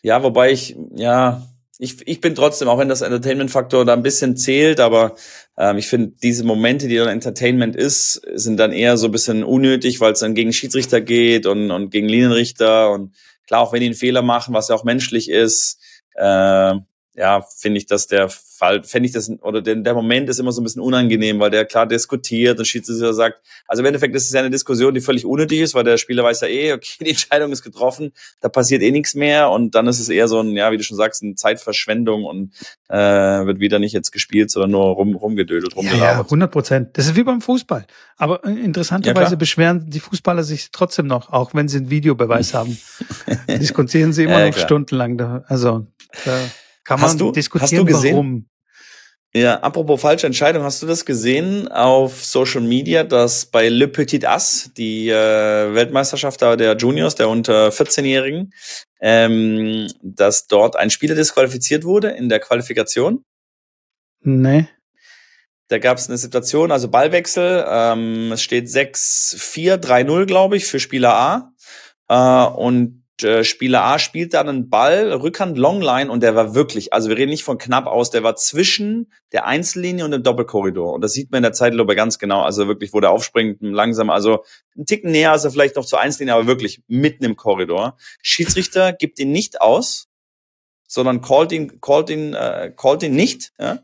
Ja, 0.02 0.22
wobei 0.22 0.52
ich, 0.52 0.76
ja, 0.94 1.46
ich, 1.78 2.06
ich 2.06 2.20
bin 2.20 2.34
trotzdem, 2.34 2.68
auch 2.68 2.78
wenn 2.78 2.88
das 2.88 3.02
Entertainment-Faktor 3.02 3.84
da 3.84 3.92
ein 3.92 4.02
bisschen 4.02 4.36
zählt, 4.36 4.80
aber 4.80 5.14
ähm, 5.56 5.78
ich 5.78 5.86
finde, 5.86 6.12
diese 6.20 6.44
Momente, 6.44 6.88
die 6.88 6.96
dann 6.96 7.08
Entertainment 7.08 7.76
ist, 7.76 8.20
sind 8.34 8.58
dann 8.58 8.72
eher 8.72 8.96
so 8.96 9.06
ein 9.06 9.12
bisschen 9.12 9.44
unnötig, 9.44 10.00
weil 10.00 10.12
es 10.12 10.18
dann 10.18 10.34
gegen 10.34 10.52
Schiedsrichter 10.52 11.00
geht 11.00 11.46
und, 11.46 11.70
und 11.70 11.90
gegen 11.90 12.08
Linienrichter. 12.08 12.90
Und 12.90 13.14
klar, 13.46 13.60
auch 13.60 13.72
wenn 13.72 13.80
die 13.80 13.86
einen 13.86 13.94
Fehler 13.94 14.22
machen, 14.22 14.54
was 14.54 14.68
ja 14.68 14.74
auch 14.74 14.84
menschlich 14.84 15.30
ist, 15.30 15.80
äh, 16.16 16.74
ja, 17.18 17.42
finde 17.56 17.78
ich, 17.78 17.86
dass 17.86 18.06
der 18.06 18.28
Fall, 18.28 18.84
fände 18.84 19.06
ich 19.06 19.12
das, 19.12 19.30
oder 19.42 19.60
der, 19.60 19.74
der 19.76 19.94
Moment 19.94 20.28
ist 20.28 20.38
immer 20.38 20.52
so 20.52 20.60
ein 20.60 20.64
bisschen 20.64 20.82
unangenehm, 20.82 21.40
weil 21.40 21.50
der 21.50 21.64
klar 21.64 21.86
diskutiert 21.86 22.58
und 22.58 22.64
Schiedsrichter 22.64 23.12
sagt, 23.12 23.40
also 23.66 23.82
im 23.82 23.86
Endeffekt 23.86 24.14
ist 24.14 24.26
es 24.26 24.32
ja 24.32 24.40
eine 24.40 24.50
Diskussion, 24.50 24.94
die 24.94 25.00
völlig 25.00 25.24
unnötig 25.24 25.60
ist, 25.60 25.74
weil 25.74 25.84
der 25.84 25.96
Spieler 25.96 26.22
weiß 26.22 26.42
ja 26.42 26.48
eh, 26.48 26.72
okay, 26.74 26.96
die 27.00 27.10
Entscheidung 27.10 27.50
ist 27.50 27.62
getroffen, 27.62 28.12
da 28.40 28.48
passiert 28.48 28.82
eh 28.82 28.90
nichts 28.92 29.14
mehr 29.14 29.50
und 29.50 29.74
dann 29.74 29.88
ist 29.88 29.98
es 29.98 30.08
eher 30.08 30.28
so 30.28 30.40
ein, 30.40 30.52
ja, 30.52 30.70
wie 30.70 30.76
du 30.76 30.84
schon 30.84 30.96
sagst, 30.96 31.22
eine 31.22 31.34
Zeitverschwendung 31.34 32.24
und 32.24 32.52
äh, 32.88 32.96
wird 32.96 33.58
wieder 33.58 33.80
nicht 33.80 33.92
jetzt 33.92 34.12
gespielt, 34.12 34.50
sondern 34.50 34.70
nur 34.70 34.84
rum, 34.86 35.16
rumgedödelt, 35.16 35.74
rumgelabert. 35.74 36.00
Ja, 36.00 36.12
ja, 36.18 36.20
100 36.20 36.50
Prozent. 36.50 36.98
Das 36.98 37.06
ist 37.06 37.16
wie 37.16 37.24
beim 37.24 37.40
Fußball. 37.40 37.84
Aber 38.16 38.44
äh, 38.44 38.50
interessanterweise 38.50 39.32
ja, 39.32 39.36
beschweren 39.36 39.90
die 39.90 40.00
Fußballer 40.00 40.44
sich 40.44 40.70
trotzdem 40.70 41.06
noch, 41.08 41.32
auch 41.32 41.52
wenn 41.54 41.66
sie 41.66 41.78
einen 41.78 41.90
Videobeweis 41.90 42.54
haben. 42.54 42.78
Diskutieren 43.48 44.12
sie 44.12 44.24
immer 44.24 44.40
ja, 44.40 44.46
noch 44.46 44.54
klar. 44.54 44.66
stundenlang. 44.66 45.18
Da, 45.18 45.44
also 45.48 45.86
da 46.24 46.38
kann 46.88 47.00
man 47.00 47.10
hast 47.10 47.20
du, 47.20 47.32
diskutieren, 47.32 47.64
hast 47.64 47.78
du 47.78 47.84
gesehen? 47.84 48.14
warum. 48.14 48.48
Ja, 49.34 49.60
apropos 49.60 50.00
falsche 50.00 50.26
Entscheidung, 50.26 50.62
hast 50.62 50.82
du 50.82 50.86
das 50.86 51.04
gesehen 51.04 51.68
auf 51.68 52.24
Social 52.24 52.62
Media, 52.62 53.04
dass 53.04 53.44
bei 53.44 53.68
Le 53.68 53.88
Petit 53.88 54.24
As, 54.26 54.70
die 54.74 55.10
äh, 55.10 55.74
Weltmeisterschaft 55.74 56.40
der 56.40 56.76
Juniors, 56.78 57.14
der 57.14 57.28
unter 57.28 57.68
14-Jährigen, 57.68 58.54
ähm, 59.02 59.88
dass 60.00 60.46
dort 60.46 60.76
ein 60.76 60.88
Spieler 60.88 61.14
disqualifiziert 61.14 61.84
wurde 61.84 62.08
in 62.08 62.30
der 62.30 62.40
Qualifikation? 62.40 63.22
Nee. 64.22 64.66
Da 65.68 65.76
gab 65.76 65.98
es 65.98 66.08
eine 66.08 66.16
Situation, 66.16 66.72
also 66.72 66.88
Ballwechsel, 66.88 67.66
ähm, 67.68 68.32
es 68.32 68.40
steht 68.40 68.68
6-4, 68.68 69.76
3-0, 69.76 70.24
glaube 70.24 70.56
ich, 70.56 70.64
für 70.64 70.80
Spieler 70.80 71.12
A. 71.12 71.52
Äh, 72.08 72.50
und 72.56 73.04
Spieler 73.44 73.84
A 73.84 73.98
spielt 73.98 74.34
dann 74.34 74.48
einen 74.48 74.70
Ball, 74.70 75.12
Rückhand 75.12 75.58
Longline 75.58 76.10
und 76.10 76.22
der 76.22 76.34
war 76.34 76.54
wirklich, 76.54 76.92
also 76.92 77.08
wir 77.08 77.16
reden 77.16 77.30
nicht 77.30 77.44
von 77.44 77.58
knapp 77.58 77.86
aus, 77.86 78.10
der 78.10 78.22
war 78.22 78.36
zwischen 78.36 79.12
der 79.32 79.46
Einzellinie 79.46 80.04
und 80.04 80.10
dem 80.10 80.22
Doppelkorridor. 80.22 80.92
Und 80.92 81.00
das 81.02 81.12
sieht 81.12 81.30
man 81.30 81.38
in 81.38 81.42
der 81.42 81.52
Zeitlupe 81.52 81.94
ganz 81.96 82.18
genau. 82.18 82.42
Also 82.42 82.68
wirklich, 82.68 82.92
wo 82.92 83.00
der 83.00 83.10
aufspringt, 83.10 83.58
langsam, 83.60 84.10
also 84.10 84.44
ein 84.76 84.86
Ticken 84.86 85.10
näher 85.10 85.32
als 85.32 85.44
er 85.44 85.50
vielleicht 85.50 85.76
noch 85.76 85.84
zur 85.84 86.00
Einzellinie, 86.00 86.34
aber 86.34 86.46
wirklich 86.46 86.82
mitten 86.86 87.24
im 87.24 87.36
Korridor. 87.36 87.96
Schiedsrichter 88.22 88.92
gibt 88.92 89.18
ihn 89.18 89.32
nicht 89.32 89.60
aus. 89.60 90.08
sondern 90.88 91.20
callt 91.20 91.52
ihn, 91.52 91.80
callt 91.80 92.10
ihn, 92.10 92.34
äh, 92.34 92.72
callt 92.74 93.02
ihn 93.02 93.14
nicht. 93.14 93.52
Ja? 93.60 93.80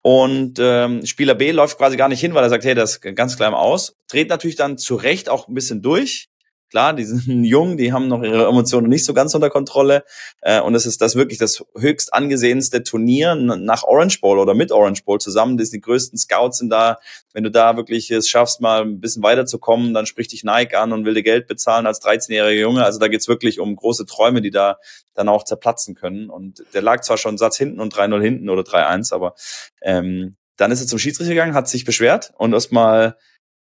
Und 0.00 0.58
ähm, 0.60 1.04
Spieler 1.04 1.34
B 1.34 1.50
läuft 1.50 1.76
quasi 1.76 1.96
gar 1.96 2.08
nicht 2.08 2.20
hin, 2.20 2.32
weil 2.32 2.44
er 2.44 2.48
sagt, 2.50 2.64
hey, 2.64 2.74
das 2.74 2.92
ist 2.92 3.16
ganz 3.16 3.36
klein 3.36 3.52
aus. 3.52 3.96
Dreht 4.08 4.28
natürlich 4.30 4.56
dann 4.56 4.78
zu 4.78 4.94
Recht 4.94 5.28
auch 5.28 5.48
ein 5.48 5.54
bisschen 5.54 5.82
durch, 5.82 6.28
Klar, 6.76 6.92
die 6.92 7.06
sind 7.06 7.26
jung, 7.46 7.78
die 7.78 7.94
haben 7.94 8.06
noch 8.06 8.22
ihre 8.22 8.44
Emotionen 8.48 8.90
nicht 8.90 9.06
so 9.06 9.14
ganz 9.14 9.34
unter 9.34 9.48
Kontrolle. 9.48 10.04
Äh, 10.42 10.60
und 10.60 10.74
es 10.74 10.84
ist 10.84 11.00
das 11.00 11.16
wirklich 11.16 11.38
das 11.38 11.64
höchst 11.74 12.12
angesehenste 12.12 12.82
Turnier 12.82 13.34
nach 13.34 13.84
Orange 13.84 14.20
Bowl 14.20 14.38
oder 14.38 14.52
mit 14.52 14.72
Orange 14.72 15.02
Bowl 15.02 15.18
zusammen. 15.18 15.56
Das 15.56 15.70
die 15.70 15.80
größten 15.80 16.18
Scouts 16.18 16.58
sind 16.58 16.68
da. 16.68 16.98
Wenn 17.32 17.44
du 17.44 17.50
da 17.50 17.78
wirklich 17.78 18.10
es 18.10 18.28
schaffst, 18.28 18.60
mal 18.60 18.82
ein 18.82 19.00
bisschen 19.00 19.22
weiterzukommen, 19.22 19.94
dann 19.94 20.04
spricht 20.04 20.32
dich 20.32 20.44
Nike 20.44 20.74
an 20.74 20.92
und 20.92 21.06
will 21.06 21.14
dir 21.14 21.22
Geld 21.22 21.46
bezahlen 21.46 21.86
als 21.86 22.02
13-jähriger 22.02 22.60
Junge. 22.60 22.84
Also 22.84 22.98
da 22.98 23.08
geht's 23.08 23.26
wirklich 23.26 23.58
um 23.58 23.74
große 23.74 24.04
Träume, 24.04 24.42
die 24.42 24.50
da 24.50 24.76
dann 25.14 25.30
auch 25.30 25.44
zerplatzen 25.44 25.94
können. 25.94 26.28
Und 26.28 26.62
der 26.74 26.82
lag 26.82 27.00
zwar 27.00 27.16
schon 27.16 27.38
Satz 27.38 27.56
hinten 27.56 27.80
und 27.80 27.94
3-0 27.94 28.20
hinten 28.20 28.50
oder 28.50 28.64
3-1, 28.64 29.14
aber 29.14 29.34
ähm, 29.80 30.36
dann 30.58 30.70
ist 30.70 30.82
er 30.82 30.86
zum 30.86 30.98
Schiedsrichter 30.98 31.32
gegangen, 31.32 31.54
hat 31.54 31.68
sich 31.68 31.86
beschwert 31.86 32.34
und 32.36 32.52
erstmal 32.52 33.16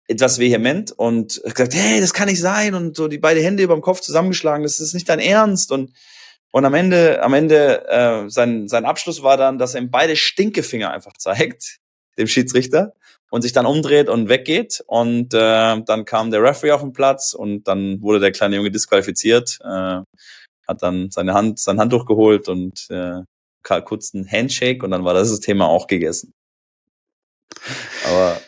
etwas 0.07 0.39
vehement 0.39 0.93
und 0.93 1.41
gesagt, 1.45 1.75
hey, 1.75 2.01
das 2.01 2.13
kann 2.13 2.29
nicht 2.29 2.41
sein 2.41 2.75
und 2.75 2.97
so 2.97 3.09
die 3.09 3.19
beide 3.19 3.41
Hände 3.41 3.63
über 3.63 3.75
dem 3.75 3.83
Kopf 3.83 4.01
zusammengeschlagen, 4.01 4.63
das 4.63 4.81
ist 4.81 4.95
nicht 4.95 5.09
dein 5.09 5.21
Ernst 5.21 5.73
und 5.73 5.93
und 6.51 6.65
am 6.65 6.75
Ende, 6.75 7.21
am 7.21 7.35
Ende 7.35 7.85
äh, 7.89 8.31
sein 8.31 8.69
sein 8.69 8.85
Abschluss 8.85 9.25
war 9.25 9.37
dann, 9.37 9.59
dass 9.59 9.75
er 9.75 9.81
ihm 9.81 9.91
beide 9.91 10.15
Stinkefinger 10.15 10.91
einfach 10.93 11.15
zeigt, 11.15 11.79
dem 12.19 12.29
Schiedsrichter 12.29 12.95
und 13.31 13.43
sich 13.43 13.53
dann 13.53 13.67
umdreht 13.67 14.09
und 14.09 14.29
weggeht 14.29 14.85
und 14.87 15.35
äh, 15.35 15.81
dann 15.83 16.05
kam 16.05 16.31
der 16.31 16.43
Referee 16.43 16.71
auf 16.73 16.83
den 16.83 16.93
Platz 16.93 17.35
und 17.35 17.65
dann 17.65 18.01
wurde 18.03 18.21
der 18.21 18.31
kleine 18.31 18.57
Junge 18.57 18.71
disqualifiziert, 18.71 19.59
äh, 19.65 20.01
hat 20.69 20.83
dann 20.83 21.11
seine 21.11 21.35
Hand 21.35 21.59
sein 21.59 21.81
Handtuch 21.81 22.07
geholt 22.07 22.49
und 22.49 22.89
äh, 22.91 23.23
kurz 23.65 24.15
einen 24.15 24.31
Handshake 24.31 24.85
und 24.85 24.93
dann 24.93 25.05
war 25.05 25.15
das 25.15 25.41
Thema 25.41 25.67
auch 25.67 25.87
gegessen. 25.87 26.35
Aber 28.07 28.41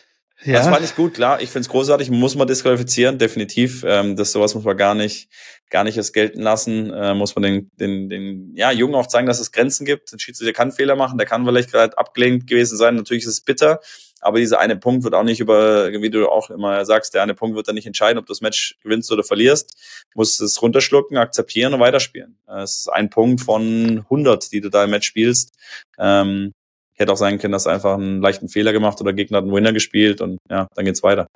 ja. 0.47 0.59
Das 0.59 0.67
fand 0.67 0.85
ich 0.85 0.95
gut, 0.95 1.13
klar. 1.15 1.41
Ich 1.41 1.49
finde 1.49 1.65
es 1.65 1.69
großartig, 1.69 2.09
muss 2.09 2.35
man 2.35 2.47
disqualifizieren, 2.47 3.17
definitiv. 3.17 3.83
Ähm, 3.85 4.15
das 4.15 4.31
sowas 4.31 4.55
muss 4.55 4.63
man 4.63 4.77
gar 4.77 4.95
nicht, 4.95 5.29
gar 5.69 5.83
nicht 5.83 5.97
erst 5.97 6.13
gelten 6.13 6.41
lassen. 6.41 6.89
Äh, 6.91 7.13
muss 7.13 7.35
man 7.35 7.43
den, 7.43 7.69
den, 7.75 8.07
den 8.07 8.55
ja, 8.55 8.71
Jungen 8.71 8.95
auch 8.95 9.07
zeigen, 9.07 9.27
dass 9.27 9.41
es 9.41 9.51
Grenzen 9.51 9.85
gibt. 9.85 10.13
Ein 10.13 10.19
Schiedsrichter 10.19 10.53
kann 10.53 10.71
Fehler 10.71 10.95
machen, 10.95 11.17
der 11.17 11.27
kann 11.27 11.45
vielleicht 11.45 11.71
gerade 11.71 11.97
abgelenkt 11.97 12.47
gewesen 12.47 12.77
sein. 12.77 12.95
Natürlich 12.95 13.23
ist 13.23 13.33
es 13.33 13.41
bitter, 13.41 13.81
aber 14.21 14.39
dieser 14.39 14.59
eine 14.59 14.77
Punkt 14.77 15.03
wird 15.03 15.13
auch 15.13 15.23
nicht 15.23 15.41
über, 15.41 15.91
wie 15.91 16.09
du 16.09 16.29
auch 16.29 16.49
immer 16.49 16.85
sagst, 16.85 17.13
der 17.13 17.23
eine 17.23 17.35
Punkt 17.35 17.55
wird 17.57 17.67
dann 17.67 17.75
nicht 17.75 17.87
entscheiden, 17.87 18.17
ob 18.17 18.25
du 18.25 18.31
das 18.31 18.41
Match 18.41 18.77
gewinnst 18.81 19.11
oder 19.11 19.23
verlierst. 19.23 19.75
Musst 20.15 20.39
es 20.39 20.61
runterschlucken, 20.61 21.17
akzeptieren 21.17 21.73
und 21.73 21.81
weiterspielen. 21.81 22.37
Äh, 22.47 22.61
es 22.61 22.81
ist 22.81 22.87
ein 22.87 23.09
Punkt 23.09 23.41
von 23.41 23.99
100, 24.05 24.51
die 24.51 24.61
du 24.61 24.69
da 24.69 24.85
im 24.85 24.91
Match 24.91 25.07
spielst. 25.07 25.53
Ähm, 25.99 26.53
Hätte 26.97 27.11
auch 27.11 27.17
sein 27.17 27.39
können, 27.39 27.53
dass 27.53 27.65
er 27.65 27.73
einfach 27.73 27.93
einen 27.93 28.21
leichten 28.21 28.49
Fehler 28.49 28.73
gemacht 28.73 28.99
oder 28.99 29.13
Gegner 29.13 29.37
hat 29.37 29.43
einen 29.43 29.53
Winner 29.53 29.71
gespielt 29.71 30.19
und 30.19 30.39
ja, 30.49 30.67
dann 30.75 30.85
geht's 30.85 31.03
weiter. 31.03 31.27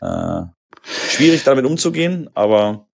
Äh, 0.00 0.42
schwierig 0.84 1.44
damit 1.44 1.64
umzugehen, 1.64 2.28
aber 2.34 2.86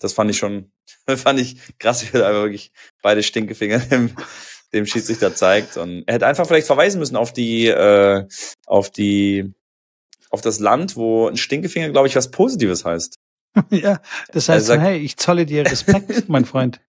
das 0.00 0.12
fand 0.12 0.30
ich 0.30 0.38
schon, 0.38 0.72
fand 1.16 1.40
ich 1.40 1.56
krass, 1.78 2.02
wie 2.02 2.16
er 2.18 2.26
einfach 2.26 2.42
wirklich 2.42 2.72
beide 3.02 3.22
Stinkefinger 3.22 3.78
dem, 3.90 4.10
dem 4.72 4.86
Schiedsrichter 4.86 5.34
zeigt. 5.34 5.76
Und 5.76 6.04
er 6.06 6.14
hätte 6.14 6.26
einfach 6.26 6.46
vielleicht 6.46 6.66
verweisen 6.66 6.98
müssen 6.98 7.16
auf 7.16 7.32
die, 7.32 7.68
äh, 7.68 8.26
auf 8.66 8.90
die, 8.90 9.52
auf 10.30 10.40
das 10.40 10.58
Land, 10.58 10.96
wo 10.96 11.28
ein 11.28 11.36
Stinkefinger, 11.36 11.90
glaube 11.90 12.08
ich, 12.08 12.16
was 12.16 12.30
Positives 12.30 12.84
heißt. 12.84 13.16
ja, 13.70 14.00
das 14.32 14.48
heißt, 14.48 14.66
sagt, 14.66 14.82
hey, 14.82 14.98
ich 14.98 15.16
zolle 15.16 15.46
dir 15.46 15.64
Respekt, 15.64 16.28
mein 16.28 16.44
Freund. 16.44 16.80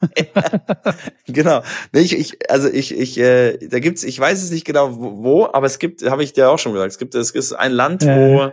genau. 1.26 1.62
Ich, 1.92 2.16
ich, 2.16 2.50
also 2.50 2.68
ich, 2.68 2.96
ich, 2.96 3.18
äh, 3.18 3.56
da 3.68 3.78
gibt's, 3.78 4.04
ich 4.04 4.18
weiß 4.18 4.42
es 4.42 4.50
nicht 4.50 4.64
genau 4.64 4.96
wo, 4.98 5.46
aber 5.46 5.66
es 5.66 5.78
gibt, 5.78 6.08
habe 6.08 6.22
ich 6.22 6.32
dir 6.32 6.50
auch 6.50 6.58
schon 6.58 6.72
gesagt, 6.72 6.92
es 6.92 6.98
gibt, 6.98 7.14
es 7.14 7.30
ist 7.30 7.52
ein 7.52 7.72
Land, 7.72 8.02
äh. 8.02 8.16
wo, 8.16 8.52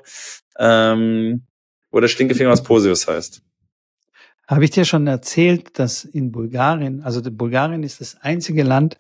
ähm, 0.58 1.46
wo 1.92 2.00
der 2.00 2.08
Stinkefinger 2.08 2.50
was 2.50 2.64
Positives 2.64 3.08
heißt. 3.08 3.42
Habe 4.48 4.64
ich 4.66 4.72
dir 4.72 4.86
schon 4.86 5.08
erzählt, 5.08 5.80
dass 5.80 6.04
in 6.04 6.32
Bulgarien, 6.32 7.02
also 7.02 7.22
Bulgarien 7.24 7.84
ist 7.84 8.02
das 8.02 8.18
einzige 8.22 8.64
Land, 8.64 9.00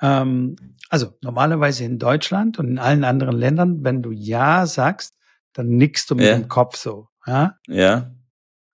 ähm, 0.00 0.56
also 0.88 1.12
normalerweise 1.22 1.84
in 1.84 1.98
Deutschland 1.98 2.58
und 2.58 2.68
in 2.68 2.78
allen 2.78 3.04
anderen 3.04 3.36
Ländern, 3.36 3.84
wenn 3.84 4.02
du 4.02 4.10
Ja 4.10 4.66
sagst, 4.66 5.14
dann 5.52 5.68
nickst 5.68 6.10
du 6.10 6.14
mit 6.14 6.26
ja. 6.26 6.34
dem 6.34 6.48
Kopf 6.48 6.76
so. 6.76 7.08
Ja? 7.26 7.58
Ja. 7.68 8.14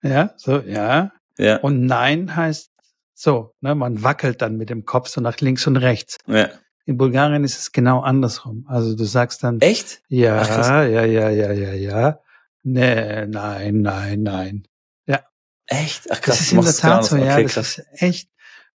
Ja, 0.02 0.34
so, 0.36 0.60
ja. 0.60 1.12
Ja. 1.38 1.56
Und 1.58 1.84
Nein 1.84 2.36
heißt 2.36 2.70
so, 3.18 3.54
ne, 3.62 3.74
man 3.74 4.02
wackelt 4.02 4.42
dann 4.42 4.58
mit 4.58 4.68
dem 4.68 4.84
Kopf 4.84 5.08
so 5.08 5.22
nach 5.22 5.38
links 5.38 5.66
und 5.66 5.78
rechts. 5.78 6.18
Ja. 6.26 6.50
In 6.84 6.98
Bulgarien 6.98 7.44
ist 7.44 7.58
es 7.58 7.72
genau 7.72 8.00
andersrum. 8.00 8.66
Also 8.68 8.94
du 8.94 9.04
sagst 9.04 9.42
dann. 9.42 9.58
Echt? 9.60 10.02
Ja, 10.08 10.42
Ach, 10.42 10.68
ja, 10.68 10.84
ja, 10.84 11.30
ja, 11.30 11.50
ja, 11.50 11.72
ja. 11.72 12.20
Nee, 12.62 13.26
nein, 13.26 13.80
nein, 13.80 14.22
nein. 14.22 14.68
Ja. 15.06 15.24
Echt? 15.64 16.10
Ach 16.10 16.20
krass. 16.20 16.38
Das 16.38 16.40
ist 16.42 16.52
in 16.52 16.60
der 16.60 16.74
Tat 16.74 17.04
so, 17.06 17.16
ja. 17.16 17.32
Okay, 17.32 17.44
das 17.44 17.54
krass. 17.54 17.78
ist 17.78 18.02
echt 18.02 18.30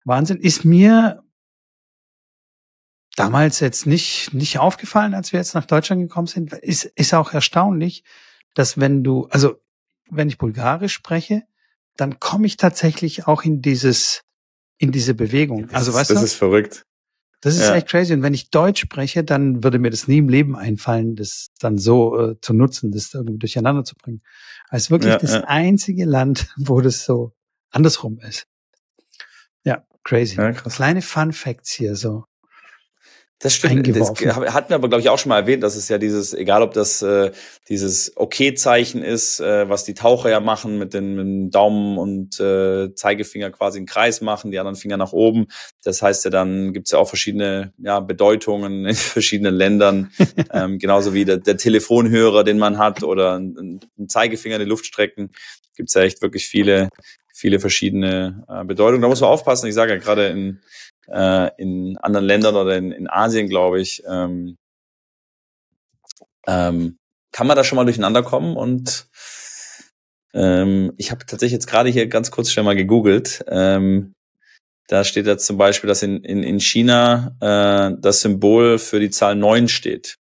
Wahnsinn. 0.04 0.38
Ist 0.38 0.64
mir 0.64 1.22
damals 3.16 3.58
jetzt 3.58 3.86
nicht, 3.86 4.32
nicht 4.32 4.60
aufgefallen, 4.60 5.14
als 5.14 5.32
wir 5.32 5.40
jetzt 5.40 5.54
nach 5.54 5.66
Deutschland 5.66 6.00
gekommen 6.00 6.28
sind. 6.28 6.52
Ist, 6.52 6.84
ist 6.84 7.12
auch 7.12 7.32
erstaunlich, 7.32 8.04
dass 8.54 8.78
wenn 8.78 9.02
du, 9.02 9.26
also 9.30 9.60
wenn 10.08 10.28
ich 10.28 10.38
Bulgarisch 10.38 10.94
spreche, 10.94 11.42
dann 11.96 12.20
komme 12.20 12.46
ich 12.46 12.56
tatsächlich 12.56 13.26
auch 13.26 13.42
in 13.42 13.60
dieses 13.60 14.22
in 14.78 14.92
diese 14.92 15.14
Bewegung. 15.14 15.66
Das 15.66 15.74
also 15.74 15.90
ist, 15.90 15.96
weißt 15.96 16.10
das 16.10 16.18
du? 16.18 16.24
ist 16.24 16.34
verrückt. 16.34 16.84
Das 17.40 17.54
ist 17.54 17.62
ja. 17.62 17.76
echt 17.76 17.88
crazy. 17.88 18.12
Und 18.14 18.22
wenn 18.22 18.34
ich 18.34 18.50
Deutsch 18.50 18.80
spreche, 18.80 19.22
dann 19.22 19.62
würde 19.62 19.78
mir 19.78 19.90
das 19.90 20.08
nie 20.08 20.18
im 20.18 20.28
Leben 20.28 20.56
einfallen, 20.56 21.14
das 21.14 21.48
dann 21.60 21.78
so 21.78 22.18
äh, 22.18 22.40
zu 22.40 22.52
nutzen, 22.52 22.90
das 22.90 23.14
irgendwie 23.14 23.38
durcheinander 23.38 23.84
zu 23.84 23.94
bringen. 23.94 24.22
Also 24.68 24.90
wirklich 24.90 25.12
ja, 25.12 25.18
das 25.18 25.32
ja. 25.32 25.44
einzige 25.44 26.04
Land, 26.04 26.52
wo 26.56 26.80
das 26.80 27.04
so 27.04 27.32
andersrum 27.70 28.18
ist. 28.20 28.46
Ja, 29.64 29.84
crazy. 30.02 30.36
Kleine 30.36 31.02
Fun 31.02 31.32
Facts 31.32 31.72
hier 31.72 31.94
so. 31.94 32.24
Das 33.40 33.54
stimmt. 33.54 33.86
Das 33.96 34.10
hatten 34.10 34.70
wir 34.70 34.74
aber, 34.74 34.88
glaube 34.88 35.00
ich, 35.00 35.08
auch 35.10 35.18
schon 35.18 35.28
mal 35.28 35.38
erwähnt, 35.38 35.62
dass 35.62 35.76
es 35.76 35.88
ja 35.88 35.98
dieses, 35.98 36.34
egal 36.34 36.60
ob 36.62 36.72
das 36.72 37.02
äh, 37.02 37.30
dieses 37.68 38.16
Okay-Zeichen 38.16 39.04
ist, 39.04 39.38
äh, 39.38 39.68
was 39.68 39.84
die 39.84 39.94
Taucher 39.94 40.28
ja 40.28 40.40
machen, 40.40 40.76
mit, 40.76 40.92
den, 40.92 41.14
mit 41.14 41.24
dem 41.24 41.50
Daumen 41.52 41.98
und 41.98 42.40
äh, 42.40 42.92
Zeigefinger 42.94 43.50
quasi 43.50 43.78
einen 43.78 43.86
Kreis 43.86 44.22
machen, 44.22 44.50
die 44.50 44.58
anderen 44.58 44.74
Finger 44.74 44.96
nach 44.96 45.12
oben. 45.12 45.46
Das 45.84 46.02
heißt 46.02 46.24
ja 46.24 46.32
dann, 46.32 46.72
gibt's 46.72 46.90
ja 46.90 46.98
auch 46.98 47.08
verschiedene 47.08 47.72
ja, 47.78 48.00
Bedeutungen 48.00 48.84
in 48.86 48.94
verschiedenen 48.96 49.54
Ländern. 49.54 50.10
ähm, 50.52 50.80
genauso 50.80 51.14
wie 51.14 51.24
der, 51.24 51.36
der 51.36 51.56
Telefonhörer, 51.56 52.42
den 52.42 52.58
man 52.58 52.78
hat, 52.78 53.04
oder 53.04 53.38
ein, 53.38 53.80
ein 53.96 54.08
Zeigefinger 54.08 54.56
in 54.56 54.62
die 54.62 54.68
Luft 54.68 54.84
strecken. 54.84 55.30
Gibt's 55.76 55.94
ja 55.94 56.02
echt 56.02 56.22
wirklich 56.22 56.48
viele, 56.48 56.88
viele 57.32 57.60
verschiedene 57.60 58.44
äh, 58.48 58.64
Bedeutungen. 58.64 59.02
Da 59.02 59.06
muss 59.06 59.20
man 59.20 59.30
aufpassen. 59.30 59.68
Ich 59.68 59.74
sage 59.74 59.92
ja 59.92 59.98
gerade 59.98 60.26
in 60.26 60.60
äh, 61.10 61.50
in 61.58 61.96
anderen 61.98 62.26
Ländern 62.26 62.56
oder 62.56 62.76
in, 62.76 62.92
in 62.92 63.08
Asien, 63.08 63.48
glaube 63.48 63.80
ich, 63.80 64.02
ähm, 64.08 64.56
ähm, 66.46 66.96
kann 67.32 67.46
man 67.46 67.56
da 67.56 67.64
schon 67.64 67.76
mal 67.76 67.84
durcheinander 67.84 68.22
kommen 68.22 68.56
und 68.56 69.08
ähm, 70.34 70.92
ich 70.96 71.10
habe 71.10 71.26
tatsächlich 71.26 71.52
jetzt 71.52 71.66
gerade 71.66 71.90
hier 71.90 72.06
ganz 72.08 72.30
kurz 72.30 72.50
schnell 72.50 72.64
mal 72.64 72.76
gegoogelt. 72.76 73.44
Ähm, 73.48 74.14
da 74.88 75.04
steht 75.04 75.26
jetzt 75.26 75.46
zum 75.46 75.58
Beispiel, 75.58 75.88
dass 75.88 76.02
in, 76.02 76.24
in, 76.24 76.42
in 76.42 76.60
China 76.60 77.36
äh, 77.40 77.94
das 78.00 78.22
Symbol 78.22 78.78
für 78.78 79.00
die 79.00 79.10
Zahl 79.10 79.36
neun 79.36 79.68
steht. 79.68 80.16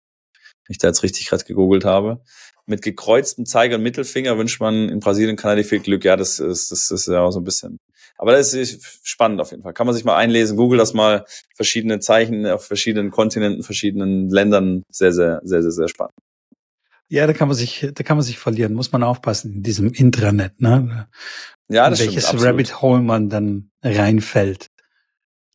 Wenn 0.66 0.72
ich 0.72 0.78
da 0.78 0.88
jetzt 0.88 1.02
richtig 1.02 1.28
gerade 1.28 1.44
gegoogelt 1.44 1.84
habe. 1.84 2.20
Mit 2.66 2.82
gekreuzten 2.82 3.46
Zeiger 3.46 3.76
und 3.76 3.84
Mittelfinger 3.84 4.38
wünscht 4.38 4.60
man 4.60 4.88
in 4.88 4.98
Brasilien 4.98 5.36
Kanada 5.36 5.62
viel 5.62 5.78
Glück. 5.78 6.04
Ja, 6.04 6.16
das 6.16 6.40
ist, 6.40 6.72
das 6.72 6.90
ist 6.90 7.06
ja 7.06 7.20
auch 7.20 7.30
so 7.30 7.38
ein 7.38 7.44
bisschen 7.44 7.78
aber 8.18 8.32
das 8.32 8.54
ist 8.54 9.00
spannend 9.06 9.40
auf 9.40 9.50
jeden 9.50 9.62
Fall. 9.62 9.72
Kann 9.72 9.86
man 9.86 9.94
sich 9.94 10.04
mal 10.04 10.16
einlesen, 10.16 10.56
google 10.56 10.78
das 10.78 10.94
mal, 10.94 11.24
verschiedene 11.54 12.00
Zeichen 12.00 12.46
auf 12.46 12.64
verschiedenen 12.64 13.10
Kontinenten, 13.10 13.62
verschiedenen 13.62 14.30
Ländern. 14.30 14.82
Sehr, 14.90 15.12
sehr, 15.12 15.40
sehr, 15.44 15.62
sehr, 15.62 15.72
sehr 15.72 15.88
spannend. 15.88 16.14
Ja, 17.08 17.26
da 17.26 17.32
kann 17.32 17.48
man 17.48 17.56
sich, 17.56 17.86
da 17.94 18.02
kann 18.02 18.16
man 18.16 18.24
sich 18.24 18.38
verlieren. 18.38 18.74
Muss 18.74 18.90
man 18.90 19.02
aufpassen 19.02 19.54
in 19.54 19.62
diesem 19.62 19.92
Intranet, 19.92 20.60
ne? 20.60 21.08
Ja, 21.68 21.88
das 21.88 22.00
Welches 22.00 22.28
stimmt, 22.28 22.42
Rabbit 22.42 22.80
Hole 22.82 23.02
man 23.02 23.28
dann 23.28 23.70
reinfällt. 23.82 24.70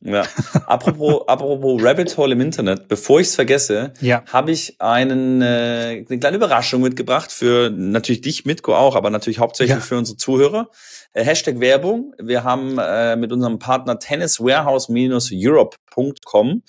Ja. 0.04 0.24
apropos, 0.66 1.22
apropos 1.28 1.80
Rabbit 1.82 2.16
Hole 2.16 2.32
im 2.32 2.40
Internet, 2.40 2.88
bevor 2.88 3.20
ich 3.20 3.28
es 3.28 3.36
vergesse, 3.36 3.92
ja. 4.00 4.24
habe 4.26 4.50
ich 4.50 4.80
einen, 4.80 5.42
äh, 5.42 6.04
eine 6.08 6.18
kleine 6.18 6.36
Überraschung 6.36 6.82
mitgebracht 6.82 7.30
für 7.30 7.70
natürlich 7.70 8.20
dich, 8.20 8.44
Mitko 8.44 8.74
auch, 8.74 8.96
aber 8.96 9.10
natürlich 9.10 9.38
hauptsächlich 9.38 9.76
ja. 9.76 9.82
für 9.82 9.98
unsere 9.98 10.16
Zuhörer. 10.16 10.70
Äh, 11.12 11.24
Hashtag 11.24 11.60
Werbung. 11.60 12.14
Wir 12.18 12.42
haben 12.44 12.78
äh, 12.78 13.16
mit 13.16 13.32
unserem 13.32 13.58
Partner 13.58 13.98
tenniswarehouse-europe.com 13.98 16.62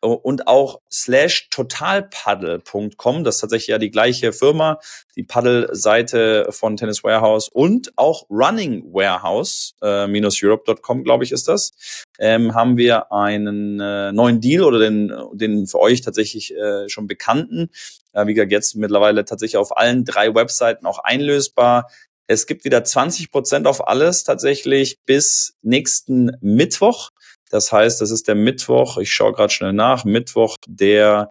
und 0.00 0.46
auch 0.48 0.80
slash 0.90 1.48
totalpaddle.com. 1.50 3.24
Das 3.24 3.36
ist 3.36 3.40
tatsächlich 3.40 3.68
ja 3.68 3.78
die 3.78 3.90
gleiche 3.90 4.32
Firma, 4.32 4.78
die 5.16 5.22
Paddle-Seite 5.22 6.46
von 6.50 6.76
Tennis 6.76 7.04
Warehouse 7.04 7.48
und 7.48 7.92
auch 7.96 8.24
Running 8.30 8.84
Warehouse, 8.92 9.74
äh, 9.82 10.06
Europe.com, 10.42 11.04
glaube 11.04 11.24
ich, 11.24 11.32
ist 11.32 11.48
das, 11.48 11.72
ähm, 12.18 12.54
haben 12.54 12.76
wir 12.76 13.12
einen 13.12 13.80
äh, 13.80 14.12
neuen 14.12 14.40
Deal 14.40 14.64
oder 14.64 14.78
den, 14.78 15.12
den 15.32 15.66
für 15.66 15.80
euch 15.80 16.00
tatsächlich 16.00 16.56
äh, 16.56 16.88
schon 16.88 17.06
bekannten. 17.06 17.70
Äh, 18.12 18.26
wie 18.26 18.34
gesagt, 18.34 18.52
jetzt 18.52 18.76
mittlerweile 18.76 19.24
tatsächlich 19.24 19.56
auf 19.58 19.76
allen 19.76 20.04
drei 20.04 20.34
Webseiten 20.34 20.86
auch 20.86 20.98
einlösbar. 20.98 21.90
Es 22.26 22.46
gibt 22.46 22.64
wieder 22.64 22.84
20 22.84 23.32
Prozent 23.32 23.66
auf 23.66 23.88
alles 23.88 24.24
tatsächlich 24.24 25.00
bis 25.04 25.56
nächsten 25.62 26.30
Mittwoch. 26.40 27.10
Das 27.50 27.72
heißt, 27.72 28.00
das 28.00 28.10
ist 28.10 28.28
der 28.28 28.36
Mittwoch, 28.36 28.96
ich 28.96 29.12
schaue 29.12 29.32
gerade 29.32 29.52
schnell 29.52 29.72
nach, 29.72 30.04
Mittwoch 30.04 30.56
der 30.66 31.28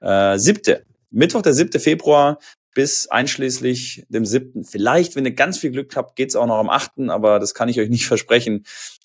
äh, 0.00 0.38
siebte. 0.38 0.84
Mittwoch 1.10 1.42
der 1.42 1.54
siebte 1.54 1.80
Februar 1.80 2.38
bis 2.74 3.08
einschließlich 3.08 4.06
dem 4.08 4.24
siebten. 4.24 4.64
Vielleicht, 4.64 5.16
wenn 5.16 5.24
ihr 5.24 5.34
ganz 5.34 5.58
viel 5.58 5.70
Glück 5.70 5.94
habt, 5.96 6.16
geht's 6.16 6.36
auch 6.36 6.46
noch 6.46 6.58
am 6.58 6.70
achten, 6.70 7.10
aber 7.10 7.38
das 7.38 7.54
kann 7.54 7.68
ich 7.68 7.80
euch 7.80 7.88
nicht 7.88 8.06
versprechen. 8.06 8.64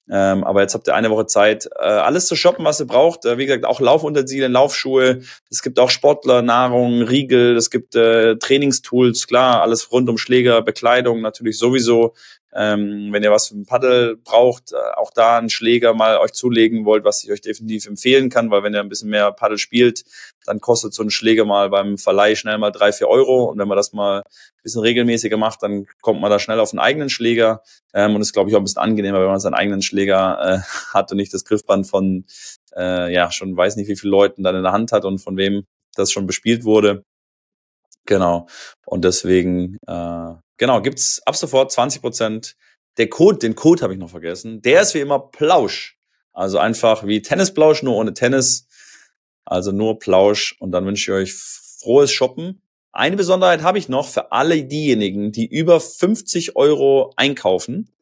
Ähm, 0.09 0.43
aber 0.43 0.61
jetzt 0.61 0.73
habt 0.73 0.87
ihr 0.87 0.95
eine 0.95 1.09
Woche 1.09 1.25
Zeit, 1.25 1.67
äh, 1.77 1.83
alles 1.83 2.27
zu 2.27 2.35
shoppen, 2.35 2.63
was 2.63 2.79
ihr 2.79 2.87
braucht. 2.87 3.25
Äh, 3.25 3.37
wie 3.37 3.45
gesagt, 3.45 3.65
auch 3.65 3.81
Laufunterzielen, 3.81 4.51
Laufschuhe. 4.53 5.21
Es 5.51 5.61
gibt 5.61 5.79
auch 5.79 5.89
Sportler, 5.89 6.41
Nahrung, 6.41 7.01
Riegel. 7.01 7.57
Es 7.57 7.69
gibt 7.69 7.95
äh, 7.95 8.37
Trainingstools, 8.37 9.27
klar, 9.27 9.61
alles 9.61 9.91
rund 9.91 10.09
um 10.09 10.17
Schläger, 10.17 10.61
Bekleidung 10.61 11.21
natürlich 11.21 11.57
sowieso. 11.57 12.13
Ähm, 12.53 13.09
wenn 13.11 13.21
ihr 13.23 13.31
was 13.31 13.49
für 13.49 13.55
ein 13.55 13.65
Paddel 13.65 14.15
braucht, 14.15 14.71
äh, 14.71 14.77
auch 14.95 15.11
da 15.11 15.37
einen 15.37 15.49
Schläger 15.49 15.93
mal 15.93 16.17
euch 16.17 16.31
zulegen 16.31 16.85
wollt, 16.85 17.03
was 17.03 17.23
ich 17.23 17.31
euch 17.31 17.41
definitiv 17.41 17.85
empfehlen 17.85 18.29
kann, 18.29 18.49
weil 18.49 18.63
wenn 18.63 18.73
ihr 18.73 18.79
ein 18.79 18.89
bisschen 18.89 19.09
mehr 19.09 19.31
Paddel 19.33 19.57
spielt, 19.57 20.05
dann 20.45 20.61
kostet 20.61 20.93
so 20.93 21.03
ein 21.03 21.11
Schläger 21.11 21.45
mal 21.45 21.69
beim 21.69 21.97
Verleih 21.97 22.35
schnell 22.35 22.57
mal 22.57 22.71
drei, 22.71 22.93
vier 22.93 23.09
Euro. 23.09 23.43
Und 23.43 23.59
wenn 23.59 23.67
man 23.67 23.75
das 23.75 23.91
mal 23.91 24.23
bisschen 24.67 24.81
regelmäßiger 24.81 25.37
macht, 25.37 25.63
dann 25.63 25.87
kommt 26.01 26.21
man 26.21 26.29
da 26.29 26.39
schnell 26.39 26.59
auf 26.59 26.71
einen 26.71 26.79
eigenen 26.79 27.09
Schläger. 27.09 27.61
Ähm, 27.93 28.15
und 28.15 28.21
ist, 28.21 28.33
glaube 28.33 28.49
ich, 28.49 28.55
auch 28.55 28.59
ein 28.59 28.65
bisschen 28.65 28.81
angenehmer, 28.81 29.19
wenn 29.19 29.27
man 29.27 29.39
seinen 29.39 29.53
eigenen 29.53 29.81
Schläger 29.81 30.39
äh, 30.41 30.59
hat 30.93 31.11
und 31.11 31.17
nicht 31.17 31.33
das 31.33 31.45
Griffband 31.45 31.87
von, 31.87 32.25
äh, 32.75 33.13
ja, 33.13 33.31
schon 33.31 33.55
weiß 33.55 33.77
nicht, 33.77 33.87
wie 33.87 33.95
viele 33.95 34.11
Leuten 34.11 34.43
dann 34.43 34.55
in 34.55 34.63
der 34.63 34.73
Hand 34.73 34.91
hat 34.91 35.05
und 35.05 35.19
von 35.19 35.37
wem 35.37 35.65
das 35.95 36.11
schon 36.11 36.27
bespielt 36.27 36.63
wurde. 36.63 37.03
Genau. 38.05 38.47
Und 38.85 39.03
deswegen, 39.03 39.77
äh, 39.87 40.33
genau, 40.57 40.81
gibt's 40.81 41.21
ab 41.25 41.35
sofort 41.35 41.71
20 41.71 42.01
Prozent. 42.01 42.55
Der 42.97 43.09
Code, 43.09 43.37
den 43.37 43.55
Code 43.55 43.83
habe 43.83 43.93
ich 43.93 43.99
noch 43.99 44.09
vergessen. 44.09 44.61
Der 44.61 44.81
ist 44.81 44.93
wie 44.93 44.99
immer 44.99 45.19
Plausch. 45.19 45.97
Also 46.33 46.57
einfach 46.59 47.05
wie 47.05 47.21
Tennisplausch, 47.21 47.83
nur 47.83 47.95
ohne 47.95 48.13
Tennis. 48.13 48.67
Also 49.45 49.71
nur 49.71 49.99
Plausch. 49.99 50.55
Und 50.59 50.71
dann 50.71 50.85
wünsche 50.85 51.11
ich 51.11 51.17
euch 51.17 51.33
frohes 51.33 52.11
Shoppen. 52.11 52.61
Eine 52.97 53.15
Besonderheit 53.15 53.61
habe 53.61 53.77
ich 53.77 53.89
noch 53.89 54.07
für 54.07 54.31
alle 54.31 54.63
diejenigen, 54.63 55.31
die 55.31 55.45
über 55.45 55.79
50 55.79 56.55
Euro 56.55 57.13
einkaufen. 57.15 57.93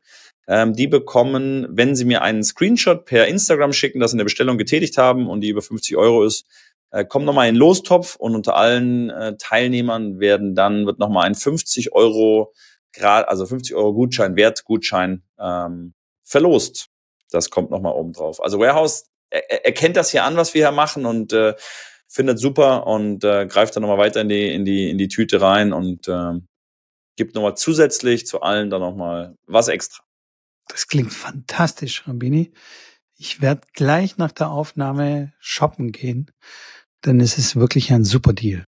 Ähm, 0.47 0.73
die 0.73 0.87
bekommen, 0.87 1.67
wenn 1.69 1.97
sie 1.97 2.05
mir 2.05 2.21
einen 2.21 2.45
Screenshot 2.45 3.03
per 3.03 3.27
Instagram 3.27 3.73
schicken, 3.73 3.99
dass 3.99 4.11
sie 4.11 4.15
eine 4.15 4.23
Bestellung 4.23 4.57
getätigt 4.57 4.97
haben 4.97 5.27
und 5.27 5.41
die 5.41 5.49
über 5.49 5.61
50 5.61 5.97
Euro 5.97 6.23
ist, 6.23 6.45
äh, 6.91 7.03
kommt 7.03 7.25
nochmal 7.25 7.49
in 7.49 7.55
den 7.55 7.59
Lostopf 7.59 8.15
und 8.15 8.35
unter 8.35 8.55
allen 8.55 9.09
äh, 9.09 9.35
Teilnehmern 9.37 10.21
werden 10.21 10.55
dann, 10.55 10.85
wird 10.85 10.97
nochmal 10.97 11.25
ein 11.25 11.35
50 11.35 11.91
Euro 11.91 12.53
Grad, 12.93 13.27
also 13.27 13.45
50 13.45 13.75
Euro 13.75 13.93
Gutschein, 13.93 14.37
Wertgutschein 14.37 15.23
ähm, 15.37 15.93
verlost. 16.23 16.87
Das 17.31 17.49
kommt 17.49 17.69
nochmal 17.69 17.95
oben 17.95 18.13
drauf. 18.13 18.41
Also 18.41 18.59
Warehouse 18.59 19.07
er, 19.29 19.65
erkennt 19.65 19.97
das 19.97 20.11
hier 20.11 20.23
an, 20.23 20.37
was 20.37 20.53
wir 20.53 20.65
hier 20.65 20.71
machen 20.71 21.05
und 21.05 21.33
äh, 21.33 21.53
findet 22.07 22.39
super 22.39 22.87
und 22.87 23.23
äh, 23.23 23.45
greift 23.47 23.75
dann 23.75 23.81
nochmal 23.81 23.97
weiter 23.97 24.21
in 24.21 24.29
die, 24.29 24.53
in 24.53 24.65
die, 24.65 24.89
in 24.89 24.97
die 24.97 25.07
Tüte 25.07 25.41
rein 25.41 25.73
und 25.73 26.07
äh, 26.07 26.33
gibt 27.15 27.35
nochmal 27.35 27.55
zusätzlich 27.55 28.25
zu 28.25 28.41
allen 28.41 28.69
dann 28.69 28.81
nochmal 28.81 29.35
was 29.45 29.67
extra. 29.67 30.03
Das 30.67 30.87
klingt 30.87 31.13
fantastisch, 31.13 32.07
Rambini. 32.07 32.51
Ich 33.17 33.41
werde 33.41 33.61
gleich 33.73 34.17
nach 34.17 34.31
der 34.31 34.49
Aufnahme 34.49 35.33
shoppen 35.39 35.91
gehen 35.91 36.31
ist 37.05 37.37
es 37.37 37.55
wirklich 37.55 37.93
ein 37.93 38.03
super 38.03 38.33
Deal. 38.33 38.65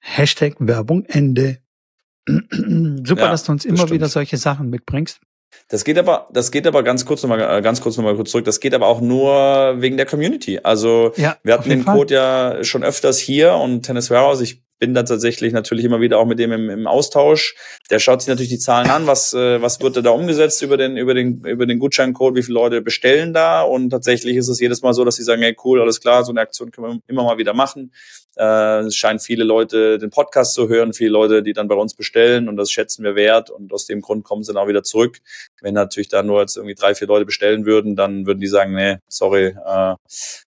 Hashtag 0.00 0.56
Werbung 0.58 1.04
Ende. 1.06 1.62
super, 2.26 3.22
ja, 3.22 3.30
dass 3.30 3.44
du 3.44 3.52
uns 3.52 3.64
immer 3.64 3.88
wieder 3.90 4.08
solche 4.08 4.36
Sachen 4.36 4.68
mitbringst. 4.68 5.20
Das 5.68 5.84
geht 5.84 5.98
aber, 5.98 6.28
das 6.32 6.50
geht 6.50 6.66
aber 6.66 6.82
ganz 6.82 7.04
kurz 7.04 7.22
nochmal, 7.22 7.58
äh, 7.58 7.62
ganz 7.62 7.80
kurz 7.80 7.96
nochmal 7.96 8.16
kurz 8.16 8.30
zurück. 8.30 8.44
Das 8.44 8.60
geht 8.60 8.74
aber 8.74 8.86
auch 8.86 9.00
nur 9.00 9.76
wegen 9.78 9.96
der 9.96 10.06
Community. 10.06 10.60
Also 10.62 11.12
ja, 11.16 11.36
wir 11.42 11.54
hatten 11.54 11.68
den 11.68 11.82
Fall. 11.82 11.96
Code 11.96 12.14
ja 12.14 12.64
schon 12.64 12.82
öfters 12.82 13.18
hier 13.18 13.54
und 13.54 13.82
Tennis 13.82 14.10
Warehouse. 14.10 14.40
Ich 14.40 14.62
bin 14.80 14.94
da 14.94 15.02
tatsächlich 15.02 15.52
natürlich 15.52 15.84
immer 15.84 16.00
wieder 16.00 16.18
auch 16.18 16.24
mit 16.24 16.38
dem 16.38 16.50
im, 16.52 16.70
im 16.70 16.86
Austausch. 16.86 17.54
Der 17.90 17.98
schaut 17.98 18.22
sich 18.22 18.28
natürlich 18.28 18.48
die 18.48 18.58
Zahlen 18.58 18.90
an, 18.90 19.06
was, 19.06 19.34
äh, 19.34 19.60
was 19.62 19.80
wird 19.80 20.04
da 20.04 20.10
umgesetzt 20.10 20.62
über 20.62 20.76
den, 20.76 20.96
über 20.96 21.14
den, 21.14 21.44
über 21.44 21.66
den 21.66 21.78
Gutscheincode, 21.78 22.34
wie 22.34 22.42
viele 22.42 22.54
Leute 22.54 22.80
bestellen 22.80 23.34
da. 23.34 23.62
Und 23.62 23.90
tatsächlich 23.90 24.36
ist 24.36 24.48
es 24.48 24.58
jedes 24.58 24.82
Mal 24.82 24.94
so, 24.94 25.04
dass 25.04 25.16
sie 25.16 25.22
sagen, 25.22 25.42
hey 25.42 25.54
cool, 25.64 25.80
alles 25.80 26.00
klar, 26.00 26.24
so 26.24 26.32
eine 26.32 26.40
Aktion 26.40 26.70
können 26.70 26.86
wir 26.86 26.98
immer 27.06 27.24
mal 27.24 27.38
wieder 27.38 27.52
machen. 27.52 27.92
Äh, 28.36 28.80
es 28.80 28.96
scheinen 28.96 29.18
viele 29.18 29.44
Leute 29.44 29.98
den 29.98 30.10
Podcast 30.10 30.54
zu 30.54 30.68
hören, 30.68 30.92
viele 30.92 31.10
Leute, 31.10 31.42
die 31.42 31.52
dann 31.52 31.68
bei 31.68 31.74
uns 31.74 31.94
bestellen 31.94 32.48
und 32.48 32.56
das 32.56 32.70
schätzen 32.70 33.04
wir 33.04 33.14
wert 33.14 33.50
und 33.50 33.72
aus 33.72 33.86
dem 33.86 34.00
Grund 34.00 34.24
kommen 34.24 34.42
sie 34.42 34.52
dann 34.52 34.62
auch 34.62 34.68
wieder 34.68 34.82
zurück. 34.82 35.18
Wenn 35.60 35.74
natürlich 35.74 36.08
da 36.08 36.22
nur 36.22 36.40
jetzt 36.40 36.56
irgendwie 36.56 36.74
drei, 36.74 36.94
vier 36.94 37.08
Leute 37.08 37.24
bestellen 37.24 37.66
würden, 37.66 37.96
dann 37.96 38.26
würden 38.26 38.40
die 38.40 38.46
sagen, 38.46 38.74
nee, 38.74 38.98
sorry, 39.08 39.56
äh, 39.64 39.94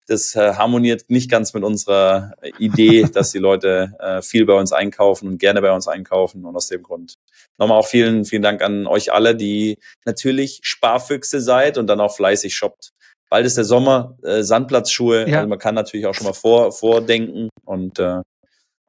das 0.06 0.34
äh, 0.34 0.54
harmoniert 0.54 1.04
nicht 1.08 1.30
ganz 1.30 1.54
mit 1.54 1.64
unserer 1.64 2.34
Idee, 2.58 3.06
dass 3.12 3.32
die 3.32 3.38
Leute 3.38 3.92
äh, 3.98 4.22
viel 4.22 4.46
bei 4.46 4.54
uns 4.54 4.72
einkaufen 4.72 5.28
und 5.28 5.38
gerne 5.38 5.60
bei 5.60 5.72
uns 5.72 5.88
einkaufen 5.88 6.44
und 6.44 6.54
aus 6.54 6.68
dem 6.68 6.82
Grund. 6.82 7.14
Nochmal 7.58 7.78
auch 7.78 7.86
vielen, 7.86 8.24
vielen 8.24 8.42
Dank 8.42 8.62
an 8.62 8.86
euch 8.86 9.12
alle, 9.12 9.34
die 9.34 9.78
natürlich 10.04 10.60
Sparfüchse 10.62 11.40
seid 11.40 11.78
und 11.78 11.86
dann 11.86 12.00
auch 12.00 12.14
fleißig 12.14 12.54
shoppt 12.54 12.92
bald 13.32 13.46
ist 13.46 13.56
der 13.56 13.64
Sommer, 13.64 14.18
äh, 14.22 14.42
Sandplatzschuhe, 14.42 15.26
ja. 15.26 15.38
also 15.38 15.48
man 15.48 15.58
kann 15.58 15.74
natürlich 15.74 16.04
auch 16.04 16.12
schon 16.12 16.26
mal 16.26 16.34
vor, 16.34 16.70
vordenken 16.70 17.48
und 17.64 17.98
äh, 17.98 18.20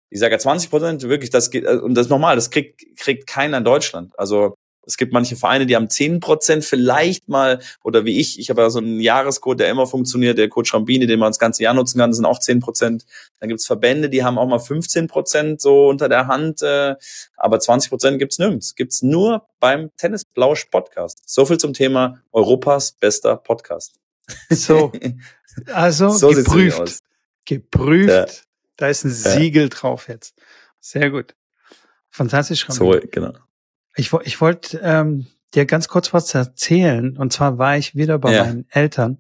ich 0.10 0.20
sage 0.20 0.34
ja 0.34 0.38
20 0.38 0.70
Prozent, 0.70 1.04
wirklich, 1.04 1.30
das 1.30 1.50
geht, 1.50 1.64
äh, 1.64 1.78
und 1.78 1.96
das 1.96 2.08
ist 2.08 2.10
normal, 2.10 2.36
das 2.36 2.50
kriegt, 2.50 2.84
kriegt 2.98 3.26
keiner 3.26 3.60
in 3.60 3.64
Deutschland. 3.64 4.12
Also 4.20 4.56
es 4.86 4.98
gibt 4.98 5.14
manche 5.14 5.38
Vereine, 5.38 5.66
die 5.66 5.78
haben 5.78 5.90
10 5.90 6.20
Prozent 6.20 6.66
vielleicht 6.66 7.30
mal, 7.30 7.60
oder 7.86 8.04
wie 8.04 8.20
ich, 8.20 8.38
ich 8.38 8.50
habe 8.50 8.64
ja 8.64 8.70
so 8.70 8.80
einen 8.80 9.00
Jahrescode, 9.00 9.62
der 9.62 9.70
immer 9.70 9.88
funktioniert, 9.88 10.38
der 10.38 10.50
Code 10.50 10.68
Schrambini, 10.68 11.08
den 11.08 11.20
man 11.20 11.30
das 11.30 11.40
ganze 11.40 11.64
Jahr 11.64 11.74
nutzen 11.74 12.00
kann, 12.00 12.10
das 12.10 12.18
sind 12.18 12.26
auch 12.26 12.40
10 12.40 12.60
Prozent. 12.60 13.06
Dann 13.40 13.48
gibt's 13.48 13.66
Verbände, 13.66 14.10
die 14.10 14.26
haben 14.26 14.38
auch 14.38 14.46
mal 14.46 14.60
15 14.60 15.08
Prozent 15.08 15.62
so 15.62 15.88
unter 15.88 16.10
der 16.10 16.28
Hand, 16.28 16.62
äh, 16.64 16.96
aber 17.38 17.62
20 17.62 17.90
Prozent 17.90 18.20
gibt's 18.20 18.40
nirgends. 18.40 18.76
Gibt's 18.76 19.04
nur 19.04 19.48
beim 19.62 19.90
Tennis 19.96 20.26
Blausch 20.26 20.66
Podcast. 20.66 21.22
So 21.26 21.46
viel 21.46 21.60
zum 21.60 21.72
Thema 21.72 22.20
Europas 22.34 22.92
bester 22.92 23.38
Podcast. 23.38 24.03
So, 24.50 24.92
also 25.68 26.10
so 26.10 26.30
geprüft. 26.30 27.00
Geprüft. 27.46 28.10
Ja. 28.10 28.26
Da 28.78 28.88
ist 28.88 29.04
ein 29.04 29.12
Siegel 29.12 29.64
ja. 29.64 29.70
drauf 29.70 30.08
jetzt. 30.08 30.36
Sehr 30.80 31.12
gut. 31.12 31.36
Fantastisch. 32.10 32.68
Ramon. 32.70 33.02
So, 33.02 33.08
genau. 33.12 33.34
Ich, 33.96 34.12
ich 34.24 34.42
wollte 34.42 34.80
ähm, 34.82 35.28
dir 35.54 35.66
ganz 35.66 35.88
kurz 35.88 36.14
was 36.14 36.34
erzählen. 36.34 37.18
Und 37.18 37.34
zwar 37.34 37.58
war 37.58 37.78
ich 37.78 37.96
wieder 37.96 38.18
bei 38.18 38.34
ja. 38.34 38.46
meinen 38.46 38.66
Eltern 38.70 39.20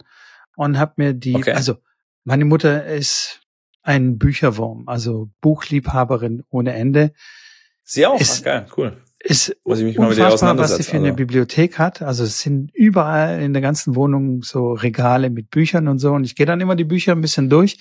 und 0.55 0.79
habe 0.79 0.93
mir 0.97 1.13
die, 1.13 1.35
okay. 1.35 1.51
also 1.51 1.77
meine 2.23 2.45
Mutter 2.45 2.85
ist 2.85 3.41
ein 3.83 4.17
Bücherwurm, 4.17 4.87
also 4.87 5.29
Buchliebhaberin 5.41 6.43
ohne 6.49 6.73
Ende. 6.73 7.13
Sie 7.83 8.05
auch? 8.07 8.19
Ist, 8.19 8.39
Ach, 8.39 8.45
geil, 8.45 8.67
cool 8.77 9.03
ist 9.23 9.55
Muss 9.63 9.79
ich 9.79 9.85
mich 9.85 9.97
mal 9.97 10.09
mit 10.09 10.19
unfassbar, 10.19 10.57
was 10.57 10.75
sie 10.75 10.83
für 10.83 10.97
eine. 10.97 11.13
Bibliothek 11.13 11.79
hat. 11.79 12.01
Also 12.01 12.25
es 12.25 12.41
sind 12.41 12.75
überall 12.75 13.41
in 13.41 13.53
der 13.53 13.61
ganzen 13.61 13.95
Wohnung 13.95 14.43
so 14.43 14.73
Regale 14.73 15.29
mit 15.29 15.49
Büchern 15.49 15.87
und 15.87 15.99
so. 15.99 16.11
Und 16.11 16.25
ich 16.25 16.35
gehe 16.35 16.45
dann 16.45 16.59
immer 16.59 16.75
die 16.75 16.83
Bücher 16.83 17.13
ein 17.13 17.21
bisschen 17.21 17.49
durch. 17.49 17.79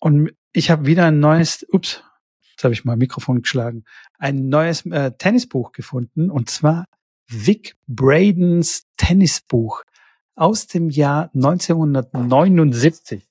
Und 0.00 0.32
ich 0.52 0.70
habe 0.70 0.86
wieder 0.86 1.06
ein 1.06 1.20
neues, 1.20 1.64
ups, 1.70 2.02
jetzt 2.50 2.64
habe 2.64 2.74
ich 2.74 2.84
mal 2.84 2.96
Mikrofon 2.96 3.42
geschlagen, 3.42 3.84
ein 4.18 4.48
neues 4.48 4.84
äh, 4.86 5.12
Tennisbuch 5.12 5.70
gefunden. 5.70 6.30
Und 6.30 6.50
zwar 6.50 6.86
Vic 7.28 7.76
Bradens 7.86 8.86
Tennisbuch 8.96 9.84
aus 10.34 10.66
dem 10.66 10.90
Jahr 10.90 11.30
1979. 11.34 13.28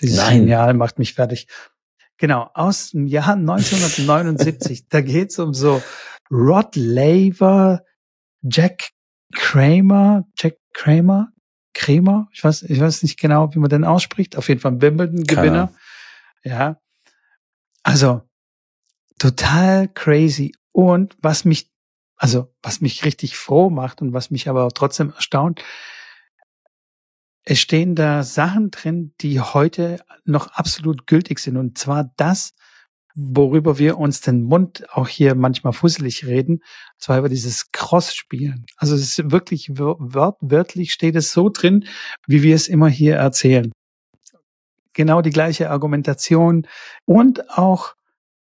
Dieses 0.00 0.16
Nein. 0.16 0.40
Genial 0.40 0.74
macht 0.74 1.00
mich 1.00 1.14
fertig. 1.14 1.48
Genau, 2.22 2.48
aus 2.54 2.92
dem 2.92 3.08
Jahr 3.08 3.32
1979. 3.32 4.86
da 4.88 5.00
geht's 5.00 5.40
um 5.40 5.52
so 5.52 5.82
Rod 6.30 6.76
Laver, 6.76 7.82
Jack 8.42 8.90
Kramer, 9.34 10.22
Jack 10.38 10.54
Kramer, 10.72 11.32
Kramer, 11.74 12.28
ich 12.30 12.44
weiß, 12.44 12.62
ich 12.62 12.78
weiß 12.78 13.02
nicht 13.02 13.18
genau, 13.18 13.52
wie 13.52 13.58
man 13.58 13.70
den 13.70 13.84
ausspricht. 13.84 14.36
Auf 14.36 14.48
jeden 14.48 14.60
Fall 14.60 14.80
Wimbledon-Gewinner. 14.80 15.74
Ja. 16.44 16.80
Also, 17.82 18.22
total 19.18 19.88
crazy. 19.88 20.54
Und 20.70 21.16
was 21.22 21.44
mich, 21.44 21.72
also, 22.14 22.54
was 22.62 22.80
mich 22.80 23.04
richtig 23.04 23.36
froh 23.36 23.68
macht 23.68 24.00
und 24.00 24.12
was 24.12 24.30
mich 24.30 24.48
aber 24.48 24.62
auch 24.62 24.72
trotzdem 24.72 25.12
erstaunt, 25.12 25.60
es 27.44 27.60
stehen 27.60 27.94
da 27.94 28.22
Sachen 28.22 28.70
drin, 28.70 29.14
die 29.20 29.40
heute 29.40 30.00
noch 30.24 30.48
absolut 30.48 31.06
gültig 31.06 31.40
sind. 31.40 31.56
Und 31.56 31.76
zwar 31.76 32.12
das, 32.16 32.54
worüber 33.14 33.78
wir 33.78 33.98
uns 33.98 34.20
den 34.20 34.42
Mund 34.42 34.84
auch 34.90 35.08
hier 35.08 35.34
manchmal 35.34 35.72
fusselig 35.72 36.24
reden, 36.24 36.54
und 36.54 37.00
zwar 37.00 37.18
über 37.18 37.28
dieses 37.28 37.70
Cross-Spielen. 37.72 38.64
Also 38.76 38.94
es 38.94 39.18
ist 39.18 39.30
wirklich 39.30 39.70
wört, 39.76 40.38
wörtlich 40.40 40.92
steht 40.92 41.16
es 41.16 41.32
so 41.32 41.48
drin, 41.48 41.86
wie 42.26 42.42
wir 42.42 42.54
es 42.54 42.68
immer 42.68 42.88
hier 42.88 43.16
erzählen. 43.16 43.72
Genau 44.94 45.20
die 45.20 45.30
gleiche 45.30 45.70
Argumentation 45.70 46.66
und 47.06 47.50
auch, 47.50 47.94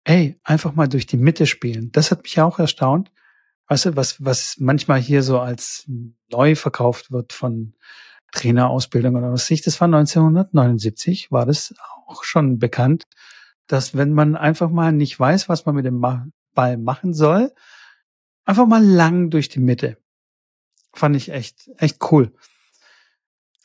ey, 0.03 0.37
einfach 0.43 0.73
mal 0.73 0.87
durch 0.87 1.05
die 1.05 1.17
Mitte 1.17 1.45
spielen. 1.45 1.91
Das 1.91 2.11
hat 2.11 2.23
mich 2.23 2.39
auch 2.41 2.59
erstaunt. 2.59 3.11
Weißt 3.67 3.85
du, 3.85 3.95
was, 3.95 4.23
was 4.23 4.55
manchmal 4.59 4.99
hier 4.99 5.23
so 5.23 5.39
als 5.39 5.89
neu 6.29 6.55
verkauft 6.55 7.11
wird 7.11 7.31
von 7.31 7.73
Trainerausbildung 8.31 9.15
oder 9.15 9.31
was 9.31 9.49
ich, 9.49 9.61
das 9.61 9.79
war 9.81 9.85
1979, 9.85 11.31
war 11.31 11.45
das 11.45 11.73
auch 12.07 12.23
schon 12.23 12.59
bekannt, 12.59 13.05
dass 13.67 13.95
wenn 13.95 14.13
man 14.13 14.35
einfach 14.35 14.69
mal 14.69 14.91
nicht 14.91 15.19
weiß, 15.19 15.49
was 15.49 15.65
man 15.65 15.75
mit 15.75 15.85
dem 15.85 16.01
Ball 16.01 16.77
machen 16.77 17.13
soll, 17.13 17.53
einfach 18.45 18.67
mal 18.67 18.83
lang 18.83 19.29
durch 19.29 19.49
die 19.49 19.59
Mitte. 19.59 19.97
Fand 20.93 21.15
ich 21.15 21.29
echt, 21.29 21.69
echt 21.77 21.99
cool. 22.11 22.33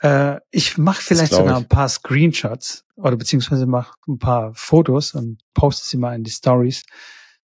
Äh, 0.00 0.40
ich 0.50 0.78
mache 0.78 1.02
vielleicht 1.02 1.32
sogar 1.32 1.56
ein 1.56 1.68
paar 1.68 1.88
Screenshots 1.88 2.84
oder 2.96 3.16
beziehungsweise 3.16 3.66
mache 3.66 3.96
ein 4.06 4.18
paar 4.18 4.54
Fotos 4.54 5.14
und 5.14 5.40
poste 5.54 5.88
sie 5.88 5.96
mal 5.96 6.14
in 6.14 6.24
die 6.24 6.30
Stories. 6.30 6.84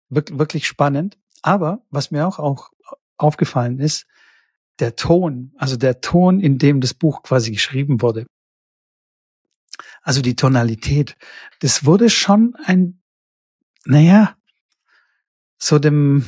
Wir 0.09 0.23
wirklich 0.33 0.67
spannend. 0.67 1.19
Aber 1.43 1.83
was 1.91 2.11
mir 2.11 2.27
auch, 2.27 2.39
auch 2.39 2.71
aufgefallen 3.17 3.79
ist, 3.79 4.07
der 4.81 4.97
Ton, 4.97 5.53
also 5.57 5.77
der 5.77 6.01
Ton, 6.01 6.41
in 6.41 6.59
dem 6.59 6.81
das 6.81 6.95
Buch 6.95 7.23
quasi 7.23 7.51
geschrieben 7.51 8.03
wurde. 8.03 8.27
Also 10.03 10.21
die 10.21 10.37
Tonalität, 10.37 11.17
das 11.61 11.85
wurde 11.85 12.11
schon 12.11 12.55
ein, 12.65 13.01
naja, 13.85 14.37
so 15.59 15.79
dem 15.79 16.25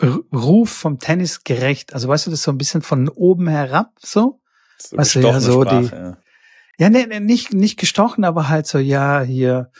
Ruf 0.00 0.70
vom 0.70 0.98
Tennis 0.98 1.44
gerecht. 1.44 1.94
Also 1.94 2.08
weißt 2.08 2.26
du, 2.26 2.30
das 2.30 2.42
so 2.42 2.50
ein 2.50 2.58
bisschen 2.58 2.82
von 2.82 3.08
oben 3.08 3.48
herab, 3.48 3.92
so. 3.98 4.40
so 4.78 4.96
weißt 4.96 5.16
du, 5.16 5.20
ja, 5.20 5.40
so 5.40 5.62
Sprache, 5.62 5.82
die, 5.82 5.94
ja. 5.94 6.18
ja, 6.78 6.90
nee, 6.90 7.06
nee, 7.06 7.20
nicht, 7.20 7.52
nicht 7.52 7.78
gestochen, 7.78 8.24
aber 8.24 8.48
halt 8.48 8.66
so, 8.66 8.78
ja, 8.78 9.22
hier, 9.22 9.70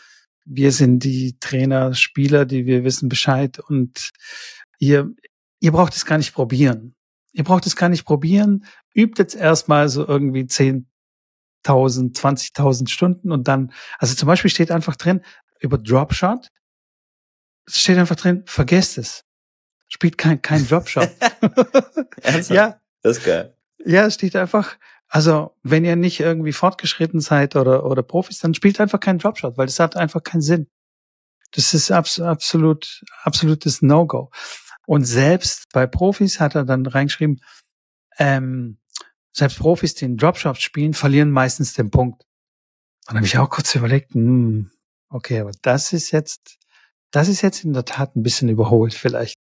wir 0.44 0.72
sind 0.72 1.04
die 1.04 1.38
Trainer, 1.38 1.94
Spieler, 1.94 2.44
die 2.44 2.66
wir 2.66 2.84
wissen 2.84 3.08
Bescheid 3.08 3.58
und 3.58 4.10
ihr, 4.78 5.10
ihr 5.60 5.72
braucht 5.72 5.94
es 5.94 6.06
gar 6.06 6.18
nicht 6.18 6.34
probieren. 6.34 6.94
Ihr 7.32 7.44
braucht 7.44 7.66
es 7.66 7.76
gar 7.76 7.88
nicht 7.88 8.04
probieren. 8.04 8.66
Übt 8.94 9.20
jetzt 9.20 9.34
erstmal 9.34 9.88
so 9.88 10.06
irgendwie 10.06 10.42
10.000, 10.42 10.84
20.000 11.64 12.88
Stunden 12.88 13.32
und 13.32 13.48
dann, 13.48 13.72
also 13.98 14.14
zum 14.14 14.26
Beispiel 14.26 14.50
steht 14.50 14.70
einfach 14.70 14.96
drin, 14.96 15.22
über 15.60 15.78
Dropshot, 15.78 16.48
es 17.66 17.80
steht 17.80 17.98
einfach 17.98 18.16
drin, 18.16 18.42
vergesst 18.46 18.98
es. 18.98 19.24
Spielt 19.88 20.18
kein, 20.18 20.42
kein 20.42 20.66
Dropshot. 20.66 21.08
ja. 22.48 22.80
Das 23.02 23.18
ist 23.18 23.24
geil. 23.24 23.56
Ja, 23.84 24.06
es 24.06 24.14
steht 24.14 24.36
einfach, 24.36 24.76
also 25.08 25.56
wenn 25.62 25.84
ihr 25.84 25.96
nicht 25.96 26.20
irgendwie 26.20 26.52
fortgeschritten 26.52 27.20
seid 27.20 27.56
oder, 27.56 27.84
oder 27.84 28.02
Profis, 28.02 28.38
dann 28.38 28.54
spielt 28.54 28.80
einfach 28.80 29.00
keinen 29.00 29.18
Dropshot, 29.18 29.56
weil 29.58 29.66
das 29.66 29.80
hat 29.80 29.96
einfach 29.96 30.22
keinen 30.22 30.42
Sinn. 30.42 30.68
Das 31.52 31.74
ist 31.74 31.90
abs 31.90 32.18
absolut, 32.20 33.04
absolutes 33.22 33.82
No-Go. 33.82 34.30
Und 34.92 35.04
selbst 35.04 35.72
bei 35.72 35.86
Profis 35.86 36.38
hat 36.38 36.54
er 36.54 36.66
dann 36.66 36.84
reingeschrieben, 36.84 37.40
ähm, 38.18 38.76
selbst 39.34 39.58
Profis, 39.58 39.94
die 39.94 40.04
in 40.04 40.18
Dropshops 40.18 40.60
spielen, 40.60 40.92
verlieren 40.92 41.30
meistens 41.30 41.72
den 41.72 41.90
Punkt. 41.90 42.24
Und 42.24 43.08
dann 43.08 43.16
habe 43.16 43.24
ich 43.24 43.38
auch 43.38 43.48
kurz 43.48 43.74
überlegt, 43.74 44.12
hm, 44.12 44.70
okay, 45.08 45.40
aber 45.40 45.52
das 45.62 45.94
ist 45.94 46.10
jetzt, 46.10 46.58
das 47.10 47.28
ist 47.28 47.40
jetzt 47.40 47.64
in 47.64 47.72
der 47.72 47.86
Tat 47.86 48.16
ein 48.16 48.22
bisschen 48.22 48.50
überholt 48.50 48.92
vielleicht. 48.92 49.40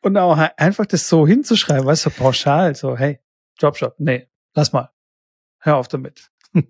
Und 0.00 0.16
auch 0.16 0.38
einfach 0.38 0.86
das 0.86 1.10
so 1.10 1.26
hinzuschreiben, 1.26 1.84
weißt 1.84 2.06
du, 2.06 2.10
pauschal, 2.10 2.74
so, 2.74 2.96
hey, 2.96 3.20
Dropshop, 3.58 3.96
nee, 3.98 4.30
lass 4.54 4.72
mal. 4.72 4.90
Hör 5.58 5.76
auf 5.76 5.88
damit. 5.88 6.30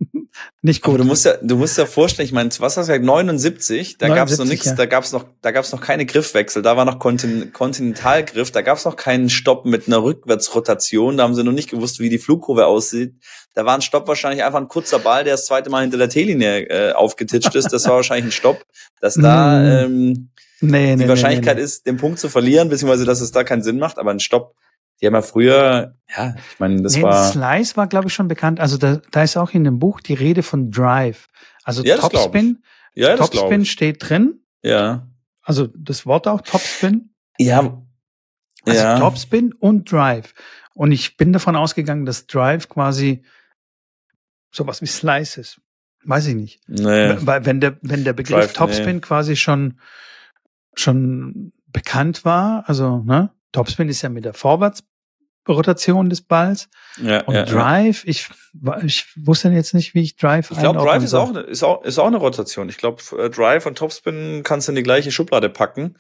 Nicht 0.63 0.83
gut. 0.83 0.95
Aber 0.95 0.99
du 0.99 1.05
musst 1.05 1.25
ja, 1.25 1.37
du 1.41 1.57
musst 1.57 1.79
ja 1.79 1.87
vorstellen, 1.87 2.27
ich 2.27 2.33
meine, 2.33 2.51
was 2.51 2.77
hast 2.77 2.89
du 2.89 2.93
gesagt, 2.93 3.05
79, 3.05 3.99
da 3.99 4.09
gab 4.09 4.29
es 4.29 4.39
noch 4.39 4.45
nichts, 4.45 4.67
ja. 4.67 4.75
da 4.75 4.87
gab 4.87 5.05
es 5.05 5.13
noch, 5.13 5.25
da 5.41 5.51
gab 5.51 5.65
es 5.65 5.73
noch 5.73 5.81
keine 5.81 6.05
Griffwechsel, 6.07 6.63
da 6.63 6.77
war 6.77 6.85
noch 6.85 6.99
Kontin 6.99 7.53
Kontinentalgriff, 7.53 8.51
da 8.51 8.63
gab 8.63 8.79
es 8.79 8.85
noch 8.85 8.97
keinen 8.97 9.31
Stopp 9.31 9.65
mit 9.65 9.87
einer 9.87 10.03
Rückwärtsrotation, 10.03 11.17
da 11.17 11.25
haben 11.25 11.35
sie 11.35 11.45
noch 11.45 11.53
nicht 11.53 11.71
gewusst, 11.71 12.01
wie 12.01 12.09
die 12.09 12.19
Flugkurve 12.19 12.67
aussieht. 12.67 13.15
Da 13.55 13.65
war 13.65 13.75
ein 13.75 13.83
Stopp 13.83 14.07
wahrscheinlich 14.09 14.45
einfach 14.45 14.61
ein 14.61 14.69
kurzer 14.69 14.99
Ball, 14.99 15.25
der 15.25 15.35
das 15.35 15.47
zweite 15.47 15.71
Mal 15.71 15.83
hinter 15.83 15.99
der 15.99 16.09
T-Linie 16.09 16.69
äh, 16.69 16.93
aufgetitscht 16.93 17.55
ist. 17.55 17.73
Das 17.73 17.87
war 17.87 17.97
wahrscheinlich 17.97 18.27
ein 18.27 18.33
Stopp, 18.33 18.65
dass 19.01 19.15
da 19.15 19.59
mm. 19.61 19.85
ähm, 19.85 20.31
nee, 20.61 20.97
die 20.97 21.03
nee, 21.03 21.09
Wahrscheinlichkeit 21.09 21.57
nee, 21.57 21.63
ist, 21.63 21.87
den 21.87 21.97
Punkt 21.97 22.19
zu 22.19 22.29
verlieren, 22.29 22.69
beziehungsweise 22.69 23.05
dass 23.05 23.21
es 23.21 23.31
da 23.31 23.45
keinen 23.45 23.63
Sinn 23.63 23.79
macht, 23.79 23.99
aber 23.99 24.11
ein 24.11 24.21
Stopp 24.21 24.55
die 25.01 25.07
haben 25.07 25.15
ja 25.15 25.23
früher, 25.23 25.95
ja, 26.17 26.35
ich 26.53 26.59
meine, 26.59 26.83
das 26.83 26.97
nee, 26.97 27.03
war. 27.03 27.31
Slice 27.31 27.77
war, 27.77 27.87
glaube 27.87 28.09
ich, 28.09 28.15
schon 28.15 28.29
bekannt. 28.29 28.61
Also 28.61 28.77
da, 28.77 29.01
da 29.11 29.23
ist 29.23 29.37
auch 29.37 29.51
in 29.51 29.65
dem 29.65 29.79
Buch 29.79 30.01
die 30.01 30.15
Rede 30.15 30.43
von 30.43 30.71
Drive. 30.71 31.29
Also 31.63 31.85
ja, 31.85 31.99
Topspin. 31.99 32.63
Ja, 32.95 33.17
Topspin 33.17 33.65
steht 33.65 34.09
drin. 34.09 34.41
Ja. 34.63 35.07
Also 35.43 35.69
das 35.69 36.05
Wort 36.05 36.27
auch, 36.27 36.41
Topspin. 36.41 37.15
Ja. 37.39 37.83
Also 38.65 38.81
ja. 38.81 38.99
Topspin 38.99 39.53
und 39.53 39.91
Drive. 39.91 40.35
Und 40.75 40.93
ich 40.93 41.17
bin 41.17 41.33
davon 41.33 41.57
ausgegangen, 41.57 42.05
dass 42.05 42.27
Drive 42.27 42.69
quasi 42.69 43.23
sowas 44.51 44.83
wie 44.83 44.87
Slice 44.87 45.41
ist. 45.41 45.61
Weiß 46.05 46.27
ich 46.27 46.35
nicht. 46.35 46.61
Nee. 46.67 47.17
Weil 47.21 47.45
wenn 47.45 47.61
der, 47.61 47.79
wenn 47.83 48.05
der 48.05 48.13
Begriff 48.13 48.47
Drive, 48.47 48.53
Topspin 48.53 48.97
nee. 48.97 49.01
quasi 49.01 49.37
schon, 49.37 49.81
schon 50.75 51.53
bekannt 51.67 52.25
war, 52.25 52.69
also, 52.69 53.03
ne? 53.03 53.31
Topspin 53.53 53.89
ist 53.89 54.03
ja 54.03 54.09
mit 54.09 54.25
der 54.25 54.35
Vorwärtsrotation 54.35 56.11
des 56.11 56.23
Balls. 56.23 56.69
Ja, 57.03 57.23
und 57.23 57.35
ja, 57.35 57.45
Drive, 57.45 58.05
ja. 58.05 58.11
ich, 58.11 58.29
ich 58.85 59.07
wusste 59.17 59.49
jetzt 59.49 59.75
nicht, 59.75 59.95
wie 59.95 60.03
ich 60.03 60.17
Drive 60.17 60.51
Ich 60.51 60.59
glaube, 60.59 60.81
Drive 60.81 61.03
ist 61.03 61.15
auch, 61.15 61.35
ist, 61.35 61.63
auch, 61.63 61.83
ist 61.85 61.99
auch 61.99 62.07
eine 62.07 62.19
Rotation. 62.19 62.69
Ich 62.69 62.77
glaube, 62.77 63.03
äh, 63.19 63.31
Drive 63.31 63.67
und 63.67 63.79
Topspin 63.79 64.43
kannst 64.45 64.69
du 64.69 64.73
in 64.73 64.77
die 64.77 64.83
gleiche 64.83 65.11
Schublade 65.11 65.49
packen. 65.49 65.97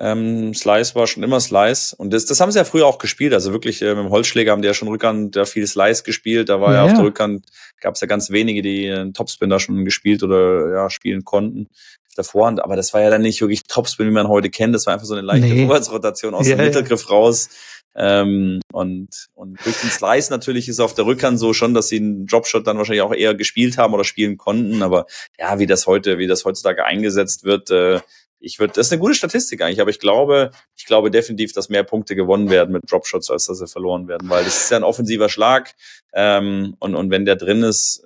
Ähm, 0.00 0.54
Slice 0.54 0.94
war 0.94 1.06
schon 1.06 1.22
immer 1.22 1.40
Slice. 1.40 1.94
Und 1.96 2.12
das, 2.12 2.26
das 2.26 2.40
haben 2.40 2.50
sie 2.50 2.58
ja 2.58 2.64
früher 2.64 2.86
auch 2.86 2.98
gespielt. 2.98 3.32
Also 3.34 3.52
wirklich 3.52 3.82
äh, 3.82 3.94
mit 3.94 4.04
dem 4.04 4.10
Holzschläger 4.10 4.52
haben 4.52 4.62
die 4.62 4.68
ja 4.68 4.74
schon 4.74 4.88
Rückhand 4.88 5.36
da 5.36 5.44
viel 5.44 5.66
Slice 5.66 6.02
gespielt. 6.02 6.48
Da 6.48 6.60
war 6.60 6.72
ja, 6.72 6.78
ja 6.78 6.84
auf 6.84 6.94
der 6.94 7.04
Rückhand, 7.04 7.46
gab 7.80 7.94
es 7.94 8.00
ja 8.00 8.06
ganz 8.06 8.30
wenige, 8.30 8.62
die 8.62 8.86
äh, 8.86 9.12
Topspin 9.12 9.50
da 9.50 9.58
schon 9.58 9.84
gespielt 9.84 10.22
oder 10.22 10.72
ja, 10.72 10.90
spielen 10.90 11.24
konnten 11.24 11.68
der 12.16 12.24
Vorhand, 12.24 12.62
aber 12.62 12.76
das 12.76 12.94
war 12.94 13.00
ja 13.00 13.10
dann 13.10 13.22
nicht 13.22 13.40
wirklich 13.40 13.64
Topspin, 13.64 14.08
wie 14.08 14.12
man 14.12 14.28
heute 14.28 14.50
kennt. 14.50 14.74
Das 14.74 14.86
war 14.86 14.94
einfach 14.94 15.06
so 15.06 15.14
eine 15.14 15.22
leichte 15.22 15.46
nee. 15.46 15.66
Vorwärtsrotation 15.66 16.34
aus 16.34 16.48
ja, 16.48 16.56
dem 16.56 16.64
Mittelgriff 16.64 17.10
raus. 17.10 17.48
Ähm, 17.94 18.60
und, 18.72 19.08
und 19.34 19.58
durch 19.64 19.76
den 19.80 19.90
Slice 19.90 20.30
natürlich 20.30 20.68
ist 20.68 20.78
auf 20.78 20.94
der 20.94 21.06
Rückhand 21.06 21.38
so 21.38 21.52
schon, 21.52 21.74
dass 21.74 21.88
sie 21.88 21.96
einen 21.96 22.26
Dropshot 22.26 22.66
dann 22.66 22.78
wahrscheinlich 22.78 23.02
auch 23.02 23.14
eher 23.14 23.34
gespielt 23.34 23.78
haben 23.78 23.94
oder 23.94 24.04
spielen 24.04 24.36
konnten. 24.36 24.82
Aber 24.82 25.06
ja, 25.38 25.58
wie 25.58 25.66
das 25.66 25.86
heute, 25.86 26.18
wie 26.18 26.26
das 26.26 26.44
heutzutage 26.44 26.84
eingesetzt 26.84 27.44
wird, 27.44 27.70
äh, 27.70 28.00
ich 28.40 28.58
würde, 28.58 28.74
das 28.74 28.86
ist 28.86 28.92
eine 28.92 29.00
gute 29.00 29.14
Statistik 29.14 29.62
eigentlich, 29.62 29.80
aber 29.80 29.90
ich 29.90 29.98
glaube, 29.98 30.52
ich 30.76 30.86
glaube 30.86 31.10
definitiv, 31.10 31.52
dass 31.52 31.68
mehr 31.68 31.82
Punkte 31.82 32.14
gewonnen 32.14 32.50
werden 32.50 32.72
mit 32.72 32.90
Dropshots, 32.90 33.30
als 33.30 33.46
dass 33.46 33.58
sie 33.58 33.66
verloren 33.66 34.06
werden, 34.06 34.30
weil 34.30 34.44
das 34.44 34.62
ist 34.62 34.70
ja 34.70 34.76
ein 34.76 34.84
offensiver 34.84 35.28
Schlag 35.28 35.74
ähm, 36.12 36.76
und, 36.78 36.94
und 36.94 37.10
wenn 37.10 37.24
der 37.24 37.36
drin 37.36 37.62
ist, 37.62 38.04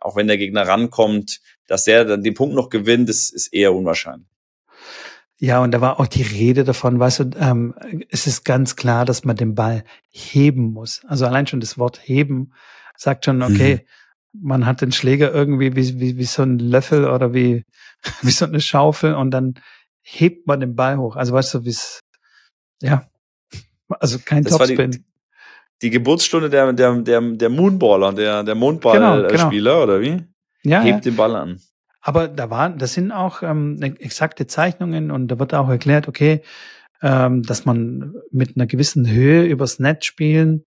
auch 0.00 0.16
wenn 0.16 0.26
der 0.26 0.38
Gegner 0.38 0.66
rankommt, 0.66 1.40
dass 1.70 1.84
der 1.84 2.04
dann 2.04 2.24
den 2.24 2.34
Punkt 2.34 2.56
noch 2.56 2.68
gewinnt, 2.68 3.08
ist, 3.08 3.30
ist 3.30 3.54
eher 3.54 3.72
unwahrscheinlich. 3.72 4.26
Ja, 5.38 5.62
und 5.62 5.70
da 5.70 5.80
war 5.80 6.00
auch 6.00 6.08
die 6.08 6.24
Rede 6.24 6.64
davon, 6.64 6.98
weißt 6.98 7.20
du, 7.20 7.30
ähm, 7.38 7.74
es 8.10 8.26
ist 8.26 8.44
ganz 8.44 8.74
klar, 8.74 9.04
dass 9.04 9.24
man 9.24 9.36
den 9.36 9.54
Ball 9.54 9.84
heben 10.10 10.72
muss. 10.72 11.02
Also 11.06 11.26
allein 11.26 11.46
schon 11.46 11.60
das 11.60 11.78
Wort 11.78 12.00
heben 12.02 12.52
sagt 12.96 13.24
schon, 13.24 13.40
okay, 13.40 13.86
mhm. 14.32 14.48
man 14.48 14.66
hat 14.66 14.80
den 14.80 14.90
Schläger 14.90 15.32
irgendwie 15.32 15.76
wie, 15.76 16.00
wie, 16.00 16.16
wie 16.18 16.24
so 16.24 16.42
ein 16.42 16.58
Löffel 16.58 17.08
oder 17.08 17.32
wie, 17.32 17.64
wie 18.22 18.32
so 18.32 18.46
eine 18.46 18.60
Schaufel 18.60 19.14
und 19.14 19.30
dann 19.30 19.54
hebt 20.02 20.48
man 20.48 20.58
den 20.58 20.74
Ball 20.74 20.98
hoch. 20.98 21.14
Also 21.14 21.34
weißt 21.34 21.54
du, 21.54 21.64
wie 21.64 21.70
es, 21.70 22.00
ja, 22.82 23.08
also 23.88 24.18
kein 24.18 24.42
das 24.42 24.56
Topspin. 24.56 24.90
Die, 24.90 25.04
die, 25.82 25.90
Geburtsstunde 25.90 26.50
der, 26.50 26.72
der, 26.72 26.96
der, 26.96 27.20
der 27.20 27.48
Moonballer, 27.48 28.12
der, 28.12 28.42
der 28.42 28.56
Mondballspieler, 28.56 29.28
genau, 29.28 29.50
genau. 29.50 29.82
oder 29.84 30.00
wie? 30.00 30.29
Ja, 30.62 30.82
Hebt 30.82 31.04
ja. 31.04 31.10
den 31.10 31.16
Ball 31.16 31.34
an. 31.36 31.60
Aber 32.00 32.28
da 32.28 32.48
waren, 32.50 32.78
das 32.78 32.94
sind 32.94 33.12
auch 33.12 33.42
ähm, 33.42 33.80
exakte 33.82 34.46
Zeichnungen 34.46 35.10
und 35.10 35.28
da 35.28 35.38
wird 35.38 35.54
auch 35.54 35.68
erklärt, 35.68 36.08
okay, 36.08 36.42
ähm, 37.02 37.42
dass 37.42 37.64
man 37.64 38.14
mit 38.30 38.56
einer 38.56 38.66
gewissen 38.66 39.08
Höhe 39.08 39.44
übers 39.44 39.78
Netz 39.78 40.06
spielen 40.06 40.64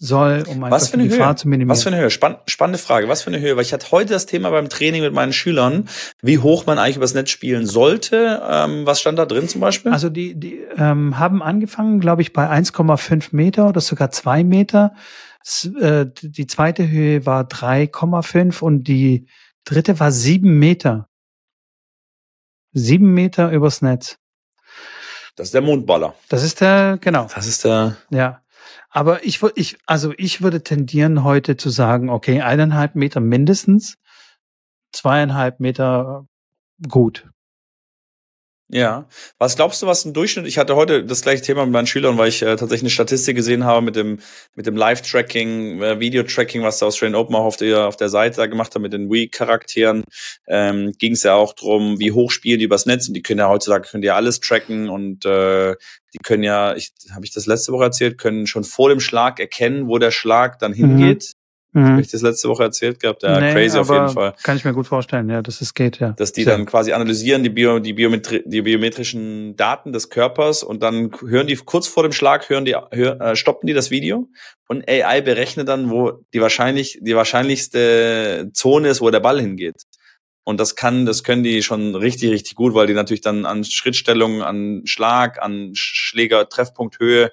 soll, 0.00 0.44
um 0.46 0.62
einfach 0.62 0.76
Was 0.76 0.88
für 0.88 0.94
eine 0.94 1.04
die 1.04 1.08
Gefahr 1.08 1.30
Höhe? 1.30 1.36
zu 1.36 1.48
minimieren. 1.48 1.70
Was 1.70 1.82
für 1.82 1.88
eine 1.88 1.98
Höhe? 1.98 2.10
Spann 2.10 2.36
spannende 2.46 2.78
Frage. 2.78 3.08
Was 3.08 3.22
für 3.22 3.30
eine 3.30 3.40
Höhe? 3.40 3.56
Weil 3.56 3.64
ich 3.64 3.72
hatte 3.72 3.90
heute 3.90 4.12
das 4.12 4.26
Thema 4.26 4.50
beim 4.50 4.68
Training 4.68 5.02
mit 5.02 5.12
meinen 5.12 5.32
Schülern, 5.32 5.88
wie 6.22 6.38
hoch 6.38 6.66
man 6.66 6.78
eigentlich 6.78 6.96
übers 6.96 7.14
Netz 7.14 7.30
spielen 7.30 7.66
sollte. 7.66 8.40
Ähm, 8.48 8.86
was 8.86 9.00
stand 9.00 9.18
da 9.18 9.26
drin 9.26 9.48
zum 9.48 9.60
Beispiel? 9.60 9.90
Also 9.90 10.08
die, 10.08 10.38
die 10.38 10.60
ähm, 10.76 11.18
haben 11.18 11.42
angefangen, 11.42 11.98
glaube 11.98 12.22
ich, 12.22 12.32
bei 12.32 12.48
1,5 12.48 13.28
Meter 13.32 13.68
oder 13.68 13.80
sogar 13.80 14.10
zwei 14.10 14.44
Meter. 14.44 14.94
Äh, 15.80 16.06
Die 16.22 16.46
zweite 16.46 16.88
Höhe 16.88 17.26
war 17.26 17.44
3,5 17.44 18.62
und 18.62 18.84
die 18.84 19.26
dritte 19.64 19.98
war 20.00 20.12
sieben 20.12 20.58
Meter. 20.58 21.08
Sieben 22.72 23.14
Meter 23.14 23.50
übers 23.50 23.82
Netz. 23.82 24.18
Das 25.36 25.48
ist 25.48 25.54
der 25.54 25.62
Mondballer. 25.62 26.14
Das 26.28 26.42
ist 26.42 26.60
der, 26.60 26.98
genau. 27.00 27.28
Das 27.34 27.46
ist 27.46 27.64
der. 27.64 27.96
Ja. 28.10 28.42
Aber 28.90 29.24
ich 29.24 29.40
würde, 29.42 29.54
ich, 29.60 29.78
also 29.86 30.12
ich 30.16 30.42
würde 30.42 30.62
tendieren 30.62 31.22
heute 31.22 31.56
zu 31.56 31.70
sagen, 31.70 32.10
okay, 32.10 32.40
eineinhalb 32.40 32.94
Meter 32.94 33.20
mindestens, 33.20 33.98
zweieinhalb 34.92 35.60
Meter 35.60 36.26
gut. 36.88 37.28
Ja. 38.70 39.08
Was 39.38 39.56
glaubst 39.56 39.80
du, 39.80 39.86
was 39.86 40.04
ein 40.04 40.12
Durchschnitt? 40.12 40.46
Ich 40.46 40.58
hatte 40.58 40.76
heute 40.76 41.02
das 41.02 41.22
gleiche 41.22 41.42
Thema 41.42 41.64
mit 41.64 41.72
meinen 41.72 41.86
Schülern, 41.86 42.18
weil 42.18 42.28
ich 42.28 42.42
äh, 42.42 42.56
tatsächlich 42.56 42.82
eine 42.82 42.90
Statistik 42.90 43.34
gesehen 43.34 43.64
habe 43.64 43.80
mit 43.80 43.96
dem 43.96 44.20
mit 44.54 44.66
dem 44.66 44.76
Live-Tracking, 44.76 45.80
äh, 45.80 46.00
Video-Tracking, 46.00 46.62
was 46.62 46.78
der 46.78 46.88
Australian 46.88 47.18
Open 47.18 47.34
auch 47.34 47.44
auf 47.44 47.56
der 47.56 47.86
auf 47.86 47.96
der 47.96 48.10
Seite 48.10 48.36
da 48.36 48.46
gemacht 48.46 48.74
hat 48.74 48.82
mit 48.82 48.92
den 48.92 49.10
Wii-Charakteren. 49.10 50.04
Ähm, 50.46 50.92
Ging 50.98 51.12
es 51.12 51.22
ja 51.22 51.34
auch 51.34 51.54
drum, 51.54 51.98
wie 51.98 52.12
hoch 52.12 52.30
spielen 52.30 52.58
die 52.58 52.66
übers 52.66 52.84
Netz 52.84 53.08
und 53.08 53.14
die 53.14 53.22
können 53.22 53.40
ja 53.40 53.48
heutzutage 53.48 53.88
können 53.88 54.02
die 54.02 54.08
ja 54.08 54.16
alles 54.16 54.40
tracken 54.40 54.90
und 54.90 55.24
äh, 55.24 55.74
die 56.14 56.18
können 56.18 56.42
ja, 56.42 56.74
ich 56.74 56.92
habe 57.14 57.24
ich 57.24 57.32
das 57.32 57.46
letzte 57.46 57.72
Woche 57.72 57.84
erzählt, 57.84 58.18
können 58.18 58.46
schon 58.46 58.64
vor 58.64 58.90
dem 58.90 59.00
Schlag 59.00 59.40
erkennen, 59.40 59.88
wo 59.88 59.98
der 59.98 60.10
Schlag 60.10 60.58
dann 60.58 60.74
hingeht. 60.74 61.32
Habe 61.86 62.00
ich 62.00 62.10
das 62.10 62.22
letzte 62.22 62.48
Woche 62.48 62.64
erzählt 62.64 63.00
gehabt? 63.00 63.22
Ja, 63.22 63.40
Nee, 63.40 63.52
crazy 63.52 63.78
auf 63.78 63.90
jeden 63.90 64.08
Fall. 64.08 64.34
Kann 64.42 64.56
ich 64.56 64.64
mir 64.64 64.72
gut 64.72 64.86
vorstellen, 64.86 65.28
ja, 65.28 65.42
dass 65.42 65.60
es 65.60 65.74
geht, 65.74 65.98
ja. 65.98 66.10
dass 66.12 66.32
die 66.32 66.44
Sehr 66.44 66.56
dann 66.56 66.66
quasi 66.66 66.92
analysieren 66.92 67.42
die, 67.42 67.50
Bio, 67.50 67.78
die, 67.78 67.92
Biometri 67.92 68.42
die 68.44 68.62
biometrischen 68.62 69.56
Daten 69.56 69.92
des 69.92 70.10
Körpers 70.10 70.62
und 70.62 70.82
dann 70.82 71.10
hören 71.20 71.46
die 71.46 71.56
kurz 71.56 71.86
vor 71.86 72.02
dem 72.02 72.12
Schlag 72.12 72.48
hören 72.48 72.64
die 72.64 72.74
hör, 72.90 73.20
äh, 73.20 73.36
stoppen 73.36 73.66
die 73.66 73.74
das 73.74 73.90
Video 73.90 74.28
und 74.68 74.88
AI 74.88 75.20
berechnet 75.20 75.68
dann 75.68 75.90
wo 75.90 76.24
die 76.32 76.40
wahrscheinlich 76.40 76.98
die 77.00 77.16
wahrscheinlichste 77.16 78.50
Zone 78.52 78.88
ist 78.88 79.00
wo 79.00 79.10
der 79.10 79.20
Ball 79.20 79.40
hingeht 79.40 79.82
und 80.44 80.58
das 80.58 80.76
kann 80.76 81.06
das 81.06 81.24
können 81.24 81.42
die 81.42 81.62
schon 81.62 81.94
richtig 81.94 82.30
richtig 82.30 82.54
gut 82.54 82.74
weil 82.74 82.86
die 82.86 82.94
natürlich 82.94 83.20
dann 83.20 83.46
an 83.46 83.64
Schrittstellung 83.64 84.42
an 84.42 84.82
Schlag 84.84 85.42
an 85.42 85.72
Schläger 85.74 86.48
Treffpunkthöhe 86.48 87.32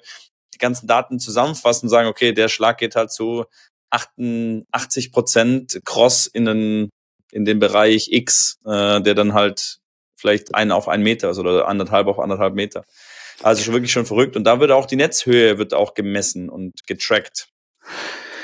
die 0.54 0.58
ganzen 0.58 0.86
Daten 0.86 1.18
zusammenfassen 1.18 1.86
und 1.86 1.90
sagen 1.90 2.08
okay 2.08 2.32
der 2.32 2.48
Schlag 2.48 2.78
geht 2.78 2.96
halt 2.96 3.10
zu 3.10 3.44
88 3.96 5.12
Prozent 5.12 5.80
Cross 5.84 6.26
in 6.26 6.44
den 6.44 6.90
in 7.32 7.44
dem 7.44 7.58
Bereich 7.58 8.08
X, 8.10 8.58
äh, 8.64 9.00
der 9.00 9.14
dann 9.14 9.34
halt 9.34 9.78
vielleicht 10.16 10.54
ein 10.54 10.70
auf 10.70 10.88
einen 10.88 11.02
Meter 11.02 11.30
ist 11.30 11.38
oder 11.38 11.68
anderthalb 11.68 12.06
auf 12.06 12.18
anderthalb 12.18 12.54
Meter. 12.54 12.84
Also 13.42 13.62
schon 13.62 13.74
wirklich 13.74 13.92
schon 13.92 14.06
verrückt. 14.06 14.36
Und 14.36 14.44
da 14.44 14.60
wird 14.60 14.70
auch 14.70 14.86
die 14.86 14.96
Netzhöhe 14.96 15.58
wird 15.58 15.74
auch 15.74 15.94
gemessen 15.94 16.48
und 16.48 16.86
getrackt. 16.86 17.48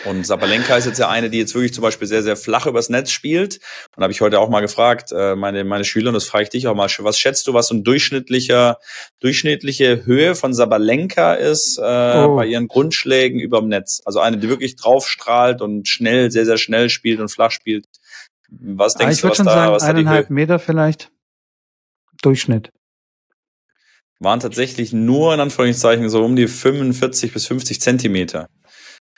Und 0.04 0.26
Sabalenka 0.26 0.76
ist 0.76 0.86
jetzt 0.86 0.98
ja 0.98 1.08
eine, 1.08 1.30
die 1.30 1.38
jetzt 1.38 1.54
wirklich 1.54 1.72
zum 1.72 1.82
Beispiel 1.82 2.08
sehr, 2.08 2.22
sehr 2.24 2.36
flach 2.36 2.66
übers 2.66 2.88
Netz 2.88 3.10
spielt. 3.12 3.56
Und 3.56 3.98
da 3.98 4.02
habe 4.02 4.12
ich 4.12 4.20
heute 4.20 4.40
auch 4.40 4.48
mal 4.48 4.60
gefragt, 4.60 5.12
äh, 5.12 5.36
meine, 5.36 5.62
meine 5.64 5.84
Schüler, 5.84 6.08
und 6.08 6.14
das 6.14 6.24
frage 6.24 6.44
ich 6.44 6.48
dich 6.50 6.66
auch 6.66 6.74
mal, 6.74 6.88
was 6.98 7.18
schätzt 7.18 7.46
du, 7.46 7.54
was 7.54 7.68
so 7.68 7.74
ein 7.76 7.84
durchschnittlicher, 7.84 8.78
durchschnittliche 9.20 10.04
Höhe 10.04 10.34
von 10.34 10.54
Sabalenka 10.54 11.34
ist 11.34 11.78
äh, 11.78 11.82
Oh. 12.24 12.36
bei 12.36 12.46
ihren 12.46 12.66
Grundschlägen 12.68 13.38
überm 13.40 13.68
Netz? 13.68 14.02
Also 14.04 14.18
eine, 14.20 14.38
die 14.38 14.48
wirklich 14.48 14.74
draufstrahlt 14.76 15.60
und 15.62 15.86
schnell, 15.88 16.30
sehr, 16.30 16.46
sehr 16.46 16.58
schnell 16.58 16.90
spielt 16.90 17.20
und 17.20 17.28
flach 17.28 17.52
spielt. 17.52 17.86
Was 18.50 18.96
Aber 18.96 19.04
denkst 19.04 19.10
Ah, 19.10 19.12
ich 19.14 19.20
du, 19.20 19.22
würde 19.24 19.30
was 19.30 19.36
schon 19.38 19.46
da, 19.46 19.52
sagen, 19.54 19.72
was 19.72 19.82
da 19.82 19.88
eineinhalb 19.88 20.30
Meter 20.30 20.58
vielleicht. 20.58 21.10
Durchschnitt. 22.22 22.70
waren 24.20 24.40
tatsächlich 24.40 24.92
nur 24.92 25.34
in 25.34 25.40
Anführungszeichen 25.40 26.08
so 26.08 26.24
um 26.24 26.36
die 26.36 26.46
45 26.48 27.32
bis 27.32 27.46
50 27.46 27.80
Zentimeter, 27.80 28.46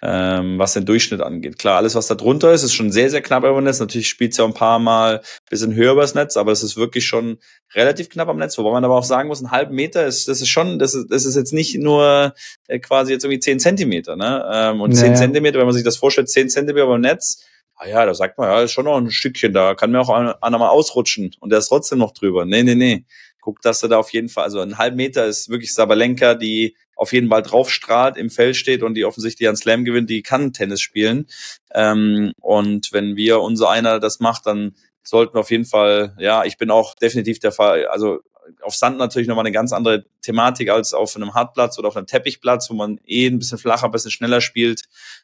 ähm, 0.07 0.59
was 0.59 0.75
den 0.75 0.85
Durchschnitt 0.85 1.23
angeht. 1.23 1.59
Klar, 1.59 1.79
alles, 1.79 1.95
was 1.95 2.09
da 2.09 2.15
drunter 2.15 2.53
ist, 2.53 2.63
ist 2.63 2.75
schon 2.75 2.93
sehr, 2.93 3.09
sehr 3.09 3.23
knapp 3.23 3.43
über 3.43 3.55
dem 3.55 3.65
Netz. 3.65 3.81
Natürlich 3.81 4.09
spielt 4.09 4.33
es 4.33 4.39
ja 4.39 4.45
ein 4.45 4.53
paar 4.53 4.79
Mal 4.79 5.21
ein 5.21 5.23
bisschen 5.49 5.75
höher 5.75 5.93
übers 5.93 6.15
Netz, 6.15 6.37
aber 6.37 6.53
es 6.53 6.63
ist 6.63 6.77
wirklich 6.77 7.07
schon 7.07 7.39
relativ 7.75 8.11
knapp 8.11 8.29
am 8.29 8.37
Netz. 8.37 8.59
Wobei 8.59 8.71
man 8.71 8.85
aber 8.85 8.97
auch 8.97 9.05
sagen 9.05 9.29
muss, 9.29 9.41
ein 9.41 9.51
halben 9.51 9.75
Meter 9.75 10.05
ist, 10.05 10.29
das 10.29 10.43
ist 10.43 10.51
schon, 10.51 10.79
das 10.79 10.95
ist, 10.95 11.11
das 11.11 11.25
ist 11.25 11.37
jetzt 11.37 11.55
nicht 11.55 11.79
nur 11.79 12.35
äh, 12.69 12.79
quasi 12.81 13.13
jetzt 13.13 13.25
irgendwie 13.25 13.41
10 13.41 13.61
Zentimeter, 13.61 14.15
ne? 14.15 14.45
Ähm, 14.53 14.83
und 14.83 14.93
10 14.93 15.13
Naja. 15.13 15.21
Zentimeter, 15.21 15.59
wenn 15.59 15.67
man 15.67 15.75
sich 15.75 15.85
das 15.85 15.97
vorstellt, 15.97 16.29
10 16.29 16.51
Zentimeter 16.51 16.87
beim 16.87 17.01
Netz, 17.01 17.43
ah 17.77 17.89
ja, 17.89 18.05
da 18.05 18.13
sagt 18.13 18.37
man, 18.37 18.51
ja, 18.51 18.61
ist 18.61 18.73
schon 18.73 18.85
noch 18.85 18.99
ein 18.99 19.11
Stückchen, 19.11 19.55
da 19.55 19.75
kann 19.75 19.91
mir 19.91 20.01
auch 20.01 20.11
einer 20.11 20.59
mal 20.59 20.69
ausrutschen 20.69 21.35
und 21.41 21.51
der 21.51 21.61
ist 21.61 21.69
trotzdem 21.69 21.99
noch 21.99 22.13
drüber. 22.13 22.45
Nee, 22.45 22.63
nee, 22.63 22.75
nee 22.75 23.05
guck, 23.45 23.61
dass 23.61 23.81
du 23.81 23.89
da 23.89 23.99
auf 23.99 24.11
jeden 24.11 24.31
Fall, 24.31 24.45
also 24.45 24.61
ein 24.61 24.79
halb 24.79 24.97
Meter 24.97 25.27
ist 25.27 25.51
wirklich 25.51 25.75
Sabalenka, 25.75 26.35
die 26.35 26.77
auf 26.97 27.13
jeden 27.13 27.29
Fall 27.29 27.43
draufstrahlt, 27.43 28.17
im 28.17 28.31
Feld 28.31 28.57
steht 28.57 28.83
und 28.83 28.95
die 28.95 29.05
offensichtlich 29.05 29.49
einen 29.49 29.57
Slam 29.57 29.85
gewinnt, 29.85 30.11
die 30.11 30.23
kann 30.23 30.53
Tennis 30.53 30.81
spielen. 30.81 31.27
Ähm, 31.73 32.33
und 32.41 32.93
wenn 32.93 33.17
wir 33.17 33.41
unser 33.41 33.71
einer 33.71 34.01
das 34.01 34.21
macht, 34.21 34.47
dann 34.47 34.75
sollten 35.03 35.35
wir 35.35 35.41
auf 35.41 35.51
jeden 35.51 35.67
Fall, 35.67 36.15
ja, 36.19 36.45
ich 36.45 36.57
bin 36.57 36.71
auch 36.71 36.95
definitiv 36.95 37.39
der 37.39 37.53
Fall, 37.53 37.87
also 37.87 38.21
auf 38.63 38.75
Sand 38.75 38.99
natürlich 38.99 39.29
nochmal 39.29 39.45
eine 39.45 39.53
ganz 39.53 39.73
andere 39.73 40.05
Thematik 40.21 40.71
als 40.71 40.95
auf 40.95 41.17
einem 41.17 41.35
Hartplatz 41.35 41.79
oder 41.79 41.89
auf 41.89 41.97
einem 41.97 42.07
Teppichplatz, 42.07 42.69
wo 42.71 42.75
man 42.75 43.01
eh 43.07 43.27
ein 43.27 43.39
bisschen 43.39 43.59
flacher, 43.59 43.87
ein 43.87 43.91
bisschen 43.91 44.11
schneller 44.11 44.41
spielt. 44.41 44.83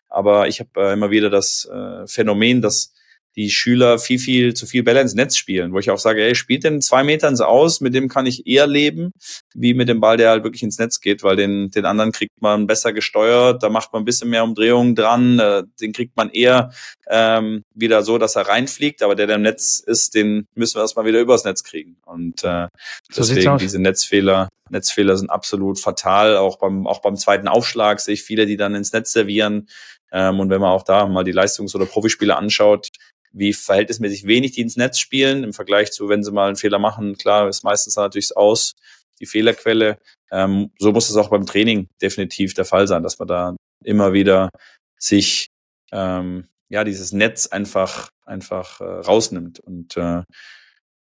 Aber 0.09 0.49
ich 0.49 0.61
habe 0.61 0.71
äh, 0.77 0.93
immer 0.93 1.11
wieder 1.11 1.31
das 1.31 1.67
äh, 1.67 2.07
Phänomen, 2.07 2.63
dass 2.63 2.93
die 3.37 3.51
Schüler 3.51 3.99
viel, 3.99 4.19
viel 4.19 4.55
zu 4.55 4.67
viel 4.67 4.83
Bälle 4.83 5.01
ins 5.01 5.15
Netz 5.15 5.37
spielen, 5.37 5.73
wo 5.73 5.79
ich 5.79 5.91
auch 5.91 5.99
sage, 5.99 6.23
ey, 6.23 6.35
spielt 6.35 6.65
den 6.65 6.81
zwei 6.81 7.05
Metern 7.05 7.37
so 7.37 7.45
aus, 7.45 7.81
mit 7.81 7.95
dem 7.95 8.09
kann 8.09 8.27
ich 8.27 8.47
eher 8.47 8.67
leben, 8.67 9.13
wie 9.55 9.75
mit 9.75 9.89
dem 9.89 10.01
Ball, 10.01 10.17
der 10.17 10.31
halt 10.31 10.45
wirklich 10.45 10.63
ins 10.63 10.79
Netz 10.79 11.01
geht, 11.01 11.23
weil 11.23 11.37
den, 11.37 11.71
den 11.71 11.85
anderen 11.85 12.13
kriegt 12.13 12.41
man 12.41 12.67
besser 12.67 12.93
gesteuert, 12.93 13.63
da 13.63 13.69
macht 13.69 13.93
man 13.93 14.03
ein 14.03 14.05
bisschen 14.05 14.31
mehr 14.31 14.45
Umdrehungen 14.45 14.95
dran, 14.95 15.39
äh, 15.39 15.63
den 15.81 15.93
kriegt 15.93 16.17
man 16.17 16.31
eher 16.31 16.73
ähm, 17.09 17.63
wieder 17.75 18.03
so, 18.03 18.19
dass 18.19 18.37
er 18.37 18.49
reinfliegt, 18.49 19.03
aber 19.03 19.15
der, 19.15 19.27
der 19.27 19.37
im 19.37 19.43
Netz 19.43 19.81
ist, 19.85 20.15
den 20.15 20.47
müssen 20.55 20.77
wir 20.77 20.83
erstmal 20.83 21.07
wieder 21.07 21.21
übers 21.21 21.45
Netz 21.45 21.63
kriegen. 21.63 21.97
Und 22.05 22.45
äh, 22.45 22.67
So 23.11 23.23
deswegen 23.23 23.59
diese 23.59 23.81
Netzfehler, 23.81 24.49
Netzfehler 24.71 25.17
sind 25.17 25.31
absolut 25.31 25.81
fatal. 25.81 26.37
Auch 26.37 26.59
beim, 26.59 26.87
auch 26.87 27.01
beim 27.01 27.17
zweiten 27.17 27.49
Aufschlag 27.49 28.01
sehe 28.01 28.15
ich 28.15 28.23
viele, 28.23 28.47
die 28.47 28.57
dann 28.57 28.75
ins 28.75 28.93
Netz 28.93 29.13
servieren. 29.13 29.69
Ähm, 30.13 30.41
und 30.41 30.51
wenn 30.51 30.61
man 30.61 30.71
auch 30.71 30.83
da 30.83 31.07
mal 31.07 31.25
die 31.25 31.33
Leistungs- 31.33 31.75
oder 31.75 31.87
Profispiele 31.87 32.37
anschaut, 32.37 32.89
wie 33.33 33.53
verhältnismäßig 33.53 34.27
wenig 34.27 34.53
die 34.53 34.61
ins 34.61 34.77
Netz 34.77 34.99
spielen 34.99 35.45
im 35.45 35.53
Vergleich 35.53 35.93
zu, 35.93 36.09
wenn 36.09 36.23
sie 36.23 36.33
mal 36.33 36.49
einen 36.49 36.57
Fehler 36.57 36.79
machen, 36.79 37.17
klar, 37.17 37.49
ist 37.49 37.65
meistens 37.65 37.95
dann 37.95 38.05
natürlich 38.05 38.37
aus, 38.37 38.75
die 39.21 39.27
Fehlerquelle. 39.27 39.99
Ähm, 40.31 40.71
so 40.79 40.93
muss 40.93 41.11
es 41.11 41.17
auch 41.17 41.31
beim 41.31 41.47
Training 41.47 41.89
definitiv 42.01 42.55
der 42.55 42.65
Fall 42.65 42.87
sein, 42.87 43.03
dass 43.03 43.19
man 43.19 43.29
da 43.29 43.57
immer 43.85 44.13
wieder 44.13 44.51
sich 44.99 45.49
ähm, 45.93 46.49
ja 46.69 46.85
dieses 46.85 47.13
Netz 47.13 47.47
einfach 47.47 48.11
einfach 48.25 48.81
äh, 48.81 48.85
rausnimmt 48.85 49.61
und 49.61 49.97
äh, 49.97 50.23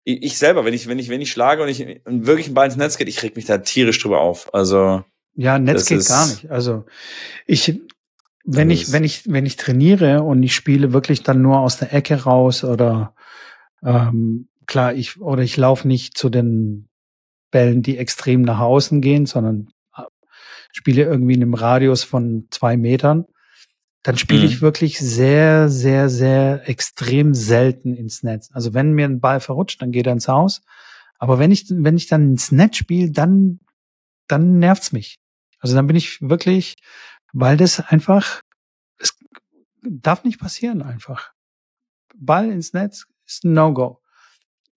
ich 0.03 0.37
selber, 0.37 0.65
wenn 0.65 0.73
ich 0.73 0.87
wenn 0.87 0.99
ich 0.99 1.09
wenn 1.09 1.21
ich 1.21 1.31
schlage 1.31 1.61
und 1.61 1.69
ich 1.69 2.05
und 2.05 2.25
wirklich 2.25 2.47
ein 2.47 2.53
Ball 2.53 2.65
ins 2.65 2.75
Netz 2.75 2.97
geht, 2.97 3.07
ich 3.07 3.21
reg 3.21 3.35
mich 3.35 3.45
da 3.45 3.59
tierisch 3.59 3.99
drüber 3.99 4.21
auf. 4.21 4.53
Also 4.53 5.03
Ja, 5.35 5.59
Netz 5.59 5.85
geht 5.85 6.05
gar 6.07 6.27
nicht. 6.27 6.49
Also 6.49 6.85
ich, 7.45 7.79
wenn 8.43 8.69
Das 8.69 8.79
ich, 8.79 8.91
wenn 8.91 9.03
ich, 9.03 9.23
wenn 9.31 9.45
ich 9.45 9.55
trainiere 9.55 10.23
und 10.23 10.41
ich 10.43 10.55
spiele 10.55 10.93
wirklich 10.93 11.23
dann 11.23 11.41
nur 11.41 11.59
aus 11.59 11.77
der 11.77 11.93
Ecke 11.93 12.23
raus 12.23 12.63
oder 12.63 13.13
ähm, 13.83 14.47
klar, 14.67 14.93
ich 14.93 15.19
oder 15.19 15.43
ich 15.43 15.57
laufe 15.57 15.87
nicht 15.87 16.17
zu 16.17 16.29
den 16.29 16.87
Bällen, 17.51 17.81
die 17.81 17.97
extrem 17.97 18.41
nach 18.41 18.59
außen 18.59 19.01
gehen, 19.01 19.25
sondern 19.25 19.69
äh, 19.97 20.03
spiele 20.71 21.03
irgendwie 21.03 21.33
in 21.33 21.41
einem 21.41 21.53
Radius 21.53 22.03
von 22.03 22.47
zwei 22.51 22.77
Metern, 22.77 23.25
dann 24.03 24.17
spiele 24.17 24.39
Mhm. 24.41 24.45
ich 24.45 24.61
wirklich 24.61 24.99
sehr, 24.99 25.69
sehr, 25.69 26.09
sehr 26.09 26.67
extrem 26.69 27.33
selten 27.33 27.93
ins 27.93 28.23
Netz. 28.23 28.49
Also 28.53 28.73
wenn 28.73 28.93
mir 28.93 29.05
ein 29.05 29.19
Ball 29.19 29.39
verrutscht, 29.39 29.81
dann 29.81 29.91
geht 29.91 30.07
er 30.07 30.13
ins 30.13 30.27
Haus. 30.27 30.61
Aber 31.19 31.37
wenn 31.37 31.51
ich, 31.51 31.65
wenn 31.69 31.97
ich 31.97 32.07
dann 32.07 32.31
ins 32.31 32.51
Netz 32.51 32.77
spiele, 32.77 33.11
dann, 33.11 33.59
dann 34.27 34.57
nervt's 34.57 34.91
mich. 34.91 35.19
Also 35.59 35.75
dann 35.75 35.85
bin 35.85 35.95
ich 35.95 36.19
wirklich, 36.21 36.77
weil 37.33 37.57
das 37.57 37.79
einfach, 37.79 38.41
es 38.97 39.17
darf 39.81 40.23
nicht 40.23 40.39
passieren 40.39 40.81
einfach. 40.81 41.33
Ball 42.15 42.49
ins 42.51 42.73
Netz 42.73 43.05
ist 43.25 43.43
ein 43.43 43.53
No-Go. 43.53 44.01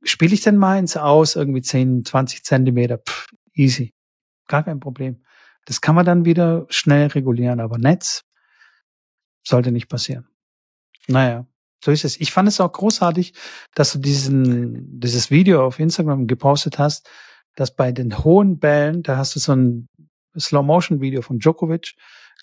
Spiele 0.02 0.34
ich 0.34 0.42
denn 0.42 0.56
mal 0.56 0.78
ins 0.78 0.96
Aus, 0.96 1.36
irgendwie 1.36 1.62
10, 1.62 2.04
20 2.04 2.44
Zentimeter, 2.44 2.98
pff, 2.98 3.28
easy. 3.54 3.94
Gar 4.46 4.64
kein 4.64 4.80
Problem. 4.80 5.24
Das 5.64 5.80
kann 5.80 5.94
man 5.94 6.04
dann 6.04 6.24
wieder 6.24 6.66
schnell 6.68 7.06
regulieren, 7.08 7.60
aber 7.60 7.78
Netz 7.78 8.24
sollte 9.42 9.72
nicht 9.72 9.88
passieren. 9.88 10.28
Naja, 11.06 11.46
so 11.82 11.90
ist 11.90 12.04
es. 12.04 12.20
Ich 12.20 12.32
fand 12.32 12.48
es 12.48 12.60
auch 12.60 12.72
großartig, 12.72 13.34
dass 13.74 13.92
du 13.92 13.98
diesen, 13.98 15.00
dieses 15.00 15.30
Video 15.30 15.66
auf 15.66 15.78
Instagram 15.78 16.26
gepostet 16.26 16.78
hast, 16.78 17.08
dass 17.56 17.74
bei 17.74 17.92
den 17.92 18.24
hohen 18.24 18.58
Bällen, 18.58 19.02
da 19.02 19.16
hast 19.16 19.34
du 19.36 19.40
so 19.40 19.54
ein 19.54 19.88
Slow-Motion-Video 20.38 21.22
von 21.22 21.38
Djokovic, 21.38 21.94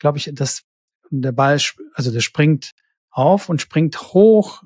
glaube 0.01 0.17
ich, 0.17 0.29
dass 0.33 0.63
der 1.09 1.31
Ball, 1.31 1.57
also 1.93 2.11
der 2.11 2.19
springt 2.19 2.73
auf 3.09 3.47
und 3.47 3.61
springt 3.61 4.13
hoch 4.13 4.63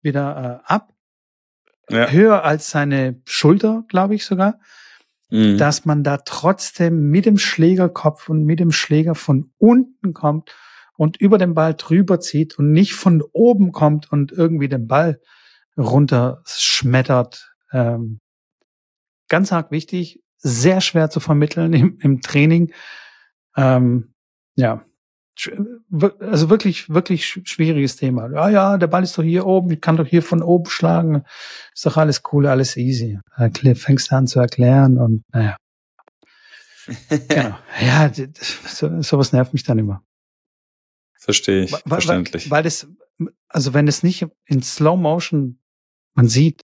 wieder 0.00 0.62
äh, 0.66 0.72
ab, 0.72 0.94
ja. 1.90 2.08
höher 2.10 2.44
als 2.44 2.70
seine 2.70 3.20
Schulter, 3.26 3.84
glaube 3.88 4.14
ich 4.14 4.24
sogar, 4.24 4.58
Mhm. 5.34 5.58
dass 5.58 5.84
man 5.84 6.04
da 6.04 6.18
trotzdem 6.18 7.10
mit 7.10 7.26
dem 7.26 7.38
Schlägerkopf 7.38 8.28
und 8.28 8.44
mit 8.44 8.60
dem 8.60 8.70
Schläger 8.70 9.16
von 9.16 9.52
unten 9.58 10.12
kommt 10.12 10.54
und 10.96 11.16
über 11.16 11.38
den 11.38 11.54
Ball 11.54 11.74
drüber 11.74 12.20
zieht 12.20 12.56
und 12.56 12.70
nicht 12.70 12.94
von 12.94 13.20
oben 13.32 13.72
kommt 13.72 14.12
und 14.12 14.30
irgendwie 14.30 14.68
den 14.68 14.86
Ball 14.86 15.20
runterschmettert. 15.76 17.52
Ähm, 17.72 18.20
ganz 19.28 19.52
arg 19.52 19.72
wichtig, 19.72 20.22
sehr 20.36 20.80
schwer 20.80 21.10
zu 21.10 21.18
vermitteln 21.18 21.72
im, 21.72 21.98
im 22.00 22.20
Training. 22.20 22.72
Ähm, 23.56 24.13
ja, 24.56 24.84
also 26.20 26.48
wirklich, 26.48 26.88
wirklich 26.90 27.26
schwieriges 27.26 27.96
Thema. 27.96 28.30
Ja, 28.30 28.48
ja, 28.48 28.78
der 28.78 28.86
Ball 28.86 29.02
ist 29.02 29.18
doch 29.18 29.22
hier 29.22 29.46
oben, 29.46 29.70
ich 29.72 29.80
kann 29.80 29.96
doch 29.96 30.06
hier 30.06 30.22
von 30.22 30.42
oben 30.42 30.70
schlagen. 30.70 31.24
Ist 31.74 31.84
doch 31.86 31.96
alles 31.96 32.22
cool, 32.32 32.46
alles 32.46 32.76
easy. 32.76 33.18
Da 33.36 33.50
fängst 33.74 34.10
du 34.10 34.16
an 34.16 34.26
zu 34.26 34.38
erklären 34.38 34.98
und 34.98 35.24
naja. 35.32 35.56
genau. 37.28 37.58
Ja, 37.80 38.12
so, 38.12 39.02
sowas 39.02 39.32
nervt 39.32 39.52
mich 39.52 39.64
dann 39.64 39.78
immer. 39.78 40.04
Verstehe 41.18 41.64
ich, 41.64 41.72
weil, 41.72 41.80
verständlich. 41.86 42.50
Weil, 42.50 42.58
weil 42.58 42.62
das, 42.64 42.86
also 43.48 43.74
wenn 43.74 43.88
es 43.88 44.02
nicht 44.02 44.26
in 44.44 44.62
Slow 44.62 44.96
Motion 44.96 45.58
man 46.14 46.28
sieht, 46.28 46.62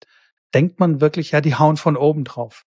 denkt 0.53 0.79
man 0.79 0.99
wirklich, 0.99 1.31
ja, 1.31 1.41
die 1.41 1.55
hauen 1.55 1.77
von 1.77 1.95
oben 1.95 2.25
drauf. 2.25 2.65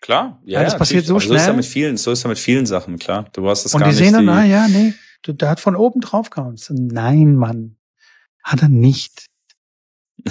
Klar, 0.00 0.40
ja, 0.44 0.60
ja 0.60 0.64
das 0.64 0.78
passiert 0.78 1.04
so 1.04 1.20
schnell. 1.20 1.38
So 1.38 1.42
ist 1.42 1.46
ja 1.46 1.52
mit 1.52 1.64
vielen, 1.64 1.96
so 1.96 2.12
ist 2.12 2.22
ja 2.22 2.28
mit 2.28 2.38
vielen 2.38 2.66
Sachen, 2.66 2.98
klar. 2.98 3.26
Du 3.32 3.48
hast 3.48 3.64
das 3.64 3.74
Und 3.74 3.80
gar 3.80 3.90
die 3.90 3.96
sehen 3.96 4.14
dann, 4.14 4.28
ah 4.28 4.44
ja, 4.44 4.66
nee, 4.66 4.94
der 5.26 5.48
hat 5.50 5.60
von 5.60 5.76
oben 5.76 6.00
drauf 6.00 6.30
gehauen. 6.30 6.56
So, 6.56 6.74
nein, 6.74 7.34
Mann, 7.34 7.76
hat 8.42 8.62
er 8.62 8.68
nicht. 8.68 9.26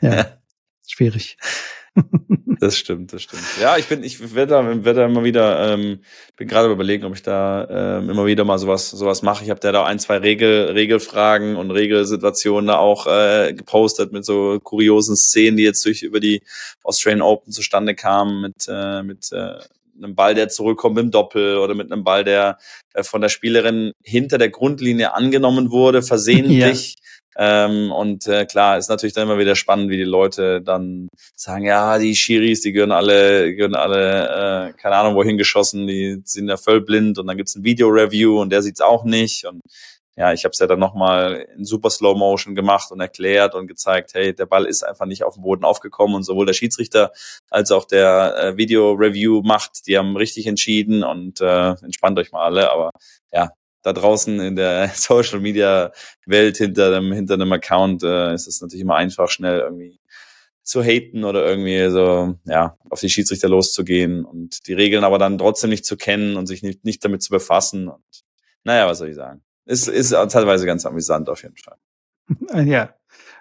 ja, 0.00 0.38
schwierig. 0.86 1.36
das 2.60 2.76
stimmt, 2.76 3.12
das 3.12 3.22
stimmt. 3.22 3.42
Ja, 3.60 3.76
ich 3.76 3.86
bin, 3.86 4.02
ich 4.02 4.34
werde 4.34 4.50
da, 4.52 4.84
werd 4.84 4.96
da 4.96 5.06
immer 5.06 5.24
wieder, 5.24 5.72
ähm, 5.72 6.00
bin 6.36 6.48
gerade 6.48 6.70
überlegen, 6.70 7.04
ob 7.04 7.14
ich 7.14 7.22
da 7.22 7.98
ähm, 7.98 8.10
immer 8.10 8.26
wieder 8.26 8.44
mal 8.44 8.58
sowas, 8.58 8.90
sowas 8.90 9.22
mache. 9.22 9.44
Ich 9.44 9.50
habe 9.50 9.60
da, 9.60 9.72
da 9.72 9.84
ein, 9.84 9.98
zwei 9.98 10.18
Regel, 10.18 10.70
Regelfragen 10.72 11.56
und 11.56 11.70
Regelsituationen 11.70 12.68
da 12.68 12.78
auch 12.78 13.06
äh, 13.06 13.52
gepostet 13.54 14.12
mit 14.12 14.24
so 14.24 14.58
kuriosen 14.60 15.16
Szenen, 15.16 15.56
die 15.56 15.64
jetzt 15.64 15.84
durch 15.84 16.02
über 16.02 16.20
die 16.20 16.42
Australian 16.82 17.22
Open 17.22 17.52
zustande 17.52 17.94
kamen, 17.94 18.40
mit, 18.40 18.66
äh, 18.68 19.02
mit 19.02 19.32
äh, 19.32 19.58
einem 19.96 20.14
Ball, 20.14 20.34
der 20.34 20.48
zurückkommt 20.48 20.98
im 20.98 21.10
Doppel 21.10 21.58
oder 21.58 21.74
mit 21.74 21.90
einem 21.90 22.04
Ball, 22.04 22.24
der 22.24 22.58
äh, 22.94 23.02
von 23.02 23.20
der 23.20 23.28
Spielerin 23.28 23.92
hinter 24.02 24.38
der 24.38 24.50
Grundlinie 24.50 25.14
angenommen 25.14 25.70
wurde, 25.70 26.02
versehentlich. 26.02 26.94
Ja 26.94 27.07
ähm, 27.40 27.92
und 27.92 28.26
äh, 28.26 28.46
klar, 28.46 28.78
ist 28.78 28.88
natürlich 28.88 29.14
dann 29.14 29.22
immer 29.22 29.38
wieder 29.38 29.54
spannend, 29.54 29.90
wie 29.90 29.96
die 29.96 30.02
Leute 30.02 30.60
dann 30.60 31.08
sagen, 31.36 31.64
ja, 31.64 31.96
die 31.98 32.16
Schiris, 32.16 32.62
die 32.62 32.72
gehören 32.72 32.90
alle, 32.90 33.54
gehören 33.54 33.76
alle, 33.76 34.70
äh, 34.70 34.72
keine 34.72 34.96
Ahnung, 34.96 35.14
wohin 35.14 35.38
geschossen, 35.38 35.86
die 35.86 36.20
sind 36.24 36.48
ja 36.48 36.56
voll 36.56 36.80
blind 36.80 37.16
und 37.16 37.28
dann 37.28 37.36
gibt's 37.36 37.54
ein 37.54 37.62
Video-Review 37.62 38.40
und 38.40 38.50
der 38.50 38.62
sieht's 38.62 38.80
auch 38.80 39.04
nicht. 39.04 39.44
Und 39.44 39.60
ja, 40.16 40.32
ich 40.32 40.42
habe 40.42 40.50
es 40.50 40.58
ja 40.58 40.66
dann 40.66 40.80
nochmal 40.80 41.46
in 41.56 41.64
super 41.64 41.90
Slow 41.90 42.18
Motion 42.18 42.56
gemacht 42.56 42.90
und 42.90 42.98
erklärt 43.00 43.54
und 43.54 43.68
gezeigt, 43.68 44.14
hey, 44.14 44.34
der 44.34 44.46
Ball 44.46 44.64
ist 44.66 44.82
einfach 44.82 45.06
nicht 45.06 45.22
auf 45.22 45.34
dem 45.34 45.44
Boden 45.44 45.64
aufgekommen 45.64 46.16
und 46.16 46.24
sowohl 46.24 46.44
der 46.46 46.54
Schiedsrichter 46.54 47.12
als 47.50 47.70
auch 47.70 47.84
der 47.84 48.36
äh, 48.36 48.56
Video-Review 48.56 49.42
macht, 49.44 49.86
die 49.86 49.96
haben 49.96 50.16
richtig 50.16 50.48
entschieden 50.48 51.04
und 51.04 51.40
äh, 51.40 51.70
entspannt 51.84 52.18
euch 52.18 52.32
mal 52.32 52.44
alle, 52.44 52.72
aber 52.72 52.90
ja, 53.32 53.50
da 53.88 54.00
draußen 54.00 54.40
in 54.40 54.56
der 54.56 54.88
Social 54.94 55.40
Media 55.40 55.92
Welt 56.26 56.58
hinter 56.58 56.96
einem, 56.96 57.12
hinter 57.12 57.34
einem 57.34 57.52
Account 57.52 58.02
äh, 58.02 58.34
ist 58.34 58.46
es 58.46 58.60
natürlich 58.60 58.82
immer 58.82 58.96
einfach, 58.96 59.28
schnell 59.30 59.60
irgendwie 59.60 59.98
zu 60.62 60.82
haten 60.82 61.24
oder 61.24 61.46
irgendwie 61.46 61.90
so, 61.90 62.34
ja, 62.44 62.76
auf 62.90 63.00
die 63.00 63.08
Schiedsrichter 63.08 63.48
loszugehen 63.48 64.24
und 64.24 64.66
die 64.66 64.74
Regeln 64.74 65.02
aber 65.02 65.18
dann 65.18 65.38
trotzdem 65.38 65.70
nicht 65.70 65.86
zu 65.86 65.96
kennen 65.96 66.36
und 66.36 66.46
sich 66.46 66.62
nicht, 66.62 66.84
nicht 66.84 67.02
damit 67.02 67.22
zu 67.22 67.30
befassen. 67.30 67.88
Und 67.88 68.04
naja, 68.64 68.86
was 68.86 68.98
soll 68.98 69.08
ich 69.08 69.16
sagen? 69.16 69.40
Ist, 69.64 69.88
ist 69.88 70.10
teilweise 70.10 70.66
ganz 70.66 70.84
amüsant 70.84 71.30
auf 71.30 71.42
jeden 71.42 71.56
Fall. 71.56 72.66
Ja, 72.66 72.94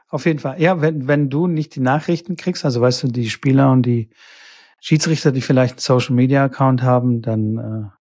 auf 0.07 0.25
jeden 0.25 0.39
Fall. 0.39 0.61
Ja, 0.61 0.81
wenn, 0.81 1.07
wenn 1.09 1.29
du 1.29 1.47
nicht 1.47 1.75
die 1.75 1.81
Nachrichten 1.81 2.37
kriegst, 2.37 2.63
also 2.63 2.79
weißt 2.79 3.03
du, 3.03 3.07
die 3.07 3.29
Spieler 3.29 3.71
und 3.71 3.83
die 3.83 4.09
Schiedsrichter, 4.79 5.33
die 5.33 5.41
vielleicht 5.41 5.73
einen 5.73 5.79
Social 5.79 6.15
Media 6.15 6.45
Account 6.45 6.81
haben, 6.81 7.21
dann 7.21 7.57
äh, 7.57 7.96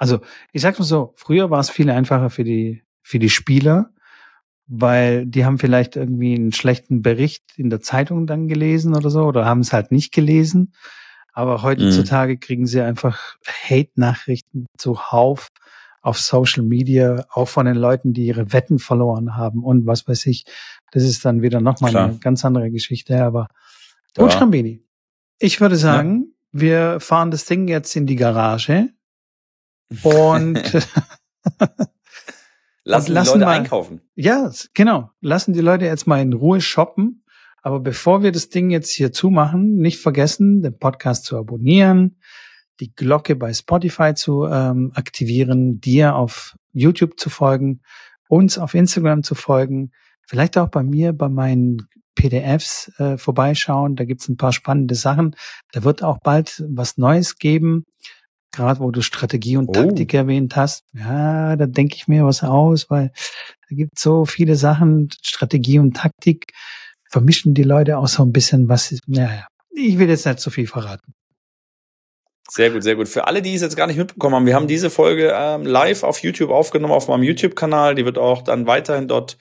also 0.00 0.20
ich 0.52 0.62
sag's 0.62 0.78
mal 0.78 0.84
so, 0.86 1.12
früher 1.14 1.50
war 1.50 1.60
es 1.60 1.70
viel 1.70 1.90
einfacher 1.90 2.30
für 2.30 2.42
die, 2.42 2.82
für 3.02 3.18
die 3.18 3.28
Spieler, 3.28 3.90
weil 4.66 5.26
die 5.26 5.44
haben 5.44 5.58
vielleicht 5.58 5.94
irgendwie 5.94 6.34
einen 6.34 6.52
schlechten 6.52 7.02
Bericht 7.02 7.44
in 7.56 7.68
der 7.68 7.80
Zeitung 7.80 8.26
dann 8.26 8.48
gelesen 8.48 8.96
oder 8.96 9.10
so, 9.10 9.24
oder 9.24 9.44
haben 9.44 9.60
es 9.60 9.74
halt 9.74 9.92
nicht 9.92 10.12
gelesen. 10.12 10.72
Aber 11.34 11.62
heutzutage 11.62 12.34
mhm. 12.34 12.40
kriegen 12.40 12.66
sie 12.66 12.80
einfach 12.80 13.36
Hate-Nachrichten 13.46 14.66
zuhauf 14.78 15.48
auf 16.00 16.18
Social 16.18 16.62
Media, 16.62 17.26
auch 17.30 17.48
von 17.48 17.66
den 17.66 17.76
Leuten, 17.76 18.14
die 18.14 18.24
ihre 18.24 18.54
Wetten 18.54 18.78
verloren 18.78 19.36
haben 19.36 19.62
und 19.62 19.86
was 19.86 20.08
weiß 20.08 20.24
ich. 20.26 20.44
Das 20.92 21.02
ist 21.02 21.26
dann 21.26 21.42
wieder 21.42 21.60
nochmal 21.60 21.94
eine 21.94 22.18
ganz 22.18 22.42
andere 22.42 22.70
Geschichte. 22.70 23.22
Aber 23.22 23.48
gut, 24.16 24.30
ja. 24.30 24.38
Schrambini. 24.38 24.82
Ich 25.38 25.60
würde 25.60 25.76
sagen, 25.76 26.32
ja. 26.52 26.60
wir 26.60 27.00
fahren 27.00 27.30
das 27.30 27.44
Ding 27.44 27.68
jetzt 27.68 27.94
in 27.96 28.06
die 28.06 28.16
Garage 28.16 28.88
und 30.02 30.54
lassen, 32.84 33.12
lassen 33.12 33.12
die 33.12 33.38
Leute 33.38 33.38
mal, 33.38 33.56
einkaufen. 33.56 34.00
Ja, 34.14 34.50
genau. 34.74 35.10
Lassen 35.20 35.52
die 35.52 35.60
Leute 35.60 35.84
jetzt 35.84 36.06
mal 36.06 36.20
in 36.20 36.32
Ruhe 36.32 36.60
shoppen. 36.60 37.24
Aber 37.62 37.80
bevor 37.80 38.22
wir 38.22 38.32
das 38.32 38.48
Ding 38.48 38.70
jetzt 38.70 38.90
hier 38.90 39.12
zumachen, 39.12 39.76
nicht 39.76 40.00
vergessen, 40.00 40.62
den 40.62 40.78
Podcast 40.78 41.24
zu 41.24 41.36
abonnieren, 41.36 42.18
die 42.80 42.94
Glocke 42.94 43.36
bei 43.36 43.52
Spotify 43.52 44.14
zu 44.14 44.46
ähm, 44.46 44.92
aktivieren, 44.94 45.80
dir 45.80 46.14
auf 46.14 46.56
YouTube 46.72 47.18
zu 47.20 47.28
folgen, 47.28 47.82
uns 48.28 48.56
auf 48.58 48.74
Instagram 48.74 49.22
zu 49.22 49.34
folgen, 49.34 49.90
vielleicht 50.26 50.56
auch 50.56 50.68
bei 50.68 50.82
mir 50.82 51.12
bei 51.12 51.28
meinen 51.28 51.86
PDFs 52.14 52.90
äh, 52.98 53.18
vorbeischauen. 53.18 53.96
Da 53.96 54.04
gibt's 54.04 54.28
ein 54.28 54.38
paar 54.38 54.52
spannende 54.52 54.94
Sachen. 54.94 55.36
Da 55.72 55.84
wird 55.84 56.02
auch 56.02 56.18
bald 56.22 56.64
was 56.68 56.96
Neues 56.96 57.36
geben 57.36 57.84
gerade 58.52 58.80
wo 58.80 58.90
du 58.90 59.02
Strategie 59.02 59.56
und 59.56 59.68
oh. 59.68 59.72
Taktik 59.72 60.14
erwähnt 60.14 60.56
hast, 60.56 60.84
ja, 60.92 61.56
da 61.56 61.66
denke 61.66 61.96
ich 61.96 62.08
mir 62.08 62.24
was 62.24 62.42
aus, 62.42 62.90
weil 62.90 63.12
da 63.68 63.76
gibt 63.76 63.98
so 63.98 64.24
viele 64.24 64.56
Sachen, 64.56 65.10
Strategie 65.22 65.78
und 65.78 65.96
Taktik 65.96 66.52
vermischen 67.10 67.54
die 67.54 67.62
Leute 67.62 67.98
auch 67.98 68.08
so 68.08 68.22
ein 68.22 68.32
bisschen, 68.32 68.68
was, 68.68 68.96
naja, 69.06 69.46
ich 69.70 69.98
will 69.98 70.08
jetzt 70.08 70.26
nicht 70.26 70.40
zu 70.40 70.50
so 70.50 70.54
viel 70.54 70.66
verraten. 70.66 71.12
Sehr 72.50 72.70
gut, 72.70 72.82
sehr 72.82 72.96
gut. 72.96 73.08
Für 73.08 73.28
alle, 73.28 73.42
die 73.42 73.54
es 73.54 73.62
jetzt 73.62 73.76
gar 73.76 73.86
nicht 73.86 73.96
mitbekommen 73.96 74.34
haben, 74.34 74.46
wir 74.46 74.56
haben 74.56 74.66
diese 74.66 74.90
Folge 74.90 75.32
ähm, 75.32 75.64
live 75.64 76.02
auf 76.02 76.18
YouTube 76.18 76.50
aufgenommen, 76.50 76.92
auf 76.92 77.06
meinem 77.06 77.22
YouTube-Kanal. 77.22 77.94
Die 77.94 78.04
wird 78.04 78.18
auch 78.18 78.42
dann 78.42 78.66
weiterhin 78.66 79.06
dort 79.06 79.38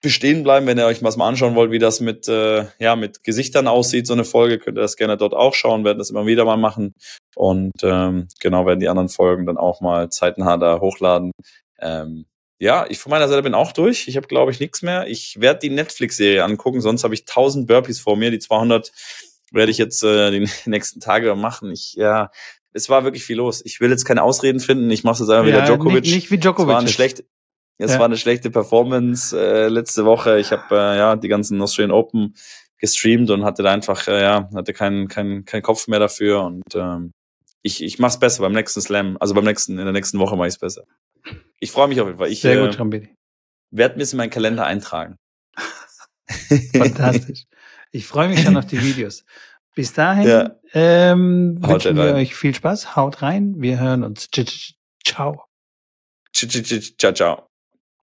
bestehen 0.00 0.42
bleiben, 0.42 0.66
wenn 0.66 0.78
ihr 0.78 0.86
euch 0.86 1.02
was 1.02 1.16
mal 1.16 1.28
anschauen 1.28 1.54
wollt, 1.54 1.70
wie 1.70 1.78
das 1.78 2.00
mit, 2.00 2.28
äh, 2.28 2.66
ja, 2.78 2.96
mit 2.96 3.22
Gesichtern 3.22 3.68
aussieht, 3.68 4.06
so 4.06 4.14
eine 4.14 4.24
Folge, 4.24 4.58
könnt 4.58 4.78
ihr 4.78 4.82
das 4.82 4.96
gerne 4.96 5.16
dort 5.16 5.34
auch 5.34 5.54
schauen, 5.54 5.84
werden 5.84 5.98
das 5.98 6.10
immer 6.10 6.26
wieder 6.26 6.44
mal 6.44 6.56
machen. 6.56 6.94
Und 7.36 7.72
ähm, 7.82 8.28
genau, 8.40 8.66
werden 8.66 8.80
die 8.80 8.88
anderen 8.88 9.08
Folgen 9.08 9.46
dann 9.46 9.58
auch 9.58 9.80
mal 9.80 10.10
zeitnah 10.10 10.56
da 10.56 10.80
hochladen. 10.80 11.32
Ähm, 11.80 12.26
ja, 12.60 12.86
ich 12.88 12.98
von 12.98 13.10
meiner 13.10 13.28
Seite 13.28 13.42
bin 13.42 13.54
auch 13.54 13.72
durch. 13.72 14.08
Ich 14.08 14.16
habe, 14.16 14.26
glaube 14.26 14.50
ich, 14.50 14.58
nichts 14.58 14.82
mehr. 14.82 15.06
Ich 15.06 15.40
werde 15.40 15.60
die 15.60 15.70
Netflix-Serie 15.70 16.42
angucken, 16.42 16.80
sonst 16.80 17.04
habe 17.04 17.14
ich 17.14 17.20
1000 17.20 17.68
Burpees 17.68 18.00
vor 18.00 18.16
mir. 18.16 18.30
Die 18.30 18.40
200 18.40 18.90
werde 19.52 19.70
ich 19.70 19.78
jetzt 19.78 20.02
äh, 20.02 20.30
die 20.32 20.48
nächsten 20.66 21.00
Tage 21.00 21.34
machen. 21.36 21.70
Ich, 21.70 21.94
ja, 21.94 22.30
es 22.72 22.88
war 22.88 23.04
wirklich 23.04 23.24
viel 23.24 23.36
los. 23.36 23.62
Ich 23.64 23.80
will 23.80 23.90
jetzt 23.90 24.04
keine 24.04 24.22
Ausreden 24.22 24.60
finden. 24.60 24.90
Ich 24.90 25.04
mache 25.04 25.22
es 25.22 25.28
einfach 25.28 25.46
ja, 25.46 25.56
wieder 25.56 25.62
Djokovic. 25.62 26.02
Nicht, 26.02 26.14
nicht 26.14 26.30
wie 26.30 26.38
Djokovic. 26.38 26.68
Es 26.68 26.74
war 26.74 26.80
eine 26.80 26.88
schlechte, 26.88 27.24
es 27.78 27.92
ja. 27.92 27.98
war 27.98 28.06
eine 28.06 28.16
schlechte 28.16 28.50
Performance 28.50 29.38
äh, 29.38 29.68
letzte 29.68 30.04
Woche. 30.04 30.40
Ich 30.40 30.50
habe 30.50 30.64
äh, 30.76 30.96
ja 30.96 31.16
die 31.16 31.28
ganzen 31.28 31.62
Australian 31.62 31.92
Open 31.92 32.34
gestreamt 32.78 33.30
und 33.30 33.44
hatte 33.44 33.62
da 33.62 33.72
einfach 33.72 34.06
äh, 34.08 34.22
ja 34.22 34.48
hatte 34.54 34.72
keinen 34.72 35.08
keinen 35.08 35.44
keinen 35.44 35.62
Kopf 35.62 35.88
mehr 35.88 35.98
dafür 35.98 36.42
und 36.42 36.74
ähm, 36.74 37.12
ich 37.62 37.82
ich 37.82 37.98
mach's 37.98 38.18
besser 38.18 38.42
beim 38.42 38.52
nächsten 38.52 38.80
Slam, 38.80 39.16
also 39.20 39.34
beim 39.34 39.44
nächsten 39.44 39.78
in 39.78 39.84
der 39.84 39.92
nächsten 39.92 40.18
Woche 40.18 40.36
mache 40.36 40.48
ich's 40.48 40.58
besser. 40.58 40.84
Ich 41.60 41.72
freue 41.72 41.88
mich 41.88 42.00
auf 42.00 42.06
jeden 42.06 42.18
Fall. 42.18 42.30
Ich 42.30 42.40
Sehr 42.40 42.66
gut, 42.66 42.78
äh, 42.78 43.08
werde 43.70 43.98
mir 43.98 44.10
in 44.10 44.16
meinen 44.16 44.30
Kalender 44.30 44.64
eintragen. 44.64 45.16
Fantastisch. 46.76 47.44
Ich 47.90 48.06
freue 48.06 48.28
mich 48.28 48.42
schon 48.42 48.56
auf 48.56 48.66
die 48.66 48.82
Videos. 48.82 49.24
Bis 49.74 49.92
dahin 49.92 50.28
ja. 50.28 50.56
ähm, 50.74 51.58
wünschen 51.64 51.96
wir 51.96 52.14
euch 52.14 52.34
viel 52.34 52.54
Spaß. 52.54 52.96
Haut 52.96 53.22
rein. 53.22 53.54
Wir 53.58 53.78
hören 53.78 54.02
uns. 54.02 54.28
Ciao. 55.04 55.44
Ciao, 56.32 57.12
ciao. 57.12 57.47